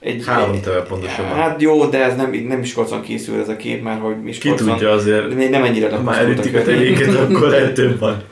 Egy, 0.00 0.22
Három 0.26 0.60
teve 0.60 0.82
pontosabban. 0.82 1.34
Hát 1.34 1.62
jó, 1.62 1.84
de 1.84 2.04
ez 2.04 2.16
nem, 2.16 2.30
nem 2.30 2.58
Miskolcon 2.58 3.02
készül 3.02 3.40
ez 3.40 3.48
a 3.48 3.56
kép, 3.56 3.82
már 3.82 3.98
hogy 3.98 4.14
Ki 4.14 4.20
Miskolcon. 4.22 4.68
tudja 4.68 4.90
azért, 4.90 5.34
Még 5.34 5.50
nem 5.50 5.62
ennyire 5.62 5.96
ha 5.96 6.02
már 6.02 6.18
a 6.18 6.22
elütik 6.22 6.54
a 6.54 6.62
tevéket, 6.62 7.14
akkor 7.14 7.48
lehet 7.48 7.74
több 7.74 7.98
van. 7.98 8.22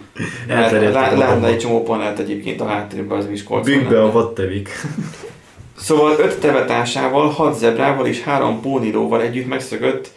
Vadon. 0.48 1.44
egy 1.44 1.58
csomó 1.58 1.82
panelt 1.82 2.18
egyébként 2.18 2.60
a 2.60 2.66
háttérben 2.66 3.18
az 3.18 3.26
Miskolcon. 3.26 3.78
Bükkbe 3.78 4.02
a 4.02 4.12
vadtevék. 4.12 4.68
Szóval 5.78 6.14
öt 6.18 6.38
tevetársával, 6.38 7.28
hat 7.28 7.58
zebrával 7.58 8.06
és 8.06 8.22
három 8.22 8.60
pónilóval 8.60 9.22
együtt 9.22 9.48
megszökött 9.48 10.10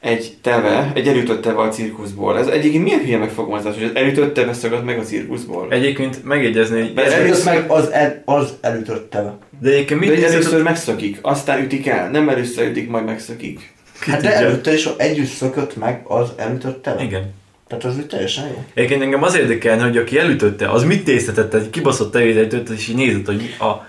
egy 0.00 0.36
teve, 0.42 0.92
egy 0.94 1.08
elütött 1.08 1.42
teve 1.42 1.60
a 1.60 1.68
cirkuszból. 1.68 2.38
Ez 2.38 2.46
egyébként 2.46 2.84
milyen 2.84 3.00
hülye 3.00 3.18
megfogalmazás, 3.18 3.74
hogy 3.74 3.84
az 3.84 3.90
elütött 3.94 4.34
teve 4.34 4.52
szökött 4.52 4.84
meg 4.84 4.98
a 4.98 5.02
cirkuszból. 5.02 5.66
Egyébként 5.70 6.24
megjegyezni, 6.24 6.80
hogy 6.80 6.94
De 6.94 7.04
Ez 7.04 7.12
először- 7.12 7.44
meg 7.44 7.70
az, 7.70 7.90
el, 7.90 8.22
az 8.24 8.54
elütötte. 8.60 9.38
de 9.60 9.70
egyébként 9.70 10.00
mit 10.00 10.20
De 10.20 10.26
először 10.26 10.60
a... 10.60 10.62
megszökik, 10.62 11.18
aztán 11.22 11.62
ütik 11.62 11.86
el. 11.86 12.10
Nem 12.10 12.28
először 12.28 12.68
ütik, 12.68 12.88
majd 12.90 13.04
megszökik. 13.04 13.72
Hát 14.00 14.22
de 14.22 14.34
előtte 14.34 14.72
is 14.72 14.88
együtt 14.96 15.26
szökött 15.28 15.76
meg 15.76 16.00
az 16.04 16.32
elütötte. 16.36 16.96
Igen. 17.00 17.34
Tehát 17.68 17.84
az 17.84 17.96
úgy 17.96 18.06
teljesen 18.06 18.46
jó. 18.46 18.64
Egyébként 18.74 19.02
engem 19.02 19.22
az 19.22 19.36
érdekelne, 19.36 19.82
hogy 19.82 19.96
aki 19.96 20.18
elütötte, 20.18 20.70
az 20.70 20.84
mit 20.84 21.04
tésztetett, 21.04 21.54
egy 21.54 21.70
kibaszott 21.70 22.12
tevét 22.12 22.36
elütötte, 22.36 22.72
és 22.72 22.88
így 22.88 22.96
nézett, 22.96 23.26
hogy 23.26 23.56
a... 23.60 23.86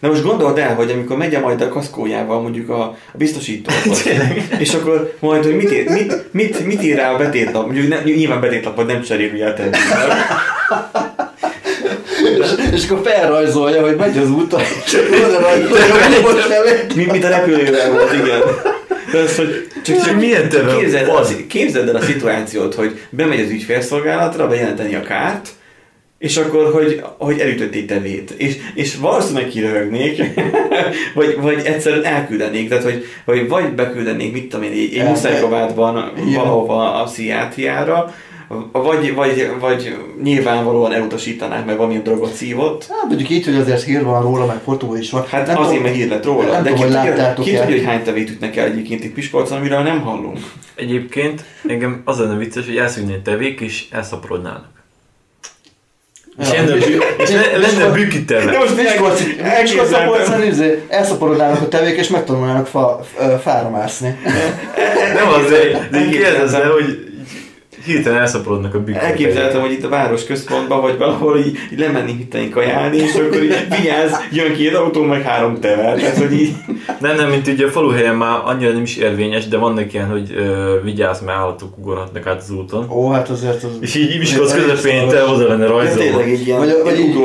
Na 0.00 0.08
most 0.08 0.22
gondold 0.22 0.58
el, 0.58 0.74
hogy 0.74 0.90
amikor 0.90 1.16
megy 1.16 1.40
majd 1.40 1.60
a 1.60 1.68
kaszkójával 1.68 2.40
mondjuk 2.40 2.68
a, 2.68 2.82
a 2.82 3.16
biztosítóhoz, 3.16 4.06
és 4.58 4.74
akkor 4.74 5.16
majd, 5.20 5.44
hogy 5.44 5.56
mit 5.56 5.72
ír, 5.72 5.88
mit, 5.88 6.32
mit, 6.32 6.66
mit 6.66 6.82
ír 6.82 6.96
rá 6.96 7.12
a 7.12 7.16
betétlap, 7.16 7.64
mondjuk 7.64 7.88
nem, 7.88 8.02
nyilván 8.04 8.40
betétlapot 8.40 8.86
nem 8.86 9.02
cserél 9.02 9.32
ugye 9.32 9.46
a 9.46 9.54
termékkel. 9.54 10.08
És, 12.40 12.72
és 12.72 12.90
akkor 12.90 13.10
felrajzolja, 13.10 13.82
hogy 13.82 13.96
megy 13.96 14.18
az 14.18 14.30
úton, 14.30 14.60
és 14.84 14.94
oda 15.24 15.40
rajzolja, 15.40 15.94
hogy 15.94 16.22
most 16.22 16.48
nem 16.48 16.62
Mint, 16.94 17.12
mint 17.12 17.24
a 17.24 17.28
repülővel 17.28 17.90
volt, 17.90 18.12
igen. 18.12 18.40
De 19.12 19.18
az, 19.18 19.36
hogy 19.36 19.66
csak, 19.84 20.04
csak 20.04 20.16
Milyen 20.16 20.48
teve 20.48 20.76
képzeld, 20.76 21.08
az, 21.08 21.36
képzeld 21.48 21.88
el 21.88 21.96
a 21.96 22.00
szituációt, 22.00 22.74
hogy 22.74 23.00
bemegy 23.10 23.40
az 23.40 23.50
ügyfélszolgálatra, 23.50 24.48
bejelenteni 24.48 24.94
a 24.94 25.02
kárt, 25.02 25.48
és 26.18 26.36
akkor, 26.36 26.72
hogy, 26.72 27.02
hogy 27.18 27.38
elütött 27.38 27.74
egy 27.74 27.86
tevét. 27.86 28.30
És, 28.30 28.56
és 28.74 28.96
valószínűleg 28.96 29.48
kiröhögnék, 29.48 30.22
vagy, 31.14 31.36
vagy 31.40 31.60
egyszerűen 31.64 32.04
elküldenék, 32.04 32.68
tehát 32.68 32.84
hogy, 32.84 33.04
hogy 33.24 33.48
vagy 33.48 33.72
beküldenék, 33.72 34.32
mit 34.32 34.48
tudom 34.48 34.64
én, 34.64 34.72
egy, 34.72 35.04
muszájkabátban 35.08 36.12
valahova 36.34 37.00
a 37.00 37.04
pszichiátriára, 37.04 38.14
vagy, 38.72 39.14
vagy, 39.14 39.50
vagy 39.60 39.96
nyilvánvalóan 40.22 40.92
elutasítanák, 40.92 41.64
mert 41.64 41.76
valamilyen 41.76 42.02
drogot 42.02 42.32
szívott. 42.32 42.86
Hát 42.90 43.04
mondjuk 43.08 43.30
így, 43.30 43.44
hogy 43.44 43.54
azért 43.54 43.82
hír 43.82 44.04
van 44.04 44.22
róla, 44.22 44.46
meg 44.46 44.60
fotó 44.64 44.94
is 44.96 45.10
van. 45.10 45.24
Hát 45.28 45.46
Nem 45.46 45.56
azért, 45.56 45.68
tudom- 45.68 45.82
mert 45.82 45.94
hír 45.94 46.08
lett 46.08 46.24
róla. 46.24 46.52
nem 46.52 46.62
De 46.62 46.70
tudom, 46.70 46.74
ki 46.90 46.94
hogy 46.94 47.06
tudja, 47.08 47.32
ki 47.34 47.42
tudja, 47.42 47.64
hogy 47.64 47.84
hány 47.84 48.02
tevét 48.02 48.30
ütnek 48.30 48.56
el 48.56 48.66
egyébként 48.66 49.02
egy 49.04 49.12
pispolcon, 49.12 49.58
amiről 49.58 49.80
nem 49.80 50.00
hallunk. 50.00 50.38
Egyébként 50.74 51.44
engem 51.68 52.02
az 52.04 52.18
lenne 52.18 52.36
vicces, 52.36 52.66
hogy 52.66 52.76
elszűnné 52.76 53.14
tevék 53.24 53.60
és 53.60 53.84
elszaporodnának. 53.90 54.70
És 56.38 56.48
Ja. 56.52 56.54
lenne, 56.54 56.74
bü- 56.74 57.04
és 57.18 57.28
le- 57.30 57.58
lenne 57.58 57.90
De 57.90 58.18
teve. 58.26 58.58
most 58.58 58.76
Miskolci, 58.76 59.24
Miskolci 59.24 59.38
elképzeltem. 59.42 60.06
polcán 60.08 60.42
izé, 60.42 60.82
elszaporodnának 60.88 61.60
a 61.60 61.68
tevék, 61.68 61.96
és 61.98 62.08
megtanulnának 62.08 62.66
fa, 62.66 63.00
fára 63.42 63.70
mászni. 63.70 64.18
Nem 65.14 65.28
azért, 65.28 65.72
de 65.72 65.98
Elképzeltem. 65.98 66.10
kérdezze, 66.10 66.66
hogy 66.66 67.11
hirtelen 67.84 68.20
elszaporodnak 68.20 68.74
a 68.74 68.82
bükki 68.82 68.98
Elképzeltem, 68.98 69.60
hogy 69.60 69.72
itt 69.72 69.84
a 69.84 69.88
város 69.88 70.24
központban, 70.24 70.80
vagy 70.80 70.98
valahol 70.98 71.38
így, 71.38 71.58
így 71.72 71.78
lemenni 71.78 72.12
hitteink 72.12 72.50
kajálni, 72.50 72.96
és 72.96 73.14
akkor 73.14 73.42
így 73.42 73.66
vigyázz, 73.78 74.12
jön 74.32 74.54
két 74.54 74.74
autó, 74.74 75.02
meg 75.02 75.22
három 75.22 75.60
tevel. 75.60 75.96
Tehát, 75.96 76.16
hogy 76.16 76.32
így... 76.32 76.54
Nem, 77.00 77.16
nem, 77.16 77.30
mint 77.30 77.48
ugye 77.48 77.66
a 77.66 77.70
faluhelyen 77.70 78.14
már 78.14 78.40
annyira 78.44 78.72
nem 78.72 78.82
is 78.82 78.96
érvényes, 78.96 79.48
de 79.48 79.56
vannak 79.56 79.92
ilyen, 79.92 80.08
hogy 80.08 80.34
ö, 80.36 80.74
vigyázz, 80.84 81.20
mert 81.20 81.38
állatok 81.38 81.78
ugorhatnak 81.78 82.26
át 82.26 82.40
az 82.40 82.50
úton. 82.50 82.86
Ó, 82.90 83.10
hát 83.10 83.28
azért 83.28 83.62
az... 83.62 83.70
És 83.80 83.94
így 83.94 84.18
Miskolc 84.18 84.54
közepén 84.54 85.08
te 85.08 85.24
oda 85.24 85.48
lenne 85.48 85.64
De 85.64 85.70
rajzolva. 85.70 86.02
tényleg 86.02 86.30
egy 86.30 86.46
ilyen, 86.46 86.58
Vagy, 86.58 86.74
vagy 86.84 86.92
egy 86.92 87.00
így 87.00 87.16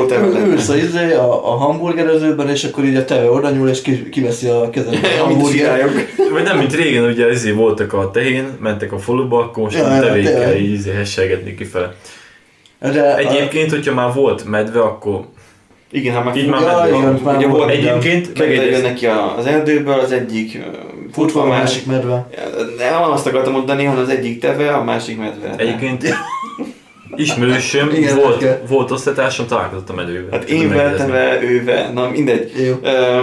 ülsz 0.46 0.68
a, 0.68 0.76
izé, 0.76 1.12
a, 1.12 1.52
a 1.52 1.56
hamburgerezőben, 1.56 2.48
és 2.48 2.64
akkor 2.64 2.84
így 2.84 2.96
a 2.96 3.04
teve 3.04 3.30
oda 3.30 3.50
nyúl, 3.50 3.68
és 3.68 3.82
ki, 3.82 4.08
kiveszi 4.08 4.46
a 4.48 4.70
kezedbe 4.70 5.08
a 5.20 5.24
hamburger. 5.24 5.90
Vagy 6.32 6.42
nem, 6.42 6.58
mint 6.58 6.74
régen, 6.74 7.04
ugye 7.04 7.26
ezért 7.28 7.56
voltak 7.56 7.92
a 7.92 8.10
tehén, 8.10 8.48
mentek 8.60 8.92
a 8.92 8.98
faluba, 8.98 9.38
akkor 9.38 9.62
most 9.62 9.76
Ja, 9.76 10.16
ja, 10.16 10.47
tényleg. 10.52 10.68
így 10.68 10.72
izé 10.72 10.92
hesselgetni 10.92 11.54
kifele. 11.54 11.94
De 12.80 13.16
Egyébként, 13.16 13.70
hogyha 13.70 13.94
már 13.94 14.12
volt 14.14 14.44
medve, 14.44 14.80
akkor 14.80 15.24
Igen, 15.90 16.14
ha 16.14 16.22
már 16.22 16.36
Így 16.36 16.48
már 16.48 16.60
medve 16.60 16.88
igen, 16.88 17.02
van. 17.02 17.20
már 17.24 17.36
Ugye 17.36 17.46
volt. 17.46 17.70
Egyébként 17.70 18.26
kettő 18.32 18.46
megegyez- 18.48 18.70
jönnek 18.80 18.94
ki 18.94 19.06
az 19.36 19.46
erdőből, 19.46 19.98
az 19.98 20.12
egyik 20.12 20.58
futva 21.12 21.42
a 21.42 21.46
másik 21.46 21.86
medve. 21.86 22.28
Nem 22.78 23.02
azt 23.02 23.26
akartam 23.26 23.52
mondani, 23.52 23.84
hanem 23.84 24.02
az 24.02 24.08
egyik 24.08 24.40
teve, 24.40 24.68
a 24.74 24.84
másik 24.84 25.18
medve. 25.18 25.54
egyébként 25.56 26.04
ismerősöm 27.18 27.90
Igen, 27.90 28.16
volt, 28.16 28.38
kell. 28.38 28.60
volt 28.68 28.90
osztatársam, 28.90 29.46
találkozott 29.46 29.90
a 29.90 29.94
medővel. 29.94 30.30
Hát 30.30 30.48
én 30.48 30.68
velteve, 30.68 31.42
őve, 31.42 31.90
na 31.92 32.08
mindegy. 32.08 32.52
Jó. 32.66 32.74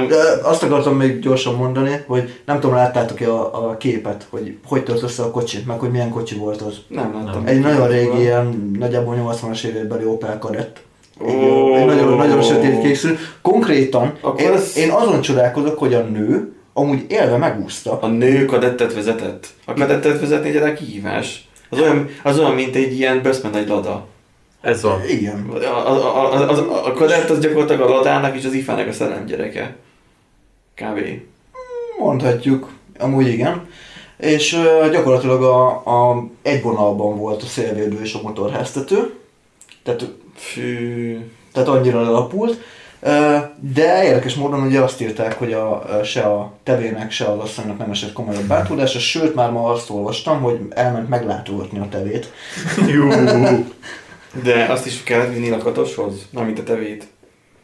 De 0.07 0.15
azt 0.43 0.63
akartam 0.63 0.95
még 0.95 1.19
gyorsan 1.19 1.55
mondani, 1.55 2.03
hogy 2.07 2.41
nem 2.45 2.59
tudom, 2.59 2.75
láttátok-e 2.75 3.29
a, 3.31 3.69
a 3.69 3.77
képet, 3.77 4.27
hogy 4.29 4.57
hogy 4.67 4.83
tört 4.83 5.03
össze 5.03 5.23
a 5.23 5.31
kocsi, 5.31 5.57
meg 5.67 5.79
hogy 5.79 5.91
milyen 5.91 6.09
kocsi 6.09 6.35
volt 6.35 6.61
az. 6.61 6.75
Nem 6.87 7.13
láttam. 7.25 7.43
Egy 7.45 7.59
nagyon 7.59 7.87
régi, 7.87 8.17
ilyen 8.19 8.73
nagyjából 8.79 9.15
80-as 9.41 9.63
évekbeli 9.63 10.05
Opel 10.05 10.37
Kadett. 10.39 10.81
Egy, 11.27 11.33
Ó. 11.35 11.75
egy 11.75 11.85
nagyon, 11.85 12.17
nagyon 12.17 12.41
sötét 12.41 12.81
kékszül. 12.81 13.17
Konkrétan 13.41 14.13
Akkor 14.21 14.41
én, 14.41 14.51
az- 14.51 14.77
én 14.77 14.91
azon 14.91 15.21
csodálkozok, 15.21 15.79
hogy 15.79 15.93
a 15.93 16.01
nő 16.01 16.53
amúgy 16.73 17.05
élve 17.07 17.37
megúszta. 17.37 17.99
A 18.01 18.07
nő 18.07 18.45
kadettet 18.45 18.93
vezetett. 18.93 19.47
A 19.65 19.73
kadettet 19.73 20.19
vezetni 20.19 20.57
egy 20.57 20.73
kihívás. 20.73 21.44
Az 21.69 21.79
olyan, 21.79 22.09
az 22.23 22.39
olyan, 22.39 22.53
mint 22.53 22.75
egy 22.75 22.93
ilyen 22.93 23.21
böszmen 23.21 23.55
egy 23.55 23.67
lada. 23.67 24.07
Ez 24.61 24.81
van. 24.81 25.09
Igen. 25.09 25.49
A, 25.49 25.65
a, 25.65 25.91
a, 25.91 26.33
a, 26.33 26.49
a, 26.49 26.85
a 26.85 26.93
kadett 26.93 27.29
az 27.29 27.39
gyakorlatilag 27.39 27.89
a 27.89 27.93
ladának 27.93 28.35
és 28.35 28.45
az 28.45 28.53
ifának 28.53 28.87
a 28.87 28.91
szerelem 28.91 29.25
gyereke. 29.25 29.75
Kb. 30.75 30.99
Mondhatjuk, 31.99 32.69
amúgy 32.99 33.27
igen. 33.27 33.67
És 34.17 34.53
uh, 34.53 34.91
gyakorlatilag 34.91 35.43
a, 35.43 35.67
a 35.85 36.27
egy 36.41 36.61
vonalban 36.61 37.17
volt 37.17 37.43
a 37.43 37.45
szélvédő 37.45 38.01
és 38.01 38.13
a 38.13 38.21
motorháztető. 38.21 39.13
Tehát, 39.83 40.09
Fű. 40.35 41.19
tehát 41.51 41.69
annyira 41.69 42.01
lelapult. 42.01 42.59
De 43.59 44.03
érdekes 44.03 44.35
módon 44.35 44.61
ugye 44.61 44.79
azt 44.79 45.01
írták, 45.01 45.37
hogy 45.37 45.53
a, 45.53 45.85
se 46.03 46.21
a 46.21 46.53
tevének, 46.63 47.11
se 47.11 47.25
az 47.25 47.39
asszonynak 47.39 47.77
nem 47.77 47.91
esett 47.91 48.13
komolyabb 48.13 48.43
bántódása, 48.43 48.99
sőt 48.99 49.35
már 49.35 49.51
ma 49.51 49.69
azt 49.69 49.89
olvastam, 49.89 50.41
hogy 50.41 50.59
elment 50.69 51.09
meglátogatni 51.09 51.79
a 51.79 51.87
tevét. 51.89 52.31
Jó. 52.87 53.07
De 54.43 54.65
azt 54.69 54.85
is 54.85 55.03
kellett 55.03 55.33
vinni 55.33 55.49
lakatoshoz? 55.49 56.27
Nem, 56.29 56.45
mint 56.45 56.59
a 56.59 56.63
tevét. 56.63 57.07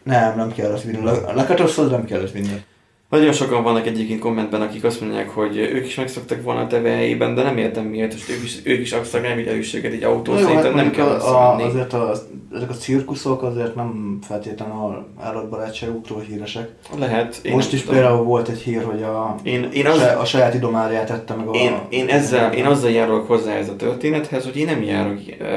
Nem, 0.03 0.35
nem 0.35 0.53
kell 0.53 0.71
azt 0.71 0.83
vinni. 0.83 1.07
A 1.07 1.33
lakatoshoz 1.33 1.89
nem 1.89 2.05
kell 2.05 2.21
azt 2.21 2.33
vinni. 2.33 2.63
Nagyon 3.11 3.31
sokan 3.31 3.63
vannak 3.63 3.87
egyébként 3.87 4.19
kommentben, 4.19 4.61
akik 4.61 4.83
azt 4.83 5.01
mondják, 5.01 5.29
hogy 5.29 5.57
ők 5.57 5.85
is 5.85 5.95
megszoktak 5.95 6.43
volna 6.43 6.61
a 6.61 6.67
teve 6.67 6.89
helyében, 6.89 7.35
de 7.35 7.43
nem 7.43 7.57
értem 7.57 7.85
miért, 7.85 8.13
és 8.13 8.29
ők 8.29 8.43
is, 8.43 8.59
ők 8.63 8.79
is 8.79 8.91
hogy 8.91 9.47
erősséget 9.47 9.91
egy 9.91 10.03
autó, 10.03 10.31
jó, 10.31 10.37
szerintem 10.37 10.73
hát 10.73 10.83
nem 10.83 10.91
kell 10.91 11.07
a, 11.07 11.55
a, 11.55 11.65
azért 11.65 11.93
a, 11.93 12.13
ezek 12.55 12.69
a 12.69 12.73
cirkuszok 12.73 13.43
azért 13.43 13.75
nem 13.75 14.19
feltétlenül 14.27 14.75
a 14.75 15.05
állatbarátságukról 15.19 16.19
híresek. 16.19 16.69
Lehet. 16.97 17.41
Most 17.51 17.73
is 17.73 17.81
tudom. 17.81 17.95
például 17.95 18.23
volt 18.23 18.47
egy 18.47 18.61
hír, 18.61 18.83
hogy 18.83 19.03
a, 19.03 19.35
Én, 19.43 19.69
én, 19.73 19.85
az, 19.85 20.01
a 20.19 20.25
saját 20.25 20.53
idomárját 20.53 21.07
tette 21.07 21.33
meg 21.33 21.47
a... 21.47 21.51
én, 21.51 21.73
én, 21.89 22.07
ezzel, 22.07 22.53
én 22.53 22.65
azzal 22.65 22.91
járok 22.91 23.27
hozzá 23.27 23.53
ez 23.53 23.69
a 23.69 23.75
történethez, 23.75 24.43
hogy 24.43 24.57
én 24.57 24.65
nem 24.65 24.83
járok 24.83 25.19
uh, 25.39 25.47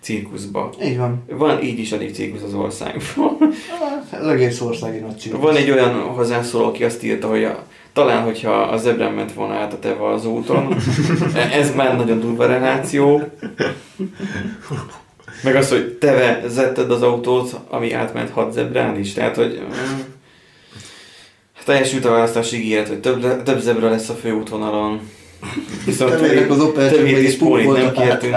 cirkuszba. 0.00 0.70
Így 0.84 0.98
van. 0.98 1.24
Van 1.28 1.62
így 1.62 1.78
is 1.78 1.92
elég 1.92 2.14
cirkusz 2.14 2.42
az 2.42 2.54
országban. 2.54 3.36
Ez 4.10 4.26
egész 4.26 4.60
országi 4.60 4.98
nagy 4.98 5.18
cirkusz. 5.18 5.42
Van 5.42 5.56
egy 5.56 5.70
olyan 5.70 6.00
hozzászóló, 6.00 6.64
aki 6.64 6.84
azt 6.84 6.97
írta, 7.02 7.28
hogy 7.28 7.44
a, 7.44 7.64
talán, 7.92 8.22
hogyha 8.22 8.52
a 8.52 8.76
zebrán 8.76 9.12
ment 9.12 9.32
volna 9.32 9.54
át 9.54 9.72
a 9.72 9.78
teve 9.78 10.06
az 10.06 10.26
úton, 10.26 10.76
ez 11.52 11.74
már 11.74 11.96
nagyon 11.96 12.20
durva 12.20 12.46
reláció. 12.46 13.22
Meg 15.42 15.56
az, 15.56 15.68
hogy 15.68 15.92
te 15.92 16.12
vezetted 16.12 16.90
az 16.90 17.02
autót, 17.02 17.60
ami 17.68 17.92
átment 17.92 18.30
hat 18.30 18.52
zebrán 18.52 18.98
is, 18.98 19.12
tehát, 19.12 19.36
hogy 19.36 19.62
mm, 19.62 20.00
teljesült 21.68 22.04
a 22.04 22.10
választási 22.10 22.56
ígéret, 22.56 22.88
hogy 22.88 23.00
több, 23.00 23.42
több 23.42 23.60
zebra 23.60 23.90
lesz 23.90 24.08
a 24.08 24.14
főútvonalon. 24.14 25.00
Viszont 25.84 26.12
Tevének 26.12 26.50
az 26.50 26.62
és 27.04 27.22
is 27.22 27.36
pólit 27.36 27.72
nem 27.72 27.92
kértünk. 27.92 28.36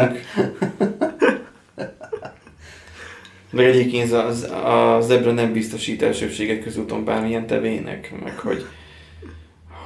Meg 3.51 3.65
egyébként 3.65 4.11
az, 4.11 4.43
a 4.43 4.97
zebra 5.01 5.31
nem 5.31 5.53
biztosít 5.53 6.01
elsőbséget 6.01 6.63
közúton 6.63 7.03
bármilyen 7.03 7.47
tevének, 7.47 8.13
meg 8.23 8.39
hogy, 8.39 8.65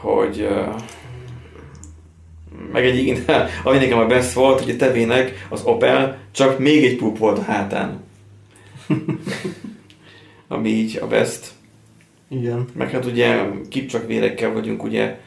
hogy 0.01 0.41
uh, 0.41 0.81
meg 2.71 2.85
egyébként, 2.85 3.31
ami 3.63 3.77
nekem 3.77 3.97
a 3.97 4.05
best 4.05 4.33
volt, 4.33 4.59
hogy 4.61 4.69
a 4.69 4.75
tevének 4.75 5.47
az 5.49 5.61
Opel 5.63 6.17
csak 6.31 6.59
még 6.59 6.83
egy 6.83 6.95
pup 6.95 7.17
volt 7.17 7.37
a 7.37 7.43
hátán. 7.43 8.03
ami 10.47 10.69
így 10.69 10.99
a 11.01 11.07
best. 11.07 11.51
Igen. 12.29 12.65
Meg 12.73 12.89
hát 12.89 13.05
ugye 13.05 13.45
kipcsak 13.69 14.07
vérekkel 14.07 14.53
vagyunk 14.53 14.83
ugye 14.83 15.19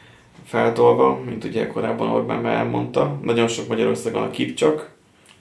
feltolva, 0.44 1.20
mint 1.26 1.44
ugye 1.44 1.66
korábban 1.66 2.10
Orbán 2.10 2.42
már 2.42 2.56
elmondta. 2.56 3.18
Nagyon 3.22 3.48
sok 3.48 3.68
Magyarországon 3.68 4.22
a 4.22 4.30
kipcsak. 4.30 4.96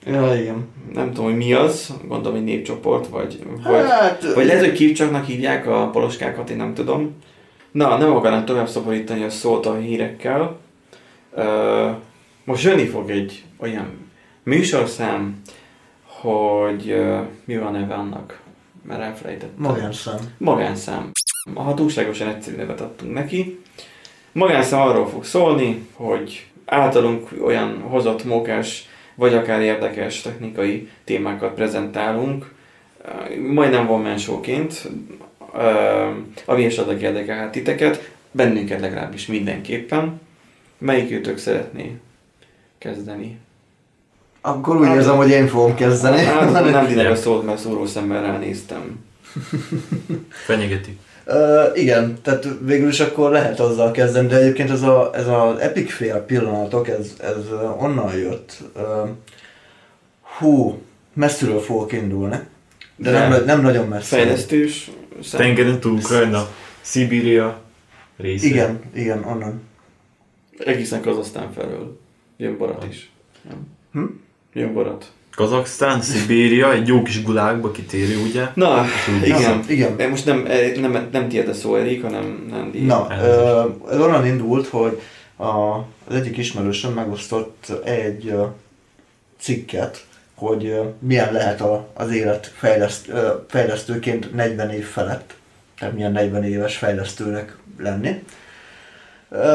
Ja, 0.06 0.34
igen. 0.34 0.68
Nem 0.92 1.08
tudom, 1.08 1.24
hogy 1.24 1.36
mi 1.36 1.52
az, 1.52 1.94
gondolom 2.06 2.36
egy 2.38 2.44
népcsoport, 2.44 3.06
vagy, 3.06 3.42
vagy, 3.62 3.84
Hát, 3.88 4.34
vagy 4.34 4.46
lehet, 4.46 4.64
hogy 4.64 4.72
kipcsaknak 4.72 5.24
hívják 5.24 5.66
a 5.66 5.90
poloskákat, 5.90 6.50
én 6.50 6.56
nem 6.56 6.74
tudom. 6.74 7.16
Na, 7.70 7.96
nem 7.96 8.16
akarnám 8.16 8.44
tovább 8.44 8.68
szaporítani 8.68 9.24
a 9.24 9.30
szót 9.30 9.66
a 9.66 9.76
hírekkel. 9.76 10.58
Uh, 11.36 11.90
most 12.44 12.64
jönni 12.64 12.86
fog 12.86 13.10
egy 13.10 13.44
olyan 13.56 14.10
műsorszám, 14.42 15.40
hogy 16.02 16.90
uh, 16.90 17.18
mi 17.44 17.58
van 17.58 17.72
neve 17.72 17.94
annak, 17.94 18.40
mert 18.82 19.00
elfelejtettem. 19.00 19.54
magánszám. 19.56 20.18
Magánszám. 20.38 21.10
Ha 21.54 21.74
túlságosan 21.74 22.28
egyszerű 22.28 22.56
nevet 22.56 22.80
adtunk 22.80 23.12
neki. 23.12 23.60
Magánszám 24.32 24.80
arról 24.80 25.08
fog 25.08 25.24
szólni, 25.24 25.86
hogy 25.92 26.46
általunk 26.64 27.28
olyan 27.44 27.80
hozott 27.80 28.24
mókás, 28.24 28.88
vagy 29.18 29.34
akár 29.34 29.60
érdekes 29.60 30.20
technikai 30.20 30.88
témákat 31.04 31.54
prezentálunk, 31.54 32.52
majdnem 33.52 33.86
van 33.86 34.00
mensóként, 34.00 34.88
ami 36.44 36.64
esetleg 36.64 37.02
érdekelhet 37.02 37.50
titeket, 37.50 38.10
bennünket 38.30 38.80
legalábbis 38.80 39.26
mindenképpen. 39.26 40.20
Melyik 40.78 41.10
őtök 41.10 41.38
szeretné 41.38 41.96
kezdeni? 42.78 43.38
Akkor 44.40 44.76
úgy 44.76 44.88
érzem, 44.88 45.16
hogy 45.16 45.30
én 45.30 45.46
fogom 45.46 45.74
kezdeni. 45.74 46.24
Hát 46.24 46.70
nem 46.70 46.86
direkt 46.94 47.16
szót, 47.16 47.44
mert 47.44 47.58
szóró 47.58 47.86
szemmel 47.86 48.22
ránéztem. 48.22 49.04
Fenyegeti. 50.28 50.98
Uh, 51.30 51.78
igen, 51.78 52.18
tehát 52.22 52.48
végül 52.60 52.88
is 52.88 53.00
akkor 53.00 53.30
lehet 53.30 53.60
azzal 53.60 53.90
kezdeni, 53.90 54.28
de 54.28 54.36
egyébként 54.36 54.70
ez, 54.70 54.82
a, 54.82 55.10
ez 55.14 55.26
az 55.26 55.58
epic 55.58 55.92
fail 55.92 56.16
pillanatok, 56.16 56.88
ez, 56.88 57.12
ez 57.20 57.36
onnan 57.78 58.16
jött. 58.16 58.62
Uh, 58.76 59.08
hú, 60.38 60.82
messziről 61.12 61.60
fogok 61.60 61.92
indulni, 61.92 62.38
de 62.96 63.10
nem, 63.10 63.30
De. 63.30 63.44
nem 63.44 63.60
nagyon 63.60 63.88
messze. 63.88 64.16
Fejlesztős. 64.16 64.90
Tengeren 65.30 65.80
túl 65.80 65.92
Ukrajna, 65.92 66.48
Szibíria 66.80 67.60
része. 68.16 68.46
Igen, 68.46 68.80
igen, 68.94 69.24
onnan. 69.24 69.62
Egészen 70.58 71.00
Kazasztán 71.00 71.52
felől. 71.52 71.98
Jön 72.36 72.58
Barat 72.58 72.86
is. 72.90 73.10
Nem? 73.48 73.66
Hm? 73.92 74.04
Jön 74.52 74.72
Barat. 74.72 75.12
Kazaksztán, 75.38 76.00
Szibéria, 76.00 76.72
egy 76.72 76.86
jó 76.88 77.02
kis 77.02 77.22
gulágba 77.22 77.70
kitérő, 77.70 78.18
ugye? 78.22 78.46
Na, 78.54 78.84
igen. 79.24 79.56
Na, 79.56 79.60
igen. 79.68 79.94
Eh, 79.98 80.08
Most 80.08 80.24
nem, 80.24 80.46
eh, 80.46 80.72
nem, 80.74 81.08
nem 81.12 81.28
tiéd 81.28 81.48
a 81.48 81.54
szó, 81.54 81.76
Erik, 81.76 82.02
hanem 82.02 82.46
Nandi. 82.50 82.80
Na, 82.80 83.06
Elnézést. 83.10 83.38
ö, 83.38 83.92
ez 83.92 84.00
onnan 84.00 84.26
indult, 84.26 84.66
hogy 84.66 85.00
a, 85.36 85.46
az 86.08 86.14
egyik 86.14 86.36
ismerősöm 86.36 86.92
megosztott 86.92 87.72
egy 87.84 88.34
cikket, 89.40 90.06
hogy 90.34 90.66
ö, 90.66 90.82
milyen 90.98 91.32
lehet 91.32 91.60
a, 91.60 91.88
az 91.94 92.10
élet 92.10 92.52
fejleszt, 92.56 93.12
fejlesztőként 93.48 94.34
40 94.34 94.70
év 94.70 94.84
felett. 94.84 95.34
Tehát 95.78 95.94
milyen 95.94 96.12
40 96.12 96.44
éves 96.44 96.76
fejlesztőnek 96.76 97.56
lenni. 97.78 98.22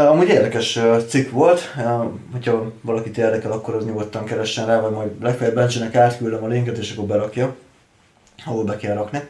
Amúgy 0.10 0.28
érdekes 0.28 0.80
cikk 1.08 1.32
volt, 1.32 1.76
hogyha 2.32 2.72
valakit 2.82 3.18
érdekel, 3.18 3.52
akkor 3.52 3.76
az 3.76 3.86
nyugodtan 3.86 4.26
keressen 4.26 4.66
rá, 4.66 4.80
vagy 4.80 4.92
majd 4.92 5.10
legfeljebb 5.22 5.56
Bencsének 5.56 5.96
átküldöm 5.96 6.44
a 6.44 6.48
linket, 6.48 6.78
és 6.78 6.92
akkor 6.92 7.06
berakja, 7.06 7.56
ahol 8.46 8.64
be 8.64 8.78
kell 8.78 8.96
rakni. 8.96 9.22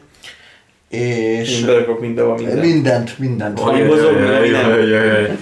És 0.88 1.60
Én 1.60 1.66
berakok 1.66 2.00
mindenhol 2.00 2.36
minden. 2.36 2.58
mindent, 2.58 3.18
mindent. 3.18 3.60
Ajajajaj. 3.60 5.38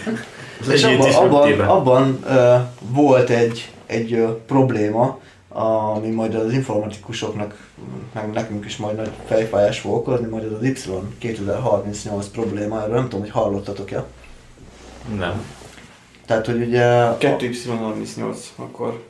És 0.71 0.85
abban, 0.85 1.13
abban, 1.13 1.61
abban 1.61 2.19
uh, 2.25 2.61
volt 2.95 3.31
egy, 3.31 3.71
egy 3.87 4.13
uh, 4.13 4.31
probléma, 4.31 5.19
ami 5.49 6.11
majd 6.11 6.35
az 6.35 6.53
informatikusoknak, 6.53 7.71
meg 8.15 8.31
nekünk 8.33 8.65
is 8.65 8.77
majd 8.77 8.97
nagy 8.97 9.11
fejfájás 9.27 9.81
fog 9.81 9.95
okozni, 9.95 10.27
majd 10.27 10.53
az 10.53 10.63
Y 10.63 10.73
2038 11.19 12.27
probléma, 12.27 12.83
erről 12.83 12.95
nem 12.95 13.05
tudom, 13.05 13.21
hogy 13.21 13.31
hallottatok-e. 13.31 14.05
Nem. 15.19 15.45
Tehát, 16.27 16.47
hogy 16.47 16.61
ugye... 16.67 16.83
2Y38 17.21 18.37
akkor. 18.57 19.03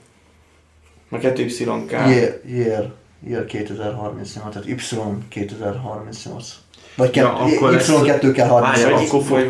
A 1.11 1.16
2YK. 1.16 1.90
Year, 1.90 2.40
year, 2.47 2.93
year 3.26 3.45
2038, 3.45 4.32
tehát 4.32 4.66
Y 4.68 4.74
2038. 5.28 6.55
Vagy 6.97 7.16
Ja, 7.16 7.22
ja, 7.22 7.32
akkor 7.57 7.74
ezt- 7.74 7.90
Y2 7.90 8.30
kell 8.34 8.49
38. 8.49 8.61
Várjál, 8.61 8.90
Vagy- 8.93 9.07
akkor 9.07 9.22
fog 9.22 9.47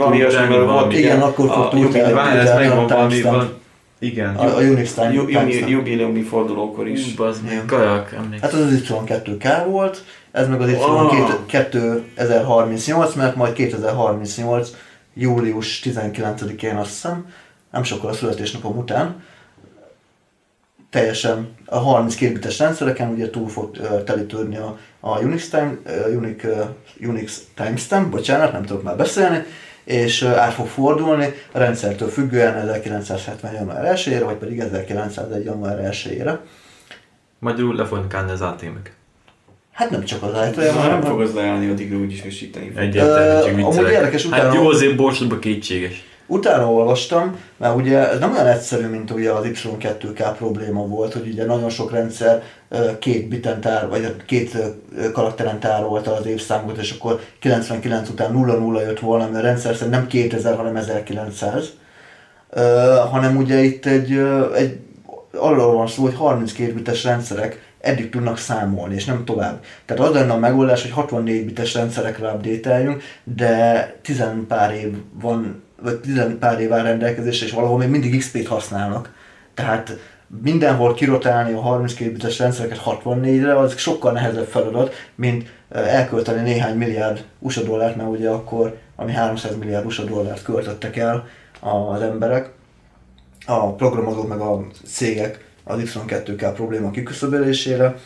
valami. 0.66 0.96
Igen, 0.96 1.20
akkor 1.22 1.50
fog 1.52 1.68
túltelni. 1.70 2.12
Várj, 2.12 2.38
ez 2.38 2.54
megvan 2.54 2.78
a 2.78 2.86
valami, 2.86 3.08
timestamp. 3.08 3.36
van. 3.36 3.60
Igen. 3.98 4.34
A, 4.36 4.56
a 4.56 4.60
Unix 4.60 4.92
time, 4.92 5.12
Ju- 5.12 5.30
jumi- 5.30 5.68
Jubileumi 5.68 6.22
fordulókor 6.22 6.88
is. 6.88 7.06
Ú, 7.06 7.24
meg, 7.24 7.52
Igen. 7.52 7.66
kajak, 7.66 8.12
emlékszem. 8.12 8.50
Hát 8.50 8.52
az 8.52 8.60
az 8.60 8.82
Y2K 8.88 9.64
volt, 9.68 10.04
ez 10.32 10.48
meg 10.48 10.60
az 10.60 10.68
Ah. 10.68 11.12
Y2 11.12 11.46
2038, 11.46 13.14
mert 13.14 13.36
majd 13.36 13.52
2038 13.52 14.70
július 15.14 15.82
19-én 15.84 16.76
azt 16.76 16.90
hiszem, 16.90 17.26
nem 17.70 17.82
sokkal 17.82 18.10
a 18.10 18.14
születésnapom 18.14 18.76
után, 18.76 19.22
teljesen 20.90 21.54
a 21.66 21.78
32 21.78 22.32
bites 22.32 22.58
rendszereken 22.58 23.10
ugye 23.10 23.30
túl 23.30 23.48
fog 23.48 23.76
ö, 23.76 24.02
telítődni 24.02 24.56
a, 24.56 24.78
a 25.00 25.18
Unix, 25.18 25.48
time, 25.48 25.78
Unix, 26.16 26.44
Unix 27.00 27.40
timestamp, 27.54 28.10
bocsánat, 28.10 28.52
nem 28.52 28.64
tudok 28.64 28.82
már 28.82 28.96
beszélni, 28.96 29.44
és 29.84 30.22
át 30.22 30.52
fog 30.52 30.66
fordulni 30.66 31.34
a 31.52 31.58
rendszertől 31.58 32.08
függően 32.08 32.56
1970. 32.56 33.52
január 33.52 33.96
1-ére, 33.96 34.22
vagy 34.24 34.36
pedig 34.36 34.58
1901. 34.60 35.44
január 35.44 35.90
1-ére. 35.92 36.38
Magyarul 37.38 37.74
le 37.74 37.84
fognak 37.84 38.14
állni 38.14 38.30
az 38.30 38.40
ATM-ek. 38.40 38.94
Hát 39.72 39.90
nem 39.90 40.04
csak 40.04 40.22
az 40.22 40.30
Ja, 40.32 40.38
ajtója, 40.40 40.72
nem 40.72 40.82
hanem 40.82 41.00
fog 41.02 41.20
az 41.20 41.34
leállni, 41.34 41.68
addigra 41.70 41.98
úgyis 41.98 42.20
fog. 42.20 42.72
Egyértelmű, 42.76 43.40
csak 43.42 43.52
amúgy 43.52 43.66
viccelek. 43.66 43.92
érdekes, 43.92 44.26
Hát 44.26 44.40
utána- 44.40 44.54
jó, 44.54 44.68
azért 44.68 44.96
borsodban 44.96 45.38
kétséges. 45.38 46.04
Utána 46.26 46.72
olvastam, 46.72 47.36
mert 47.56 47.76
ugye 47.76 48.10
ez 48.10 48.18
nem 48.18 48.32
olyan 48.32 48.46
egyszerű, 48.46 48.86
mint 48.86 49.10
ugye 49.10 49.30
az 49.30 49.44
Y2K 49.44 50.34
probléma 50.36 50.86
volt, 50.86 51.12
hogy 51.12 51.28
ugye 51.28 51.44
nagyon 51.44 51.70
sok 51.70 51.90
rendszer 51.92 52.42
két 52.98 53.28
biten 53.28 53.60
tár, 53.60 53.88
vagy 53.88 54.16
két 54.26 54.54
ö, 54.98 55.10
karakteren 55.12 55.60
tárolta 55.60 56.14
az 56.14 56.26
évszámot, 56.26 56.76
és 56.78 56.90
akkor 56.90 57.20
99 57.40 58.08
után 58.08 58.32
0-0 58.34 58.80
jött 58.80 58.98
volna, 59.00 59.24
mert 59.30 59.44
a 59.44 59.46
rendszer 59.46 59.74
szerint 59.74 59.94
nem 59.94 60.06
2000, 60.06 60.56
hanem 60.56 60.76
1900. 60.76 61.64
Ö, 62.50 62.60
hanem 63.10 63.36
ugye 63.36 63.58
itt 63.62 63.86
egy, 63.86 64.12
egy 64.56 64.76
arról 65.32 65.72
van 65.74 65.86
szó, 65.86 66.02
hogy 66.02 66.14
32 66.14 66.72
bites 66.72 67.04
rendszerek 67.04 67.71
eddig 67.82 68.10
tudnak 68.10 68.38
számolni, 68.38 68.94
és 68.94 69.04
nem 69.04 69.24
tovább. 69.24 69.64
Tehát 69.84 70.02
az 70.02 70.14
lenne 70.14 70.32
a 70.32 70.38
megoldás, 70.38 70.82
hogy 70.82 70.90
64 70.90 71.44
bites 71.44 71.74
rendszerekre 71.74 72.32
update 72.32 72.96
de 73.24 73.96
10 74.02 74.22
pár 74.48 74.74
év 74.74 74.96
van, 75.20 75.62
vagy 75.82 76.00
10 76.00 76.20
pár 76.38 76.60
év 76.60 76.72
áll 76.72 76.82
rendelkezésre, 76.82 77.46
és 77.46 77.52
valahol 77.52 77.78
még 77.78 77.88
mindig 77.88 78.18
XP-t 78.18 78.46
használnak. 78.46 79.12
Tehát 79.54 79.98
mindenhol 80.42 80.94
kirotálni 80.94 81.52
a 81.52 81.60
32 81.60 82.12
bites 82.12 82.38
rendszereket 82.38 82.82
64-re, 82.84 83.58
az 83.58 83.78
sokkal 83.78 84.12
nehezebb 84.12 84.46
feladat, 84.46 84.94
mint 85.14 85.52
elkölteni 85.68 86.40
néhány 86.40 86.76
milliárd 86.76 87.24
USA 87.38 87.62
dollárt, 87.62 87.96
mert 87.96 88.08
ugye 88.08 88.28
akkor, 88.28 88.78
ami 88.96 89.12
300 89.12 89.56
milliárd 89.56 89.86
USA 89.86 90.04
dollárt 90.04 90.42
költöttek 90.42 90.96
el 90.96 91.26
az 91.60 92.02
emberek, 92.02 92.50
a 93.46 93.72
programozók 93.74 94.28
meg 94.28 94.40
a 94.40 94.66
cégek 94.86 95.50
az 95.64 95.80
Y2K 95.84 96.52
probléma 96.54 96.90
kiküszöbölésére, 96.90 97.98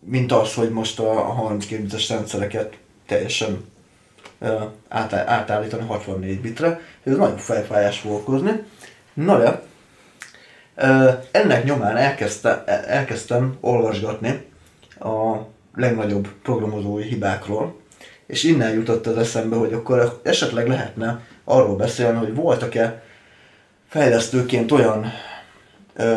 mint 0.00 0.32
az, 0.32 0.54
hogy 0.54 0.70
most 0.70 1.00
a 1.00 1.12
32 1.12 1.82
bites 1.82 2.08
rendszereket 2.08 2.76
teljesen 3.06 3.64
átállítani 5.26 5.86
64 5.86 6.40
bitre. 6.40 6.80
Ez 7.04 7.16
nagyon 7.16 7.36
felfájás 7.36 7.98
fog 7.98 8.12
okozni. 8.12 8.62
Na 9.14 9.38
de, 9.38 9.62
ennek 11.30 11.64
nyomán 11.64 11.96
elkezdte, 11.96 12.64
elkezdtem 12.86 13.56
olvasgatni 13.60 14.44
a 15.00 15.36
legnagyobb 15.74 16.28
programozói 16.42 17.02
hibákról, 17.02 17.80
és 18.26 18.42
innen 18.42 18.72
jutott 18.72 19.06
az 19.06 19.18
eszembe, 19.18 19.56
hogy 19.56 19.72
akkor 19.72 20.20
esetleg 20.22 20.68
lehetne 20.68 21.26
arról 21.44 21.76
beszélni, 21.76 22.18
hogy 22.18 22.34
voltak-e 22.34 23.02
fejlesztőként 23.88 24.72
olyan 24.72 25.12
ö, 25.96 26.16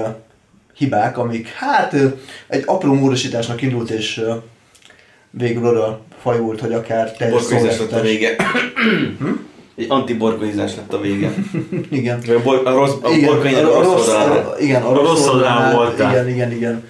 hibák, 0.73 1.17
amik 1.17 1.47
hát 1.47 1.93
ö, 1.93 2.07
egy 2.47 2.63
apró 2.65 2.93
módosításnak 2.93 3.61
indult, 3.61 3.89
és 3.89 4.17
ö, 4.17 4.33
végül 5.29 5.67
oda 5.67 6.01
fajult, 6.21 6.59
hogy 6.59 6.73
akár 6.73 7.11
teljes 7.11 7.41
Borkozás 7.41 7.79
lett 7.79 7.91
a 7.91 8.01
vége. 8.01 8.35
Egy 9.75 9.85
antiborkozás 9.89 10.75
lett 10.75 10.93
a 10.93 11.01
vége. 11.01 11.33
Igen. 11.89 12.21
A, 12.27 12.41
bor, 12.43 12.61
a 12.65 12.71
rossz, 12.71 12.93
a 13.01 13.09
igen, 13.09 13.29
borkai 13.29 13.53
a, 13.53 13.75
a, 13.75 13.79
a 13.79 13.83
rossz 13.83 14.07
a, 14.07 14.55
igen, 14.59 14.81
a 14.81 14.89
A 14.89 14.93
rossz, 14.93 15.25
rossz 15.25 15.73
voltál. 15.73 16.11
Igen, 16.11 16.29
igen, 16.29 16.51
igen. 16.51 16.87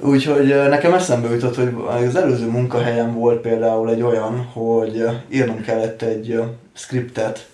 Úgyhogy 0.00 0.46
nekem 0.46 0.92
eszembe 0.92 1.28
jutott, 1.28 1.56
hogy 1.56 1.72
az 2.06 2.16
előző 2.16 2.46
munkahelyen 2.46 3.14
volt 3.14 3.40
például 3.40 3.90
egy 3.90 4.02
olyan, 4.02 4.44
hogy 4.52 5.04
írnom 5.28 5.60
kellett 5.60 6.02
egy 6.02 6.30
ö, 6.30 6.42
skriptet 6.74 7.46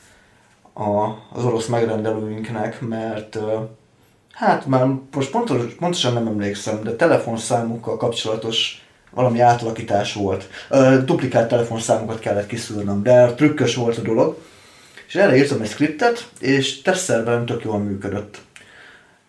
a, 0.73 1.03
az 1.33 1.45
orosz 1.45 1.67
megrendelőinknek, 1.67 2.81
mert 2.81 3.39
hát 4.33 4.67
már 4.67 4.87
most 5.13 5.31
pontos, 5.31 5.75
pontosan 5.79 6.13
nem 6.13 6.27
emlékszem, 6.27 6.83
de 6.83 6.97
telefonszámukkal 6.97 7.97
kapcsolatos 7.97 8.87
valami 9.11 9.41
átalakítás 9.41 10.15
volt. 10.15 10.49
Duplikált 11.05 11.49
telefonszámokat 11.49 12.19
kellett 12.19 12.47
kiszűrnöm, 12.47 13.03
de 13.03 13.35
trükkös 13.35 13.75
volt 13.75 13.99
a 13.99 14.03
dolog. 14.03 14.37
És 15.07 15.15
erre 15.15 15.37
írtam 15.37 15.61
egy 15.61 15.69
skriptet, 15.69 16.29
és 16.39 16.83
tesztszerverem 16.83 17.47
tök 17.47 17.65
jól 17.65 17.79
működött. 17.79 18.41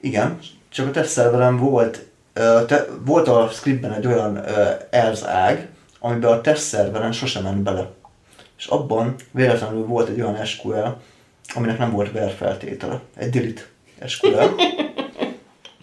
Igen, 0.02 0.40
csak 0.70 0.88
a 0.88 0.92
tesztszerverem 0.92 1.58
volt, 1.58 2.06
te, 2.68 2.86
volt 3.06 3.28
a 3.28 3.50
scriptben 3.54 3.94
egy 3.94 4.08
olyan 4.08 4.44
else 4.90 5.30
ág, 5.30 5.68
amiben 6.00 6.32
a 6.32 6.42
tesztszerveren 6.42 7.12
sosem 7.12 7.44
ment 7.44 7.64
bele. 7.64 7.90
És 8.58 8.66
abban 8.66 9.16
véletlenül 9.32 9.86
volt 9.86 10.10
egy 10.10 10.22
olyan 10.22 10.46
SQL, 10.46 10.88
aminek 11.54 11.78
nem 11.78 11.92
volt 11.92 12.34
feltétele. 12.38 13.00
Egy 13.18 13.30
delete 13.30 13.62
SQL. 14.08 14.38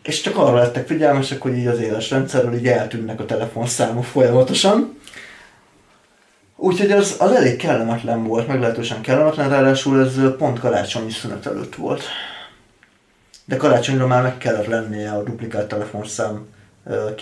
és 0.03 0.21
csak 0.21 0.37
arra 0.37 0.57
lettek 0.57 0.87
figyelmesek, 0.87 1.41
hogy 1.41 1.57
így 1.57 1.67
az 1.67 1.79
éles 1.79 2.11
rendszerről 2.11 2.55
így 2.55 2.67
eltűnnek 2.67 3.21
a 3.21 3.25
telefonszámok 3.25 4.05
folyamatosan. 4.05 4.99
Úgyhogy 6.57 6.91
az, 6.91 7.17
az 7.19 7.33
elég 7.33 7.57
kellemetlen 7.57 8.25
volt, 8.25 8.47
meglehetősen 8.47 9.01
kellemetlen, 9.01 9.49
ráadásul 9.49 10.01
ez 10.01 10.37
pont 10.39 10.59
karácsonyi 10.59 11.11
szünet 11.11 11.47
előtt 11.47 11.75
volt. 11.75 12.03
De 13.45 13.57
karácsonyra 13.57 14.07
már 14.07 14.23
meg 14.23 14.39
kellett 14.39 14.67
lennie 14.67 15.13
a 15.13 15.23
duplikált 15.23 15.69
telefonszám 15.69 16.47
ö, 16.91 17.15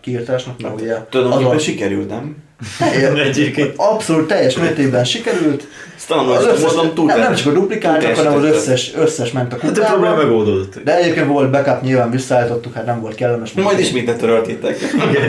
kiírtásnak, 0.00 0.60
mert 0.62 0.80
ugye 0.80 0.94
Tulajdonképpen 1.10 1.54
az 1.54 1.60
a- 1.60 1.64
sikerült, 1.64 2.08
nem? 2.08 2.36
Egyébként. 3.24 3.72
Abszolút 3.76 4.28
teljes 4.28 4.56
mértékben 4.58 5.04
sikerült. 5.04 5.66
Ezt 5.96 6.08
tanulom, 6.08 6.42
mondom, 6.62 6.94
túl 6.94 7.06
nem, 7.06 7.18
nem 7.18 7.34
csak 7.34 7.46
a 7.46 7.52
duplikáltak, 7.52 8.16
hanem 8.16 8.32
az 8.32 8.44
összes, 8.44 8.94
összes 8.96 9.32
ment 9.32 9.52
a 9.52 9.56
Hát 9.60 9.70
a 9.70 9.72
probléma 9.82 9.96
kukába. 9.96 10.16
megoldódott. 10.22 10.82
De 10.84 10.96
egyébként 10.96 11.26
volt 11.26 11.50
backup, 11.50 11.82
nyilván 11.82 12.10
visszaállítottuk, 12.10 12.74
hát 12.74 12.86
nem 12.86 13.00
volt 13.00 13.14
kellemes. 13.14 13.52
Majd 13.52 13.78
ismét 13.78 14.16
töröltétek. 14.16 14.76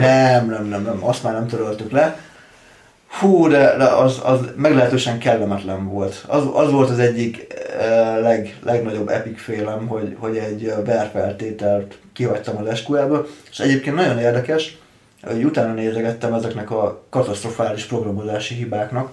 Nem, 0.00 0.46
nem, 0.48 0.66
nem, 0.68 0.82
nem, 0.82 0.98
azt 1.00 1.22
már 1.22 1.32
nem 1.32 1.46
töröltük 1.46 1.90
le. 1.90 2.18
Hú, 3.20 3.48
de, 3.48 3.74
de 3.78 3.84
az, 3.84 4.20
az 4.24 4.38
meglehetősen 4.56 5.18
kellemetlen 5.18 5.88
volt. 5.88 6.24
Az, 6.26 6.42
az 6.54 6.70
volt 6.70 6.90
az 6.90 6.98
egyik 6.98 7.46
eh, 7.80 8.18
leg, 8.22 8.56
legnagyobb 8.64 9.08
epic 9.08 9.42
félem, 9.42 9.86
hogy, 9.86 10.16
hogy 10.18 10.36
egy 10.36 10.72
verfeltételt 10.84 11.98
kihagytam 12.16 12.56
az 12.56 12.78
SQL-ből. 12.78 13.26
És 13.50 13.58
egyébként 13.58 13.96
nagyon 13.96 14.18
érdekes, 14.18 14.78
hogy 15.22 15.44
utána 15.44 15.72
nézegettem 15.72 16.34
ezeknek 16.34 16.70
a 16.70 17.02
katasztrofális 17.10 17.84
programozási 17.84 18.54
hibáknak, 18.54 19.10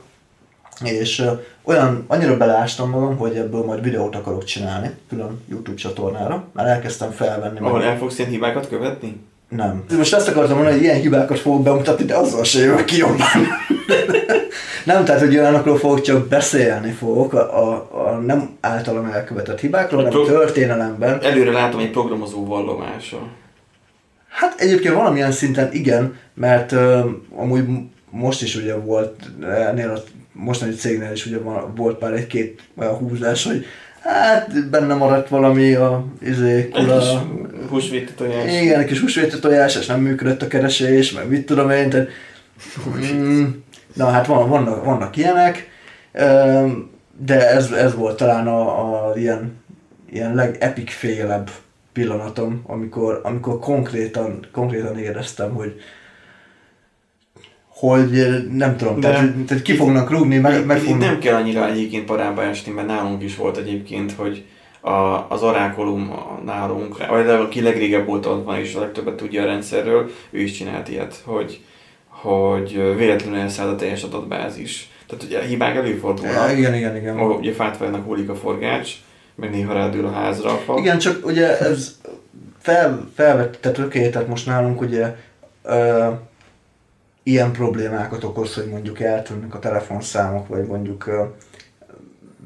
és 0.83 1.23
olyan, 1.63 2.03
annyira 2.07 2.37
beleástam 2.37 2.89
magam, 2.89 3.17
hogy 3.17 3.35
ebből 3.35 3.63
majd 3.63 3.83
videót 3.83 4.15
akarok 4.15 4.43
csinálni, 4.43 4.91
külön 5.09 5.43
YouTube 5.49 5.77
csatornára. 5.77 6.43
Már 6.51 6.67
elkezdtem 6.67 7.11
felvenni. 7.11 7.59
Ahol 7.59 7.83
el 7.83 7.97
fogsz 7.97 8.17
ilyen 8.17 8.29
hibákat 8.29 8.67
követni? 8.67 9.25
Nem. 9.55 9.83
Most 9.97 10.13
ezt 10.13 10.27
akartam 10.27 10.55
mondani, 10.55 10.75
hogy 10.75 10.85
ilyen 10.85 10.99
hibákat 10.99 11.39
fogok 11.39 11.63
bemutatni, 11.63 12.05
de 12.05 12.15
azzal 12.15 12.43
se 12.43 12.59
jövök 12.59 12.85
ki 12.85 12.97
jobban. 12.97 13.27
nem, 14.85 15.05
tehát, 15.05 15.21
hogy 15.21 15.37
olyanokról 15.37 15.77
fogok 15.77 16.01
csak 16.01 16.27
beszélni 16.27 16.91
fogok, 16.91 17.33
a, 17.33 17.69
a, 17.69 17.89
a 18.07 18.17
nem 18.17 18.49
általam 18.61 19.05
elkövetett 19.05 19.59
hibákról, 19.59 20.03
hanem 20.03 20.19
a 20.19 20.25
történelemben. 20.25 21.21
Előre 21.21 21.51
látom 21.51 21.79
egy 21.79 21.91
programozó 21.91 22.45
vallomása. 22.45 23.27
Hát 24.29 24.59
egyébként 24.59 24.93
valamilyen 24.93 25.31
szinten 25.31 25.69
igen, 25.71 26.15
mert 26.33 26.71
ö, 26.71 26.99
amúgy 27.35 27.63
most 28.09 28.41
is 28.41 28.55
ugye 28.55 28.75
volt, 28.75 29.15
ennél 29.41 29.89
a 29.89 29.99
mostani 30.31 30.73
cégnél 30.73 31.11
is 31.11 31.25
ugye 31.25 31.39
van- 31.39 31.75
volt 31.75 31.99
már 31.99 32.13
egy-két 32.13 32.61
olyan 32.75 32.93
húzás, 32.93 33.45
hogy 33.45 33.65
hát 34.03 34.69
benne 34.69 34.93
maradt 34.93 35.29
valami 35.29 35.73
a 35.73 36.05
izé, 36.21 36.57
Egy 36.57 36.69
kula, 36.69 36.99
kis 36.99 37.07
húsvéti 37.69 38.13
tojás. 38.13 38.61
Igen, 38.61 38.79
egy 38.79 38.85
kis 38.85 38.99
húsvéti 38.99 39.39
tojás, 39.39 39.75
és 39.75 39.85
nem 39.85 40.01
működött 40.01 40.41
a 40.41 40.47
keresés, 40.47 41.11
meg 41.11 41.27
mit 41.27 41.45
tudom 41.45 41.69
én, 41.69 41.89
tehát... 41.89 42.07
Mm, 43.13 43.43
na 43.93 44.05
hát 44.05 44.25
van, 44.25 44.49
vannak, 44.49 44.85
vannak 44.85 45.17
ilyenek, 45.17 45.69
de 47.17 47.49
ez, 47.49 47.71
ez 47.71 47.95
volt 47.95 48.17
talán 48.17 48.47
a, 48.47 49.09
a 49.09 49.15
ilyen, 49.15 49.61
ilyen 50.09 50.35
legepik 50.35 50.89
félebb 50.89 51.49
pillanatom, 51.93 52.63
amikor, 52.67 53.19
amikor 53.23 53.59
konkrétan, 53.59 54.47
konkrétan 54.51 54.97
éreztem, 54.97 55.53
hogy 55.53 55.81
hogy 57.89 58.19
eh, 58.19 58.41
nem 58.51 58.77
tudom, 58.77 58.99
De- 58.99 59.09
tehát, 59.11 59.33
tehát 59.47 59.63
ki 59.63 59.75
fognak 59.75 60.09
rúgni, 60.09 60.37
meg, 60.37 60.65
meg 60.65 60.77
fognak... 60.79 60.99
nem 61.09 61.19
kell 61.19 61.35
annyira 61.35 61.69
egyébként 61.69 62.05
parába 62.05 62.43
esni, 62.43 62.71
mert 62.71 62.87
nálunk 62.87 63.23
is 63.23 63.35
volt 63.35 63.57
egyébként, 63.57 64.11
hogy 64.11 64.43
a, 64.81 65.25
az 65.29 65.43
orákolum 65.43 66.11
a- 66.11 66.41
nálunk, 66.45 67.07
vagy 67.07 67.29
aki 67.29 67.61
legrégebb 67.61 68.05
volt 68.05 68.25
ott 68.25 68.45
van 68.45 68.57
és 68.59 68.75
a 68.75 68.79
legtöbbet 68.79 69.13
tudja 69.15 69.41
a 69.41 69.45
rendszerről, 69.45 70.09
ő 70.29 70.39
is 70.39 70.51
csinált 70.51 70.89
ilyet, 70.89 71.21
hogy, 71.25 71.59
hogy 72.07 72.95
véletlenül 72.97 73.39
elszállt 73.39 73.71
a 73.71 73.75
teljes 73.75 74.03
adatbázis. 74.03 74.89
Tehát 75.07 75.23
ugye 75.23 75.41
hibák 75.41 75.75
előfordulnak, 75.75 76.49
Ja, 76.49 76.57
igen, 76.57 76.73
igen, 76.75 76.95
igen. 76.95 77.19
ugye 77.19 77.53
fátvának 77.53 78.05
hullik 78.05 78.29
a 78.29 78.35
forgács, 78.35 78.91
meg 79.35 79.49
néha 79.51 79.73
rádül 79.73 80.05
a 80.05 80.11
házra 80.11 80.49
a 80.49 80.57
fa. 80.65 80.77
Igen, 80.77 80.97
csak 80.97 81.25
ugye 81.25 81.57
ez 81.59 81.97
fel, 82.59 83.09
felvette 83.15 83.71
tökéletet 83.71 84.27
most 84.27 84.45
nálunk 84.45 84.81
ugye 84.81 85.15
ö, 85.63 86.07
ilyen 87.23 87.51
problémákat 87.51 88.23
okoz, 88.23 88.53
hogy 88.53 88.67
mondjuk 88.67 88.99
eltűnnek 88.99 89.55
a 89.55 89.59
telefonszámok, 89.59 90.47
vagy 90.47 90.65
mondjuk 90.65 91.09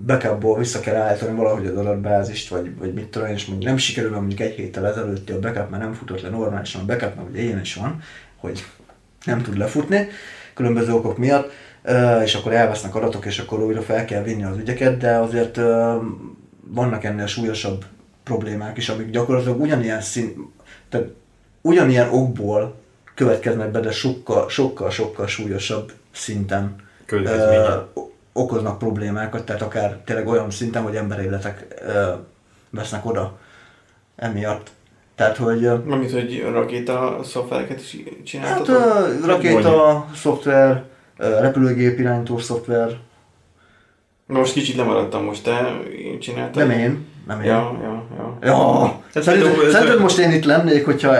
backupból 0.05 0.57
vissza 0.57 0.79
kell 0.79 0.95
állítani 0.95 1.37
valahogy 1.37 1.65
az 1.65 1.77
adatbázist, 1.77 2.49
vagy, 2.49 2.77
vagy 2.77 2.93
mit 2.93 3.07
tudom 3.07 3.27
és 3.27 3.45
mondjuk 3.45 3.69
nem 3.69 3.77
sikerül, 3.77 4.09
mert 4.09 4.21
mondjuk 4.21 4.49
egy 4.49 4.55
héttel 4.55 4.87
ezelőtti 4.87 5.31
a 5.31 5.39
backup, 5.39 5.69
mert 5.69 5.83
nem 5.83 5.93
futott 5.93 6.21
le 6.21 6.29
normálisan 6.29 6.81
a 6.81 6.85
backup, 6.85 7.15
mert 7.15 7.29
ugye 7.29 7.41
ilyen 7.41 7.59
is 7.59 7.75
van, 7.75 8.01
hogy 8.37 8.65
nem 9.25 9.41
tud 9.41 9.57
lefutni 9.57 10.07
különböző 10.53 10.93
okok 10.93 11.17
miatt, 11.17 11.51
és 12.23 12.35
akkor 12.35 12.53
elvesznek 12.53 12.95
adatok, 12.95 13.25
és 13.25 13.39
akkor 13.39 13.63
újra 13.63 13.81
fel 13.81 14.05
kell 14.05 14.23
vinni 14.23 14.43
az 14.43 14.57
ügyeket, 14.57 14.97
de 14.97 15.15
azért 15.15 15.59
vannak 16.67 17.03
ennél 17.03 17.25
súlyosabb 17.25 17.85
problémák 18.23 18.77
is, 18.77 18.89
amik 18.89 19.09
gyakorlatilag 19.09 19.61
ugyanilyen 19.61 20.01
szín, 20.01 20.51
tehát 20.89 21.07
ugyanilyen 21.61 22.09
okból 22.09 22.75
következnek 23.17 23.71
be, 23.71 23.79
de 23.79 23.91
sokkal, 23.91 24.49
sokkal, 24.49 24.89
sokkal 24.89 25.27
súlyosabb 25.27 25.91
szinten 26.11 26.75
ö, 27.11 27.75
okoznak 28.33 28.77
problémákat, 28.77 29.45
tehát 29.45 29.61
akár 29.61 29.97
tényleg 30.05 30.27
olyan 30.27 30.51
szinten, 30.51 30.83
hogy 30.83 30.95
emberéletek 30.95 31.65
ö, 31.87 32.11
vesznek 32.69 33.05
oda 33.05 33.37
emiatt. 34.15 34.69
Tehát, 35.15 35.37
hogy 35.37 35.65
Amit, 35.65 36.11
hogy 36.11 36.45
rakéta 36.51 37.19
szoftvereket 37.23 37.79
is 37.79 37.97
hát, 38.05 38.23
csináltatok? 38.23 38.75
ö, 38.75 39.25
rakéta, 39.25 40.05
szoftver, 40.15 40.83
ö, 41.17 41.39
repülőgép 41.39 41.99
irányító 41.99 42.37
szoftver, 42.37 42.97
Most 44.25 44.53
kicsit 44.53 44.75
lemaradtam 44.75 45.23
most, 45.23 45.43
te 45.43 45.79
csináltad? 46.19 46.67
nem 46.67 46.79
én, 46.79 47.05
nem 47.27 47.41
én. 47.41 47.45
Ja, 47.47 47.77
ja, 47.81 48.03
ja. 48.17 48.37
Ja, 48.41 49.01
Hát 49.13 49.23
szerinted, 49.23 49.69
szerinted 49.69 49.99
most 49.99 50.17
én 50.17 50.31
itt 50.31 50.45
lennék, 50.45 50.85
hogyha... 50.85 51.13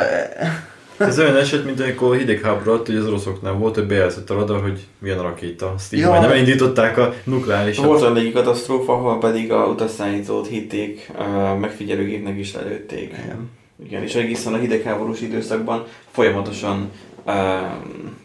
Ez 0.98 1.20
olyan 1.20 1.36
eset, 1.36 1.66
mint 1.66 1.80
amikor 1.80 2.16
a 2.16 2.18
hidegháború 2.18 2.70
alatt, 2.72 2.86
hogy 2.86 2.96
az 2.96 3.06
oroszoknál 3.08 3.54
volt, 3.54 3.76
hogy 3.76 3.88
bejelzett 3.88 4.30
a 4.30 4.34
radar, 4.34 4.62
hogy 4.62 4.80
milyen 5.00 5.22
rakéta. 5.22 5.72
Azt 5.76 5.94
így 5.94 6.00
Ja. 6.00 6.20
nem 6.20 6.38
indították 6.38 6.98
a 6.98 7.14
nukleáris. 7.24 7.78
Volt 7.78 8.02
olyan 8.02 8.14
légi 8.14 8.32
katasztrófa, 8.32 8.94
ahol 8.94 9.18
pedig 9.18 9.52
a 9.52 9.66
utasszállítót 9.66 10.48
hitték, 10.48 11.12
megfigyelőgépnek 11.60 12.38
is 12.38 12.54
lelőtték. 12.54 13.14
Igen. 13.24 13.50
Igen, 13.86 14.04
és 14.04 14.16
egészen 14.16 14.54
a 14.54 14.58
hidegháborús 14.58 15.22
időszakban 15.22 15.84
folyamatosan 16.12 16.92
uh, 17.26 17.34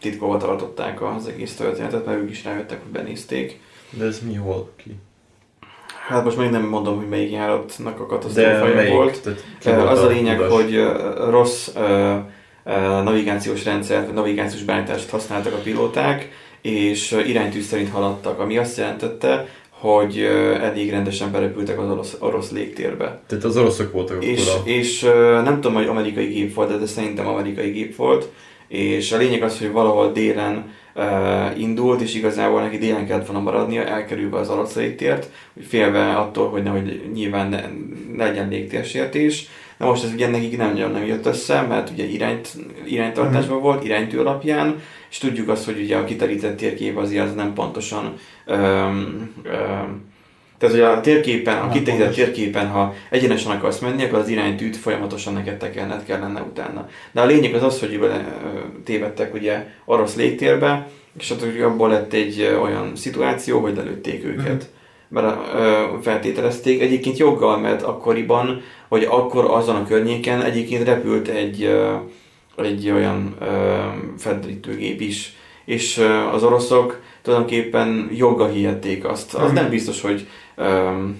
titkolva 0.00 0.36
tartották 0.36 1.02
az 1.02 1.26
egész 1.26 1.54
történetet, 1.54 2.06
mert 2.06 2.18
ők 2.18 2.30
is 2.30 2.44
rájöttek, 2.44 2.78
hogy 2.82 2.92
benézték. 2.92 3.60
De 3.90 4.04
ez 4.04 4.20
mi 4.26 4.34
hol 4.34 4.70
ki? 4.76 4.96
Hát 6.08 6.24
most 6.24 6.36
még 6.36 6.50
nem 6.50 6.62
mondom, 6.68 6.96
hogy 6.96 7.08
melyik 7.08 7.30
járatnak 7.32 8.00
a 8.00 8.06
katasztrófája 8.06 8.74
melyik? 8.74 8.92
volt. 8.92 9.22
Tehát, 9.22 9.78
volt 9.78 9.90
Az 9.90 10.02
a 10.02 10.06
lényeg, 10.06 10.38
hogy 10.38 10.82
rossz 11.30 11.68
ö, 11.76 12.14
navigációs 13.04 13.64
rendszert, 13.64 14.12
navigációs 14.12 14.62
beállítást 14.62 15.10
használtak 15.10 15.52
a 15.52 15.60
pilóták, 15.62 16.28
és 16.60 17.22
iránytű 17.26 17.60
szerint 17.60 17.90
haladtak, 17.90 18.38
ami 18.38 18.58
azt 18.58 18.76
jelentette, 18.76 19.48
hogy 19.82 20.18
elég 20.60 20.90
rendesen 20.90 21.32
berepültek 21.32 21.80
az 21.80 21.90
orosz, 21.90 22.16
orosz 22.18 22.50
légtérbe. 22.50 23.20
Tehát 23.26 23.44
az 23.44 23.56
oroszok 23.56 23.92
voltak 23.92 24.16
akkor 24.16 24.28
És, 24.28 24.46
a... 24.46 24.60
és 24.64 25.00
nem 25.44 25.54
tudom, 25.54 25.74
hogy 25.74 25.86
amerikai 25.86 26.26
gép 26.26 26.54
volt, 26.54 26.78
de 26.78 26.86
szerintem 26.86 27.26
amerikai 27.26 27.70
gép 27.70 27.96
volt. 27.96 28.28
És 28.68 29.12
a 29.12 29.16
lényeg 29.16 29.42
az, 29.42 29.58
hogy 29.58 29.70
valahol 29.70 30.12
délen 30.12 30.72
uh, 30.94 31.60
indult, 31.60 32.00
és 32.00 32.14
igazából 32.14 32.60
neki 32.60 32.78
délen 32.78 33.06
kellett 33.06 33.26
volna 33.26 33.42
maradnia, 33.42 33.84
elkerülve 33.84 34.38
az 34.38 34.50
orosz 34.50 34.74
légtért, 34.74 35.30
félve 35.68 36.12
attól, 36.12 36.48
hogy 36.48 36.62
nehogy 36.62 37.02
nyilván 37.14 37.48
ne 38.16 38.24
legyen 38.24 38.48
légtérsértés. 38.48 39.48
Na 39.82 39.88
most 39.88 40.04
ez 40.04 40.12
ugye 40.12 40.28
nekik 40.28 40.56
nem 40.56 40.72
nagyon 40.72 40.90
nem 40.90 41.06
jött 41.06 41.26
össze, 41.26 41.60
mert 41.60 41.90
ugye 41.90 42.04
irányt, 42.04 42.48
iránytartásban 42.84 43.60
volt, 43.60 43.84
iránytű 43.84 44.18
alapján, 44.18 44.80
és 45.10 45.18
tudjuk 45.18 45.48
azt, 45.48 45.64
hogy 45.64 45.80
ugye 45.80 45.96
a 45.96 46.04
kiterített 46.04 46.56
térkép 46.56 46.96
azért 46.96 47.24
az 47.24 47.34
nem 47.34 47.52
pontosan 47.52 48.14
öm, 48.46 49.32
öm, 49.42 50.10
tehát, 50.58 50.74
hogy 50.74 50.84
a 50.84 51.00
térképen, 51.00 51.56
a 51.56 51.68
pontos. 51.68 52.14
térképen, 52.14 52.68
ha 52.68 52.94
egyenesen 53.10 53.52
akarsz 53.52 53.78
menni, 53.78 54.04
akkor 54.04 54.18
az 54.18 54.28
iránytűt 54.28 54.76
folyamatosan 54.76 55.32
neked 55.32 55.56
tekelned 55.56 56.04
kellene 56.04 56.40
utána. 56.40 56.88
De 57.12 57.20
a 57.20 57.26
lényeg 57.26 57.54
az 57.54 57.62
az, 57.62 57.80
hogy 57.80 58.00
tévedtek 58.84 59.34
ugye 59.34 59.66
orosz 59.84 60.16
légtérbe, 60.16 60.88
és 61.18 61.28
hát 61.28 61.42
abból 61.62 61.88
lett 61.88 62.12
egy 62.12 62.56
olyan 62.62 62.96
szituáció, 62.96 63.60
hogy 63.60 63.76
lelőtték 63.76 64.24
őket. 64.24 64.70
Mert 65.12 65.54
ö, 65.54 65.82
feltételezték 66.02 66.80
egyébként 66.80 67.18
joggal, 67.18 67.58
mert 67.58 67.82
akkoriban, 67.82 68.60
vagy 68.88 69.04
akkor 69.10 69.44
azon 69.44 69.76
a 69.76 69.84
környéken 69.86 70.42
egyébként 70.42 70.84
repült 70.84 71.28
egy, 71.28 71.62
ö, 71.62 71.92
egy 72.56 72.90
olyan 72.90 73.34
ö, 73.40 73.46
felderítőgép 74.18 75.00
is, 75.00 75.36
és 75.64 75.98
ö, 75.98 76.12
az 76.32 76.42
oroszok 76.42 77.00
tulajdonképpen 77.22 78.08
joggal 78.14 78.48
hihették 78.48 79.04
azt. 79.04 79.34
Az 79.34 79.44
Mhm. 79.46 79.54
nem 79.54 79.68
biztos, 79.68 80.00
hogy 80.00 80.26
öm, 80.56 81.16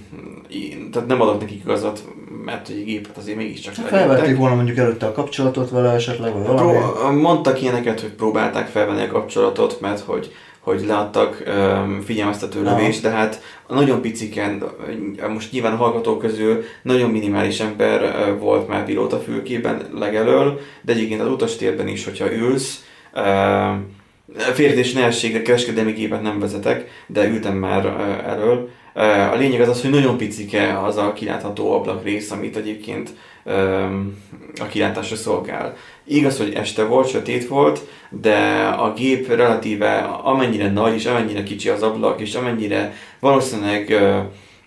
tehát 0.93 1.09
nem 1.09 1.20
adott 1.20 1.40
nekik 1.40 1.61
igazat, 1.64 2.05
mert 2.45 2.66
hogy 2.66 2.84
gépet 2.84 3.16
azért 3.16 3.36
mégiscsak 3.36 3.74
Felvették 3.74 4.09
lelőttek. 4.09 4.36
volna 4.36 4.55
mondjuk 4.55 4.76
előtte 4.76 5.07
a 5.07 5.12
kapcsolatot 5.12 5.70
vele 5.70 5.90
esetleg, 5.90 6.32
vagy 6.32 6.47
valami. 6.47 6.78
Pró- 6.78 7.11
mondtak 7.11 7.62
ilyeneket, 7.62 8.01
hogy 8.01 8.11
próbálták 8.12 8.66
felvenni 8.68 9.03
a 9.03 9.07
kapcsolatot, 9.07 9.80
mert 9.80 10.01
hogy, 10.01 10.32
hogy 10.62 10.84
leadtak 10.86 11.42
um, 11.46 12.00
figyelmeztető 12.00 12.62
lövést, 12.62 13.02
de 13.02 13.10
hát 13.10 13.42
nagyon 13.68 14.00
piciken, 14.00 14.62
most 15.28 15.52
nyilván 15.52 15.72
a 15.72 15.76
hallgatók 15.76 16.18
közül 16.18 16.64
nagyon 16.82 17.10
minimális 17.10 17.60
ember 17.60 18.14
volt 18.38 18.68
már 18.68 18.84
pilóta 18.84 19.18
fülkében 19.18 19.88
legelől, 19.94 20.60
de 20.82 20.92
egyébként 20.92 21.20
az 21.20 21.28
utastérben 21.28 21.88
is, 21.88 22.04
hogyha 22.04 22.32
ülsz, 22.32 22.84
uh, 23.14 24.52
félretés 24.54 24.92
nehézségre 24.92 25.42
kereskedelmi 25.42 25.92
gépet 25.92 26.22
nem 26.22 26.38
vezetek, 26.38 27.04
de 27.06 27.28
ültem 27.28 27.56
már 27.56 27.86
uh, 27.86 28.28
elől. 28.28 28.68
Uh, 28.94 29.32
a 29.32 29.36
lényeg 29.36 29.60
az 29.60 29.68
az, 29.68 29.80
hogy 29.80 29.90
nagyon 29.90 30.16
picike 30.16 30.78
az 30.78 30.96
a 30.96 31.12
kilátható 31.12 31.72
ablakrész, 31.72 32.30
amit 32.30 32.56
egyébként 32.56 33.10
a 34.60 34.66
kilátásra 34.68 35.16
szolgál. 35.16 35.76
Igaz, 36.05 36.38
hogy 36.38 36.53
este 36.55 36.84
volt, 36.84 37.09
sötét 37.09 37.48
volt, 37.48 37.80
de 38.11 38.36
a 38.78 38.92
gép 38.92 39.28
relatíve 39.28 39.98
amennyire 40.22 40.70
nagy 40.70 40.94
és 40.94 41.07
amennyire 41.07 41.42
kicsi 41.42 41.68
az 41.68 41.82
ablak, 41.82 42.20
és 42.20 42.34
amennyire 42.34 42.92
valószínűleg 43.20 43.94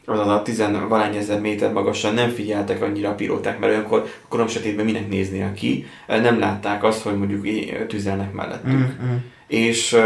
az 0.05 0.19
a 0.19 0.41
tizenvalány 0.41 1.15
ezer 1.15 1.39
méter 1.39 1.71
magasan 1.71 2.13
nem 2.13 2.29
figyeltek 2.29 2.81
annyira 2.81 3.09
a 3.09 3.15
pilóták, 3.15 3.59
mert 3.59 3.71
olyankor 3.71 4.05
korom 4.27 4.47
sötétben 4.47 4.86
minek 4.86 5.09
néznie 5.09 5.53
ki, 5.53 5.86
nem 6.07 6.39
látták 6.39 6.83
azt, 6.83 7.01
hogy 7.01 7.17
mondjuk 7.17 7.47
tüzelnek 7.88 8.33
mellettük. 8.33 8.71
Mm-hmm. 8.71 9.15
És 9.47 9.97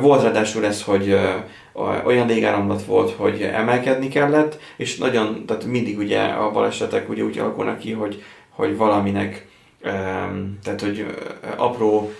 volt 0.00 0.22
ráadásul 0.22 0.64
ez, 0.64 0.82
hogy 0.82 1.18
olyan 2.04 2.26
légáramlat 2.26 2.84
volt, 2.84 3.10
hogy 3.10 3.42
emelkedni 3.42 4.08
kellett, 4.08 4.58
és 4.76 4.96
nagyon, 4.96 5.46
tehát 5.46 5.64
mindig 5.64 5.98
ugye 5.98 6.20
a 6.20 6.50
balesetek 6.50 7.08
ugye 7.08 7.22
úgy 7.22 7.38
alakulnak 7.38 7.78
ki, 7.78 7.92
hogy, 7.92 8.22
hogy 8.60 8.76
valaminek 8.76 9.48
tehát, 10.62 10.80
hogy 10.80 11.06
apró 11.56 12.12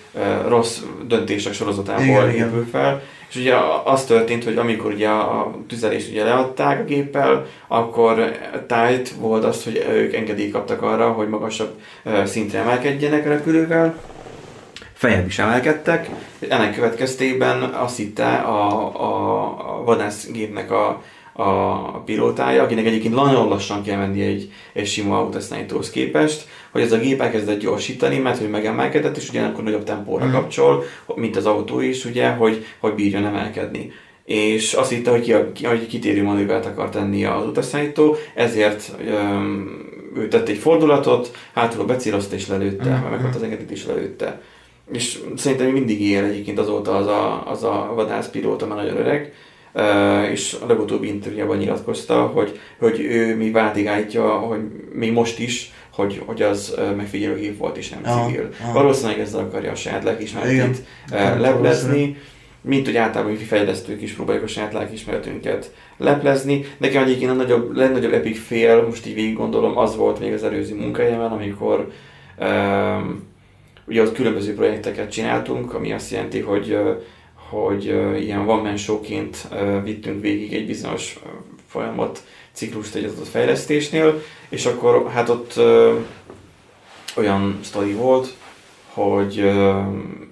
rossz 0.46 0.78
döntések 1.06 1.52
sorozatából 1.52 2.04
igen, 2.04 2.46
épül 2.46 2.66
fel. 2.70 3.02
És 3.28 3.36
ugye 3.36 3.54
az 3.84 4.04
történt, 4.04 4.44
hogy 4.44 4.56
amikor 4.56 4.92
ugye 4.92 5.08
a 5.08 5.54
tüzelést 5.68 6.10
ugye 6.10 6.24
leadták 6.24 6.80
a 6.80 6.84
géppel, 6.84 7.46
akkor 7.68 8.38
tájt 8.66 9.08
volt 9.08 9.44
az, 9.44 9.64
hogy 9.64 9.86
ők 9.90 10.14
engedélyt 10.14 10.52
kaptak 10.52 10.82
arra, 10.82 11.12
hogy 11.12 11.28
magasabb 11.28 11.80
szintre 12.24 12.58
emelkedjenek 12.58 13.26
a 13.26 13.28
repülővel, 13.28 14.00
fejebb 14.92 15.26
is 15.26 15.38
emelkedtek. 15.38 16.08
Ennek 16.48 16.74
következtében 16.74 17.62
azt 17.62 17.96
hitte 17.96 18.34
a, 18.34 18.68
a, 19.00 19.44
a 19.44 19.84
vadászgépnek 19.84 20.70
a, 20.70 21.02
a 21.40 22.02
pilótája, 22.04 22.62
akinek 22.62 22.86
egyébként 22.86 23.14
nagyon 23.14 23.48
lassan 23.48 23.82
kell 23.82 23.98
menni 23.98 24.22
egy, 24.22 24.52
egy 24.72 24.86
sima 24.86 25.18
autoszállítóhoz 25.18 25.90
képest, 25.90 26.46
hogy 26.70 26.80
ez 26.80 26.92
a 26.92 26.98
gép 26.98 27.20
elkezdett 27.20 27.60
gyorsítani, 27.60 28.18
mert 28.18 28.38
hogy 28.38 28.50
megemelkedett, 28.50 29.16
és 29.16 29.28
ugyanakkor 29.28 29.64
nagyobb 29.64 29.84
tempóra 29.84 30.26
mm. 30.26 30.32
kapcsol, 30.32 30.84
mint 31.14 31.36
az 31.36 31.46
autó 31.46 31.80
is, 31.80 32.04
ugye, 32.04 32.28
hogy, 32.28 32.64
hogy 32.78 32.94
bírjon 32.94 33.26
emelkedni. 33.26 33.92
És 34.24 34.72
azt 34.72 34.90
hitte, 34.90 35.10
hogy, 35.10 35.52
ki, 35.52 35.66
hogy 35.66 35.86
kitérő 35.86 36.22
manővert 36.22 36.66
akar 36.66 36.88
tenni 36.88 37.24
az 37.24 37.46
utasszállító, 37.46 38.16
ezért 38.34 38.92
öm, 39.06 39.88
ő 40.16 40.28
tett 40.28 40.48
egy 40.48 40.58
fordulatot, 40.58 41.36
hátul 41.54 41.84
becélozta 41.84 42.34
és 42.34 42.48
lelőtte, 42.48 43.04
mm. 43.06 43.10
meg 43.10 43.34
az 43.34 43.42
engedélyt 43.42 43.70
is 43.70 43.86
lelőtte 43.86 44.40
és 44.92 45.18
szerintem 45.36 45.66
mindig 45.66 46.02
él 46.02 46.24
egyébként 46.24 46.58
azóta 46.58 46.96
az 46.96 47.06
a, 47.06 47.50
az 47.50 47.62
a 47.62 47.92
vadászpilóta, 47.94 48.66
már 48.66 48.76
nagyon 48.76 48.96
öreg, 48.96 49.32
és 50.30 50.56
a 50.62 50.66
legutóbbi 50.66 51.08
interjúban 51.08 51.56
nyilatkozta, 51.56 52.26
hogy, 52.26 52.58
hogy 52.78 53.00
ő 53.00 53.36
mi 53.36 53.50
váltig 53.50 53.86
állítja, 53.86 54.28
hogy 54.28 54.60
még 54.92 55.12
most 55.12 55.38
is, 55.38 55.72
hogy, 55.92 56.22
hogy 56.26 56.42
az 56.42 56.74
uh, 56.76 56.94
megfigyelőgép 56.96 57.58
volt 57.58 57.76
és 57.76 57.88
nem 57.88 58.00
ah, 58.04 58.26
civil. 58.26 58.48
Ah. 58.66 58.72
Valószínűleg 58.72 59.20
ezzel 59.20 59.40
akarja 59.40 59.70
a 59.70 59.74
saját 59.74 60.04
lelkismeretét 60.04 60.84
uh, 61.10 61.38
leplezni, 61.38 62.16
mint 62.60 62.86
hogy 62.86 62.96
általában 62.96 63.32
mi 63.32 63.38
fejlesztők 63.38 64.02
is 64.02 64.12
próbáljuk 64.12 64.44
a 64.44 64.48
saját 64.48 64.72
lelkismeretünket 64.72 65.74
leplezni. 65.96 66.64
Nekem 66.78 67.02
egyébként 67.02 67.30
a 67.30 67.34
nagyobb, 67.34 67.76
legnagyobb 67.76 68.12
epic 68.12 68.46
fél, 68.46 68.82
most 68.86 69.06
így 69.06 69.14
végig 69.14 69.36
gondolom, 69.36 69.78
az 69.78 69.96
volt 69.96 70.20
még 70.20 70.32
az 70.32 70.44
előző 70.44 70.74
munkájában, 70.74 71.32
amikor 71.32 71.90
um, 72.40 73.28
Ugye 73.86 74.02
ott 74.02 74.14
különböző 74.14 74.54
projekteket 74.54 75.10
csináltunk, 75.10 75.74
ami 75.74 75.92
azt 75.92 76.10
jelenti, 76.10 76.40
hogy, 76.40 76.78
hogy 77.50 77.84
ilyen 78.20 78.48
one 78.48 78.62
man 78.62 78.76
showként 78.76 79.48
vittünk 79.84 80.20
végig 80.20 80.52
egy 80.52 80.66
bizonyos 80.66 81.18
folyamat, 81.66 82.24
ciklust 82.52 82.94
egy 82.94 83.04
adott 83.04 83.28
fejlesztésnél, 83.28 84.22
és 84.48 84.66
akkor 84.66 85.10
hát 85.10 85.28
ott 85.28 85.60
olyan 87.16 87.58
sztori 87.62 87.92
volt, 87.92 88.34
hogy 88.86 89.50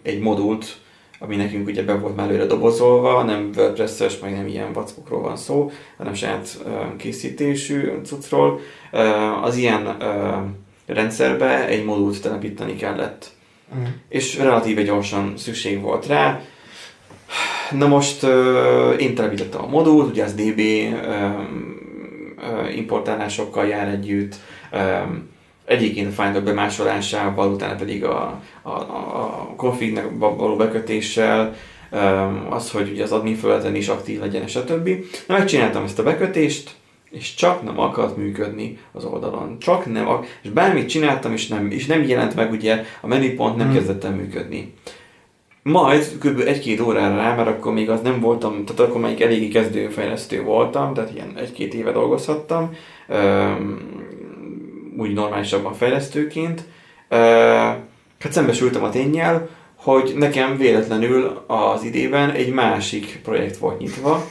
egy 0.02 0.20
modult, 0.20 0.76
ami 1.18 1.36
nekünk 1.36 1.68
ugye 1.68 1.82
be 1.82 1.94
volt 1.94 2.16
már 2.16 2.28
előre 2.28 2.46
dobozolva, 2.46 3.22
nem 3.22 3.50
WordPress-es, 3.56 4.18
meg 4.18 4.32
nem 4.32 4.46
ilyen 4.46 4.72
vackokról 4.72 5.20
van 5.20 5.36
szó, 5.36 5.70
hanem 5.96 6.14
saját 6.14 6.58
készítésű 6.96 7.92
cuccról. 8.04 8.60
Az 9.42 9.56
ilyen 9.56 9.96
rendszerbe 10.86 11.66
egy 11.66 11.84
modult 11.84 12.22
telepíteni 12.22 12.76
kellett. 12.76 13.30
Mm. 13.76 13.84
És 14.08 14.38
relatíve 14.38 14.82
gyorsan 14.82 15.32
szükség 15.36 15.80
volt 15.80 16.06
rá. 16.06 16.40
Na 17.70 17.86
most 17.86 18.22
én 18.98 19.14
telepítettem 19.14 19.62
a 19.62 19.68
modult, 19.68 20.10
ugye 20.10 20.24
ez 20.24 20.34
DB 20.34 20.60
importálásokkal 22.76 23.66
jár 23.66 23.88
együtt, 23.88 24.34
egyébként 25.64 26.18
a 26.18 26.22
Finder 26.22 26.42
bemásolásával, 26.42 27.52
utána 27.52 27.74
pedig 27.74 28.04
a, 28.04 28.40
a, 28.62 28.70
a 28.70 29.54
confignek 29.56 30.04
való 30.18 30.56
bekötéssel, 30.56 31.54
az, 32.50 32.70
hogy 32.70 32.90
ugye 32.90 33.02
az 33.02 33.12
admin 33.12 33.34
felületen 33.34 33.74
is 33.74 33.88
aktív 33.88 34.20
legyen, 34.20 34.46
stb. 34.46 34.88
Na, 35.26 35.36
megcsináltam 35.36 35.84
ezt 35.84 35.98
a 35.98 36.02
bekötést, 36.02 36.74
és 37.10 37.34
csak 37.34 37.62
nem 37.62 37.80
akart 37.80 38.16
működni 38.16 38.78
az 38.92 39.04
oldalon. 39.04 39.58
Csak 39.58 39.92
nem, 39.92 40.08
ak- 40.08 40.38
és 40.42 40.50
bármit 40.50 40.88
csináltam, 40.88 41.32
és 41.32 41.46
nem, 41.48 41.70
és 41.70 41.86
nem 41.86 42.02
jelent 42.02 42.34
meg 42.34 42.50
ugye, 42.50 42.84
a 43.00 43.06
menüpont 43.06 43.56
nem 43.56 43.66
hmm. 43.66 43.76
kezdett 43.76 44.04
el 44.04 44.14
működni. 44.14 44.74
Majd 45.68 46.18
kb. 46.20 46.40
egy-két 46.46 46.80
órára 46.80 47.16
rá, 47.16 47.34
mert 47.34 47.48
akkor 47.48 47.72
még 47.72 47.90
az 47.90 48.00
nem 48.00 48.20
voltam, 48.20 48.64
tehát 48.64 48.80
akkor 48.90 49.00
még 49.00 49.20
eléggé 49.20 49.48
kezdőfejlesztő 49.48 50.42
voltam, 50.42 50.94
tehát 50.94 51.14
ilyen 51.14 51.32
egy-két 51.36 51.74
éve 51.74 51.92
dolgozhattam, 51.92 52.70
úgy 54.98 55.12
normálisabban 55.12 55.74
fejlesztőként. 55.74 56.62
Hát 58.18 58.32
szembesültem 58.32 58.82
a 58.82 58.90
tényel, 58.90 59.48
hogy 59.76 60.14
nekem 60.16 60.56
véletlenül 60.56 61.44
az 61.46 61.84
idében 61.84 62.30
egy 62.30 62.52
másik 62.52 63.20
projekt 63.22 63.56
volt 63.56 63.78
nyitva, 63.78 64.24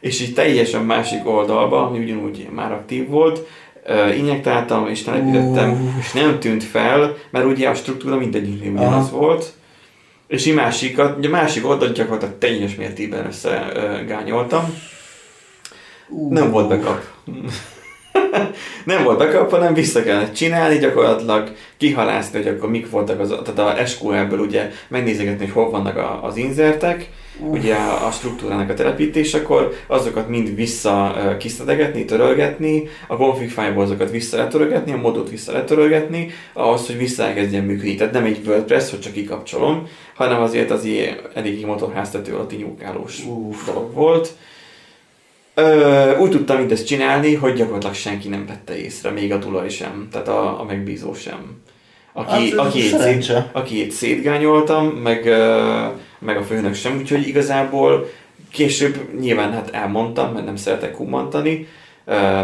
és 0.00 0.20
így 0.20 0.34
teljesen 0.34 0.84
másik 0.84 1.28
oldalba, 1.28 1.86
ami 1.86 1.98
ugyanúgy 1.98 2.48
már 2.54 2.72
aktív 2.72 3.08
volt, 3.08 3.46
injektáltam 4.16 4.88
és 4.88 5.02
telepítettem, 5.02 5.70
uh. 5.70 5.98
és 6.00 6.12
nem 6.12 6.38
tűnt 6.38 6.64
fel, 6.64 7.16
mert 7.30 7.46
ugye 7.46 7.68
a 7.68 7.74
struktúra 7.74 8.16
mindegyiknél 8.16 8.72
ugyanaz 8.72 9.10
volt, 9.10 9.52
és 10.34 10.46
így 10.46 10.54
másikat, 10.54 11.16
ugye 11.18 11.28
másik 11.28 11.66
oldalt 11.66 11.94
gyakorlatilag 11.94 12.38
teljes 12.38 12.74
mértékben 12.74 13.26
összegányoltam. 13.26 14.80
Uh. 16.08 16.32
Nem 16.32 16.50
volt 16.50 16.68
backup. 16.68 17.02
nem 18.84 19.04
volt 19.04 19.18
backup, 19.18 19.50
hanem 19.50 19.74
vissza 19.74 20.02
kellett 20.02 20.34
csinálni, 20.34 20.78
gyakorlatilag 20.78 21.52
kihalászni, 21.76 22.42
hogy 22.42 22.48
akkor 22.48 22.70
mik 22.70 22.90
voltak 22.90 23.20
az, 23.20 23.34
tehát 23.44 23.78
a 23.78 23.86
SQL-ből 23.86 24.38
ugye 24.38 24.70
megnézegetni, 24.88 25.44
hogy 25.44 25.54
hol 25.54 25.70
vannak 25.70 25.96
a, 25.96 26.24
az 26.24 26.36
inzertek, 26.36 27.08
ugye 27.38 27.74
a 27.74 28.10
struktúrának 28.10 28.70
a 28.70 28.74
telepítésekor, 28.74 29.74
azokat 29.86 30.28
mind 30.28 30.54
vissza 30.54 31.16
kiszedegetni, 31.38 32.04
törölgetni, 32.04 32.88
a 33.06 33.16
config 33.16 33.50
file 33.50 33.74
azokat 33.76 34.10
vissza 34.10 34.36
letörölgetni, 34.36 34.92
a 34.92 34.96
modot 34.96 35.30
vissza 35.30 35.52
letörölgetni, 35.52 36.30
ahhoz, 36.52 36.86
hogy 36.86 36.96
visszaelkezdjen 36.96 37.64
működni. 37.64 37.94
Tehát 37.94 38.12
nem 38.12 38.24
egy 38.24 38.40
WordPress, 38.46 38.90
hogy 38.90 39.00
csak 39.00 39.12
kikapcsolom, 39.12 39.88
hanem 40.14 40.42
azért 40.42 40.70
az 40.70 40.84
ilyen 40.84 41.16
eléggé 41.34 41.64
motorháztető 41.64 42.34
alatti 42.34 42.56
nyúkálós 42.56 43.22
dolog 43.66 43.92
volt. 43.92 44.32
Ö, 45.54 46.18
úgy 46.18 46.30
tudtam 46.30 46.56
mindezt 46.56 46.86
csinálni, 46.86 47.34
hogy 47.34 47.54
gyakorlatilag 47.54 47.94
senki 47.94 48.28
nem 48.28 48.46
vette 48.46 48.76
észre, 48.78 49.10
még 49.10 49.32
a 49.32 49.38
tulaj 49.38 49.68
sem, 49.68 50.08
tehát 50.10 50.28
a, 50.28 50.60
a 50.60 50.64
megbízó 50.64 51.14
sem. 51.14 51.62
Aki, 52.12 52.50
hát, 52.50 52.66
aki, 52.66 52.80
szét, 52.80 53.32
aki 53.52 53.90
szétgányoltam, 53.90 54.86
meg 54.86 55.26
meg 56.24 56.36
a 56.36 56.42
főnök 56.42 56.74
sem, 56.74 56.96
úgyhogy 56.96 57.28
igazából 57.28 58.06
később 58.50 59.18
nyilván 59.20 59.52
hát 59.52 59.70
elmondtam, 59.70 60.32
mert 60.32 60.44
nem 60.44 60.56
szeretek 60.56 60.96
humantani, 60.96 61.66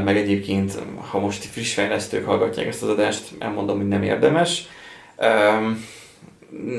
meg 0.05 0.17
egyébként, 0.17 0.79
ha 1.11 1.19
most 1.19 1.45
friss 1.45 1.75
fejlesztők 1.75 2.27
hallgatják 2.27 2.67
ezt 2.67 2.83
az 2.83 2.89
adást, 2.89 3.31
elmondom, 3.39 3.77
hogy 3.77 3.89
nem 3.89 4.03
érdemes. 4.03 4.69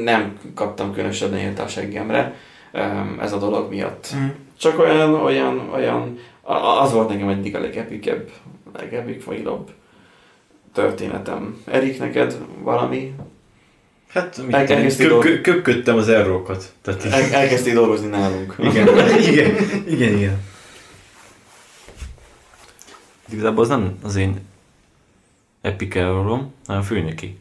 Nem 0.03 0.39
kaptam 0.55 0.93
különösebben 0.93 1.39
élt 1.39 1.59
a 1.59 1.67
seggemre 1.67 2.35
ez 3.19 3.33
a 3.33 3.37
dolog 3.37 3.69
miatt. 3.69 4.07
Mm. 4.15 4.27
Csak 4.57 4.79
olyan, 4.79 5.13
olyan, 5.13 5.69
olyan, 5.73 6.19
az 6.81 6.91
volt 6.91 7.09
nekem 7.09 7.29
egyik 7.29 7.55
a 7.55 7.59
legepikebb, 7.59 8.29
legepik 8.77 9.21
failabb 9.21 9.71
történetem. 10.73 11.61
Erik, 11.65 11.99
neked 11.99 12.37
valami 12.61 13.13
Hát, 14.13 14.41
elkezdtél 14.51 15.07
köp, 15.07 15.09
dolg- 15.09 15.25
köp, 15.25 15.41
köpködtem 15.43 15.97
az 15.97 16.09
errókat. 16.09 16.73
Tehát 16.81 17.05
El, 17.05 17.33
elkezdték 17.33 17.73
dolgozni 17.73 18.07
nálunk. 18.07 18.55
igen, 18.59 18.87
igen, 19.31 19.55
igen, 19.87 20.17
igen. 20.17 20.43
Igazából 23.29 23.63
az 23.63 23.69
nem 23.69 23.97
az 24.03 24.15
én 24.15 24.39
epic 25.61 25.95
errorom, 25.95 26.53
hanem 26.65 26.81
a 26.81 26.85
főnöki. 26.85 27.37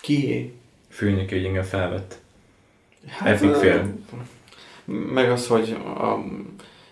Kié? 0.00 0.52
Főnöki, 0.90 1.34
hogy 1.34 1.44
engem 1.44 1.62
felvett. 1.62 2.18
Hát, 3.08 3.28
Epic 3.42 3.58
fail. 3.58 3.94
Meg 4.84 5.30
az, 5.30 5.46
hogy 5.46 5.70
a, 5.84 6.18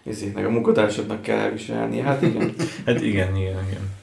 ezétnek 0.05 0.46
a 0.46 0.51
munkatársaknak 0.51 1.22
kell 1.22 1.38
elviselni. 1.38 2.01
Hát 2.01 2.22
igen. 2.22 2.55
Hát 2.86 3.01
igen, 3.01 3.36
igen, 3.36 3.66
igen. 3.68 3.96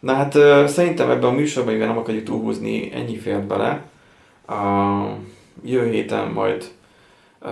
Na 0.00 0.12
hát 0.14 0.34
ö, 0.34 0.64
szerintem 0.66 1.10
ebben 1.10 1.28
a 1.28 1.32
műsorban, 1.32 1.72
mivel 1.72 1.88
nem 1.88 1.98
akarjuk 1.98 2.24
túlhúzni, 2.24 2.92
ennyi 2.94 3.16
fért 3.16 3.46
bele. 3.46 3.82
A 4.46 5.06
jövő 5.64 5.90
héten 5.90 6.30
majd 6.30 6.64
ö, 7.42 7.48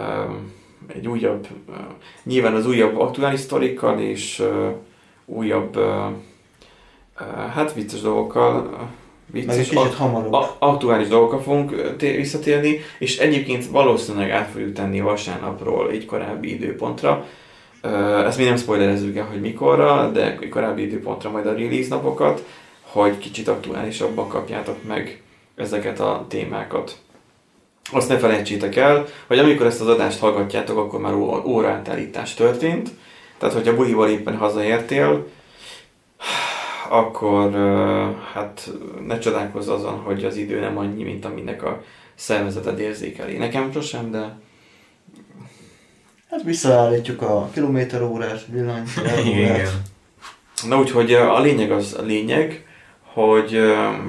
egy 0.94 1.08
újabb, 1.08 1.46
ö, 1.68 1.72
nyilván 2.24 2.54
az 2.54 2.66
újabb 2.66 2.98
aktuális 2.98 3.40
sztorikkal 3.40 4.00
és 4.00 4.38
ö, 4.40 4.68
újabb, 5.24 5.76
ö, 5.76 6.04
ö, 7.20 7.24
hát 7.54 7.72
vicces 7.74 8.00
dolgokkal, 8.00 8.54
ö, 8.56 8.76
Meg 9.32 9.42
egy 9.42 9.46
vicces, 9.46 9.68
kicsit 9.68 9.94
hamarabb. 9.94 10.32
a, 10.32 10.56
aktuális 10.58 11.08
dolgokkal 11.08 11.40
fogunk 11.40 11.96
té- 11.96 12.16
visszatérni, 12.16 12.78
és 12.98 13.18
egyébként 13.18 13.66
valószínűleg 13.66 14.30
át 14.30 14.50
fogjuk 14.50 14.72
tenni 14.72 15.00
vasárnapról 15.00 15.90
egy 15.90 16.06
korábbi 16.06 16.54
időpontra. 16.54 17.24
Ezt 18.26 18.38
mi 18.38 18.44
nem 18.44 18.56
spoilerezzük 18.56 19.16
el, 19.16 19.24
hogy 19.24 19.40
mikorra, 19.40 20.10
de 20.10 20.38
korábbi 20.50 20.82
időpontra 20.82 21.30
majd 21.30 21.46
a 21.46 21.52
release 21.52 21.88
napokat, 21.88 22.44
hogy 22.82 23.18
kicsit 23.18 23.48
aktuálisabban 23.48 24.28
kapjátok 24.28 24.76
meg 24.86 25.22
ezeket 25.56 26.00
a 26.00 26.24
témákat. 26.28 26.96
Azt 27.92 28.08
ne 28.08 28.18
felejtsétek 28.18 28.76
el, 28.76 29.04
hogy 29.26 29.38
amikor 29.38 29.66
ezt 29.66 29.80
az 29.80 29.86
adást 29.86 30.18
hallgatjátok, 30.18 30.78
akkor 30.78 31.00
már 31.00 31.14
óraátállítás 31.44 32.34
történt. 32.34 32.90
Tehát, 33.38 33.54
hogyha 33.54 33.76
buliból 33.76 34.08
éppen 34.08 34.36
hazaértél, 34.36 35.26
akkor 36.88 37.52
hát 38.32 38.70
ne 39.06 39.18
csodálkozz 39.18 39.68
azon, 39.68 39.98
hogy 39.98 40.24
az 40.24 40.36
idő 40.36 40.60
nem 40.60 40.78
annyi, 40.78 41.02
mint 41.02 41.24
aminek 41.24 41.62
a 41.62 41.82
szervezeted 42.14 42.78
érzékeli. 42.78 43.36
Nekem 43.36 43.72
sosem, 43.72 44.10
de 44.10 44.38
Hát 46.30 46.42
visszaállítjuk 46.42 47.22
a 47.22 47.50
kilométerórás 47.52 48.40
villany. 48.48 48.82
Igen. 49.24 49.66
Na 50.68 50.78
úgyhogy 50.78 51.12
a 51.12 51.40
lényeg 51.40 51.70
az 51.70 51.96
a 51.98 52.02
lényeg, 52.02 52.66
hogy 53.02 53.60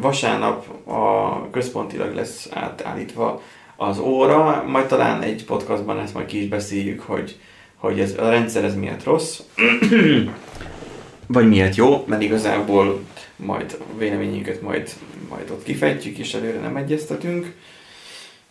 vasárnap 0.01 0.87
a 0.87 1.49
központilag 1.49 2.15
lesz 2.15 2.49
átállítva 2.53 3.41
az 3.75 3.99
óra, 3.99 4.63
majd 4.67 4.85
talán 4.85 5.21
egy 5.21 5.45
podcastban 5.45 5.99
ezt 5.99 6.13
majd 6.13 6.25
ki 6.25 6.41
is 6.41 6.47
beszéljük, 6.47 7.01
hogy, 7.01 7.39
hogy 7.75 7.99
ez, 7.99 8.13
a 8.17 8.29
rendszer 8.29 8.63
ez 8.63 8.75
miért 8.75 9.03
rossz, 9.03 9.39
vagy 11.27 11.47
miért 11.47 11.75
jó, 11.75 12.03
mert 12.07 12.21
igazából 12.21 12.99
majd 13.35 13.77
véleményünket 13.97 14.61
majd, 14.61 14.89
majd 15.29 15.49
ott 15.49 15.63
kifejtjük, 15.63 16.17
és 16.17 16.33
előre 16.33 16.59
nem 16.59 16.75
egyeztetünk. 16.75 17.53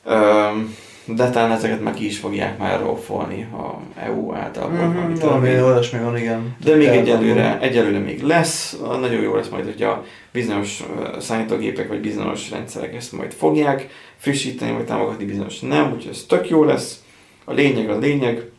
Öm, 0.05 0.77
de 1.07 1.31
talán 1.31 1.53
ezeket 1.53 1.83
meg 1.83 1.95
ki 1.95 2.07
is 2.07 2.19
fogják 2.19 2.59
már 2.59 2.81
rófolni 2.81 3.43
a 3.43 3.81
EU 4.01 4.35
által. 4.35 4.71
Mm, 4.71 5.15
valami 5.15 5.49
olyasmi 5.49 5.99
van, 5.99 6.17
igen. 6.17 6.57
De 6.65 6.75
még 6.75 6.87
egyelőre, 6.87 7.59
egyelőre 7.61 7.99
még 7.99 8.23
lesz, 8.23 8.77
nagyon 9.01 9.21
jó 9.21 9.35
lesz 9.35 9.49
majd, 9.49 9.65
hogyha 9.65 10.05
bizonyos 10.33 10.85
ö, 10.99 11.21
számítógépek 11.21 11.89
vagy 11.89 12.01
bizonyos 12.01 12.51
rendszerek 12.51 12.95
ezt 12.95 13.13
majd 13.13 13.33
fogják 13.33 13.89
frissíteni, 14.17 14.73
vagy 14.73 14.85
támogatni, 14.85 15.25
bizonyos 15.25 15.61
nem, 15.61 15.93
úgyhogy 15.93 16.13
ez 16.13 16.25
tök 16.29 16.49
jó 16.49 16.65
lesz. 16.65 17.03
A 17.45 17.53
lényeg 17.53 17.91
a 17.91 17.99
lényeg, 17.99 18.51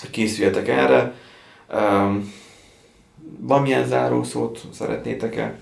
hogy 0.00 0.10
készüljetek 0.10 0.68
erre. 0.68 1.14
Um, 1.74 2.32
valamilyen 3.40 3.86
zárószót 3.86 4.60
szeretnétek-e? 4.72 5.58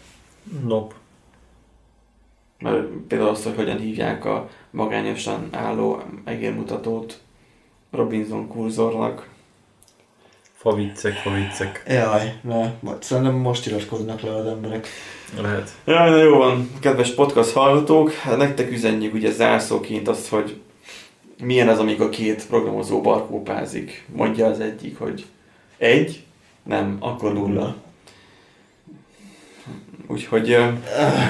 Nop. 0.65 0.95
Mert 2.61 2.87
például 3.09 3.31
azt, 3.31 3.45
hogy 3.45 3.55
hogyan 3.57 3.79
hívják 3.79 4.25
a 4.25 4.49
magányosan 4.71 5.49
álló 5.51 6.03
egérmutatót 6.25 7.19
Robinson 7.91 8.49
kurzornak. 8.49 9.29
Faviccek, 10.53 11.13
faviccek. 11.13 11.83
Jaj, 11.89 12.39
ne, 12.43 12.73
majd 12.81 13.03
szerintem 13.03 13.35
most 13.35 13.67
iratkoznak 13.67 14.21
le 14.21 14.35
az 14.35 14.47
emberek. 14.47 14.89
Lehet. 15.41 15.71
Jaj, 15.85 16.11
na 16.11 16.17
jó 16.17 16.37
van, 16.37 16.71
kedves 16.81 17.15
podcast 17.15 17.53
hallgatók, 17.53 18.13
hát 18.13 18.37
nektek 18.37 18.71
üzenjük 18.71 19.15
ugye 19.15 19.31
zárszóként 19.31 20.09
azt, 20.09 20.29
hogy 20.29 20.61
milyen 21.43 21.69
az, 21.69 21.79
amikor 21.79 22.09
két 22.09 22.47
programozó 22.47 23.01
barkópázik. 23.01 24.07
Mondja 24.13 24.47
az 24.47 24.61
egyik, 24.61 24.99
hogy 24.99 25.25
egy, 25.79 26.25
nem, 26.63 26.97
akkor 27.01 27.33
nulla. 27.33 27.77
Úgyhogy 30.11 30.51
ö, 30.51 30.69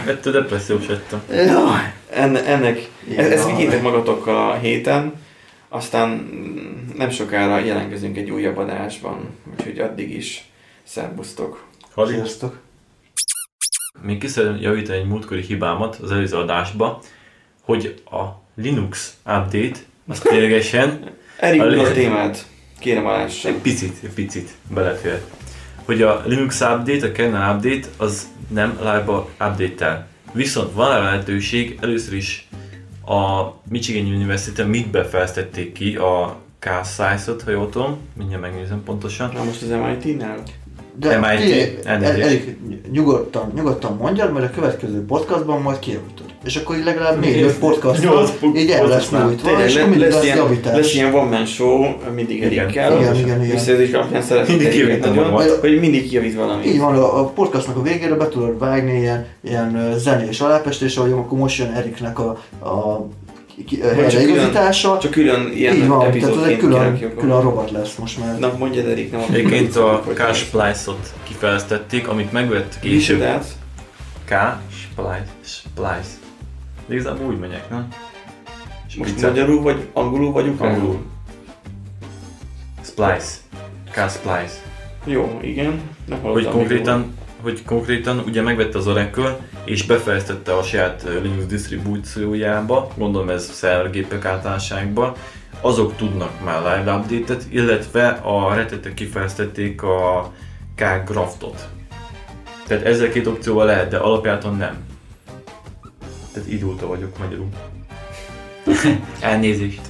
Ettől 0.06 0.32
depressziós 0.32 0.86
lettem. 0.86 1.22
Jaj. 1.30 1.92
enne, 2.10 2.44
ennek, 2.44 2.88
Igen, 3.08 3.32
ezt 3.32 3.48
jaj. 3.48 3.56
vigyétek 3.56 3.82
magatokkal 3.82 4.50
a 4.50 4.54
héten, 4.54 5.12
aztán 5.68 6.08
nem 6.96 7.10
sokára 7.10 7.58
jelentkezünk 7.58 8.16
egy 8.16 8.30
újabb 8.30 8.56
adásban, 8.56 9.28
úgyhogy 9.50 9.78
addig 9.78 10.14
is 10.14 10.44
szervusztok. 10.82 11.64
Hali? 11.94 12.12
Sziasztok. 12.14 12.58
Még 14.02 14.18
ki 14.18 14.26
szeretném 14.26 14.62
javítani 14.62 14.98
egy 14.98 15.06
múltkori 15.06 15.42
hibámat 15.42 15.96
az 15.96 16.10
előző 16.10 16.36
adásba, 16.36 17.00
hogy 17.62 18.02
a 18.10 18.22
Linux 18.54 19.12
update 19.26 19.78
az 20.08 20.18
ténylegesen 20.18 21.10
Erik, 21.38 21.60
A 21.60 21.64
a, 21.64 21.92
témát 21.92 22.46
kérem 22.78 23.06
egy 23.08 23.54
picit, 23.62 23.96
egy 24.02 24.10
picit 24.14 24.50
belefér. 24.68 25.20
Hogy 25.90 26.02
a 26.02 26.22
Linux 26.26 26.60
update, 26.60 27.06
a 27.06 27.12
kernel 27.12 27.54
update 27.54 27.88
az 27.96 28.28
nem 28.48 28.76
live-ba 28.78 29.28
update 29.40 30.08
Viszont 30.32 30.72
van 30.72 30.90
a 30.90 31.02
lehetőség, 31.02 31.78
először 31.80 32.14
is 32.14 32.48
a 33.06 33.44
Michigan 33.68 34.14
University 34.14 34.62
mit 34.62 35.06
fejlesztették 35.10 35.72
ki 35.72 35.96
a 35.96 36.36
K-Size-ot, 36.58 37.42
ha 37.42 37.50
jól 37.50 37.68
tudom, 37.70 37.98
mindjárt 38.16 38.42
megnézem 38.42 38.82
pontosan. 38.84 39.30
Na 39.34 39.44
most 39.44 39.62
az 39.62 39.68
MIT-nál? 39.68 40.42
De 40.98 41.18
MIT. 41.18 41.86
Erik, 41.86 42.56
nyugodtan, 42.92 43.52
nyugodtan 43.54 43.96
mondjad, 43.96 44.32
mert 44.32 44.44
a 44.46 44.50
következő 44.50 45.04
podcastban 45.04 45.62
majd 45.62 45.78
kijavítod. 45.78 46.26
És 46.44 46.56
akkor 46.56 46.76
így 46.76 46.84
legalább 46.84 47.20
négy 47.20 47.42
öt 47.42 47.58
podcast 47.58 48.04
így 48.54 48.70
el 48.70 48.86
lesz 48.86 49.10
nyújtva, 49.10 49.64
és 49.64 49.76
akkor 49.76 49.88
mindig 49.88 50.08
lesz 50.08 50.22
ilyen, 50.22 50.36
javítás. 50.36 50.76
lesz 50.76 50.94
ilyen 50.94 51.14
one 51.14 51.36
man 51.36 51.46
show, 51.46 51.84
mindig. 52.14 52.42
Erikkel. 52.42 53.00
Igen, 53.00 53.14
igen, 53.14 53.42
igen. 53.42 53.54
Visszajelzés 53.54 53.92
alapján 53.92 54.22
szeretnék 54.22 54.56
Mindig 54.56 54.72
kijavítom 54.72 55.14
nagyon, 55.14 55.58
hogy 55.60 55.80
mindig 55.80 56.08
kijavít 56.08 56.34
valamit. 56.34 56.66
Így 56.66 56.78
van, 56.78 56.96
a, 56.96 57.24
podcastnak 57.24 57.76
a 57.76 57.82
végére 57.82 58.14
be 58.14 58.28
tudod 58.28 58.58
vágni 58.58 58.98
ilyen, 58.98 59.26
ilyen 59.40 59.94
zenés 59.96 60.40
alápestés, 60.40 60.96
ahogy 60.96 61.12
akkor 61.12 61.38
most 61.38 61.58
jön 61.58 61.72
Eriknek 61.72 62.18
a, 62.18 62.28
a 62.60 63.06
csak 63.64 63.94
helyreigazítása. 63.94 64.98
Csak 64.98 65.10
külön 65.10 65.52
ilyen 65.52 65.76
Így 65.76 65.86
van, 65.86 65.98
tehát 65.98 66.16
ez 66.16 66.42
egy 66.42 66.56
külön, 66.56 67.16
külön 67.16 67.40
robot 67.40 67.70
lesz 67.70 67.94
most 67.94 68.18
már. 68.18 68.38
Na 68.38 68.52
mondjad 68.58 68.86
Erik, 68.86 69.10
nem 69.10 69.20
Egyébként 69.30 69.76
a 69.76 70.02
hogy 70.04 70.14
K-Splice-ot 70.14 71.14
kifejlesztették, 71.22 72.08
amit 72.08 72.32
megvett 72.32 72.78
később. 72.80 73.18
Micsodát? 73.18 73.46
K-Splice. 74.24 75.30
Splice. 75.40 76.10
De 76.86 76.94
igazából 76.94 77.26
úgy 77.26 77.38
megyek, 77.38 77.70
nem? 77.70 77.88
Most 78.98 79.10
Spicel. 79.10 79.28
magyarul 79.30 79.62
vagy 79.62 79.86
angolul 79.92 80.32
vagy 80.32 80.48
ukránul? 80.48 80.74
Angolul. 80.74 81.02
Splice. 82.82 83.30
K-Splice. 83.90 84.54
Jó, 85.04 85.38
igen. 85.42 85.80
Nem 86.06 86.18
Hogy 86.20 86.48
konkrétan, 86.48 87.14
hogy 87.42 87.64
konkrétan 87.64 88.22
ugye 88.26 88.42
megvette 88.42 88.78
az 88.78 88.86
Oracle, 88.86 89.38
és 89.64 89.86
befejeztette 89.86 90.56
a 90.56 90.62
saját 90.62 91.02
Linux 91.22 91.46
disztribúciójába, 91.46 92.88
gondolom 92.96 93.30
ez 93.30 93.50
szervergépek 93.52 94.24
általánosságban, 94.24 95.12
azok 95.60 95.96
tudnak 95.96 96.44
már 96.44 96.58
live 96.58 96.94
update-et, 96.94 97.46
illetve 97.50 98.08
a 98.08 98.54
retetek 98.54 98.94
kifejeztették 98.94 99.82
a 99.82 100.32
K-Graftot. 100.74 101.68
Tehát 102.66 102.84
ezzel 102.84 103.10
két 103.10 103.26
opcióval 103.26 103.66
lehet, 103.66 103.90
de 103.90 103.96
alapjáton 103.96 104.56
nem. 104.56 104.76
Tehát 106.32 106.48
idulta 106.50 106.86
vagyok 106.86 107.18
magyarul. 107.18 107.48
Elnézést. 109.20 109.80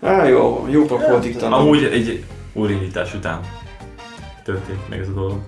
Á, 0.00 0.24
jó, 0.24 0.66
jó 0.70 0.84
pap 0.84 1.06
volt 1.06 1.24
itt. 1.24 1.42
Amúgy 1.42 1.84
egy 1.84 2.24
úrindítás 2.52 3.14
után 3.14 3.40
történt 4.44 4.88
meg 4.88 4.98
ez 4.98 5.08
a 5.08 5.12
dolog. 5.12 5.40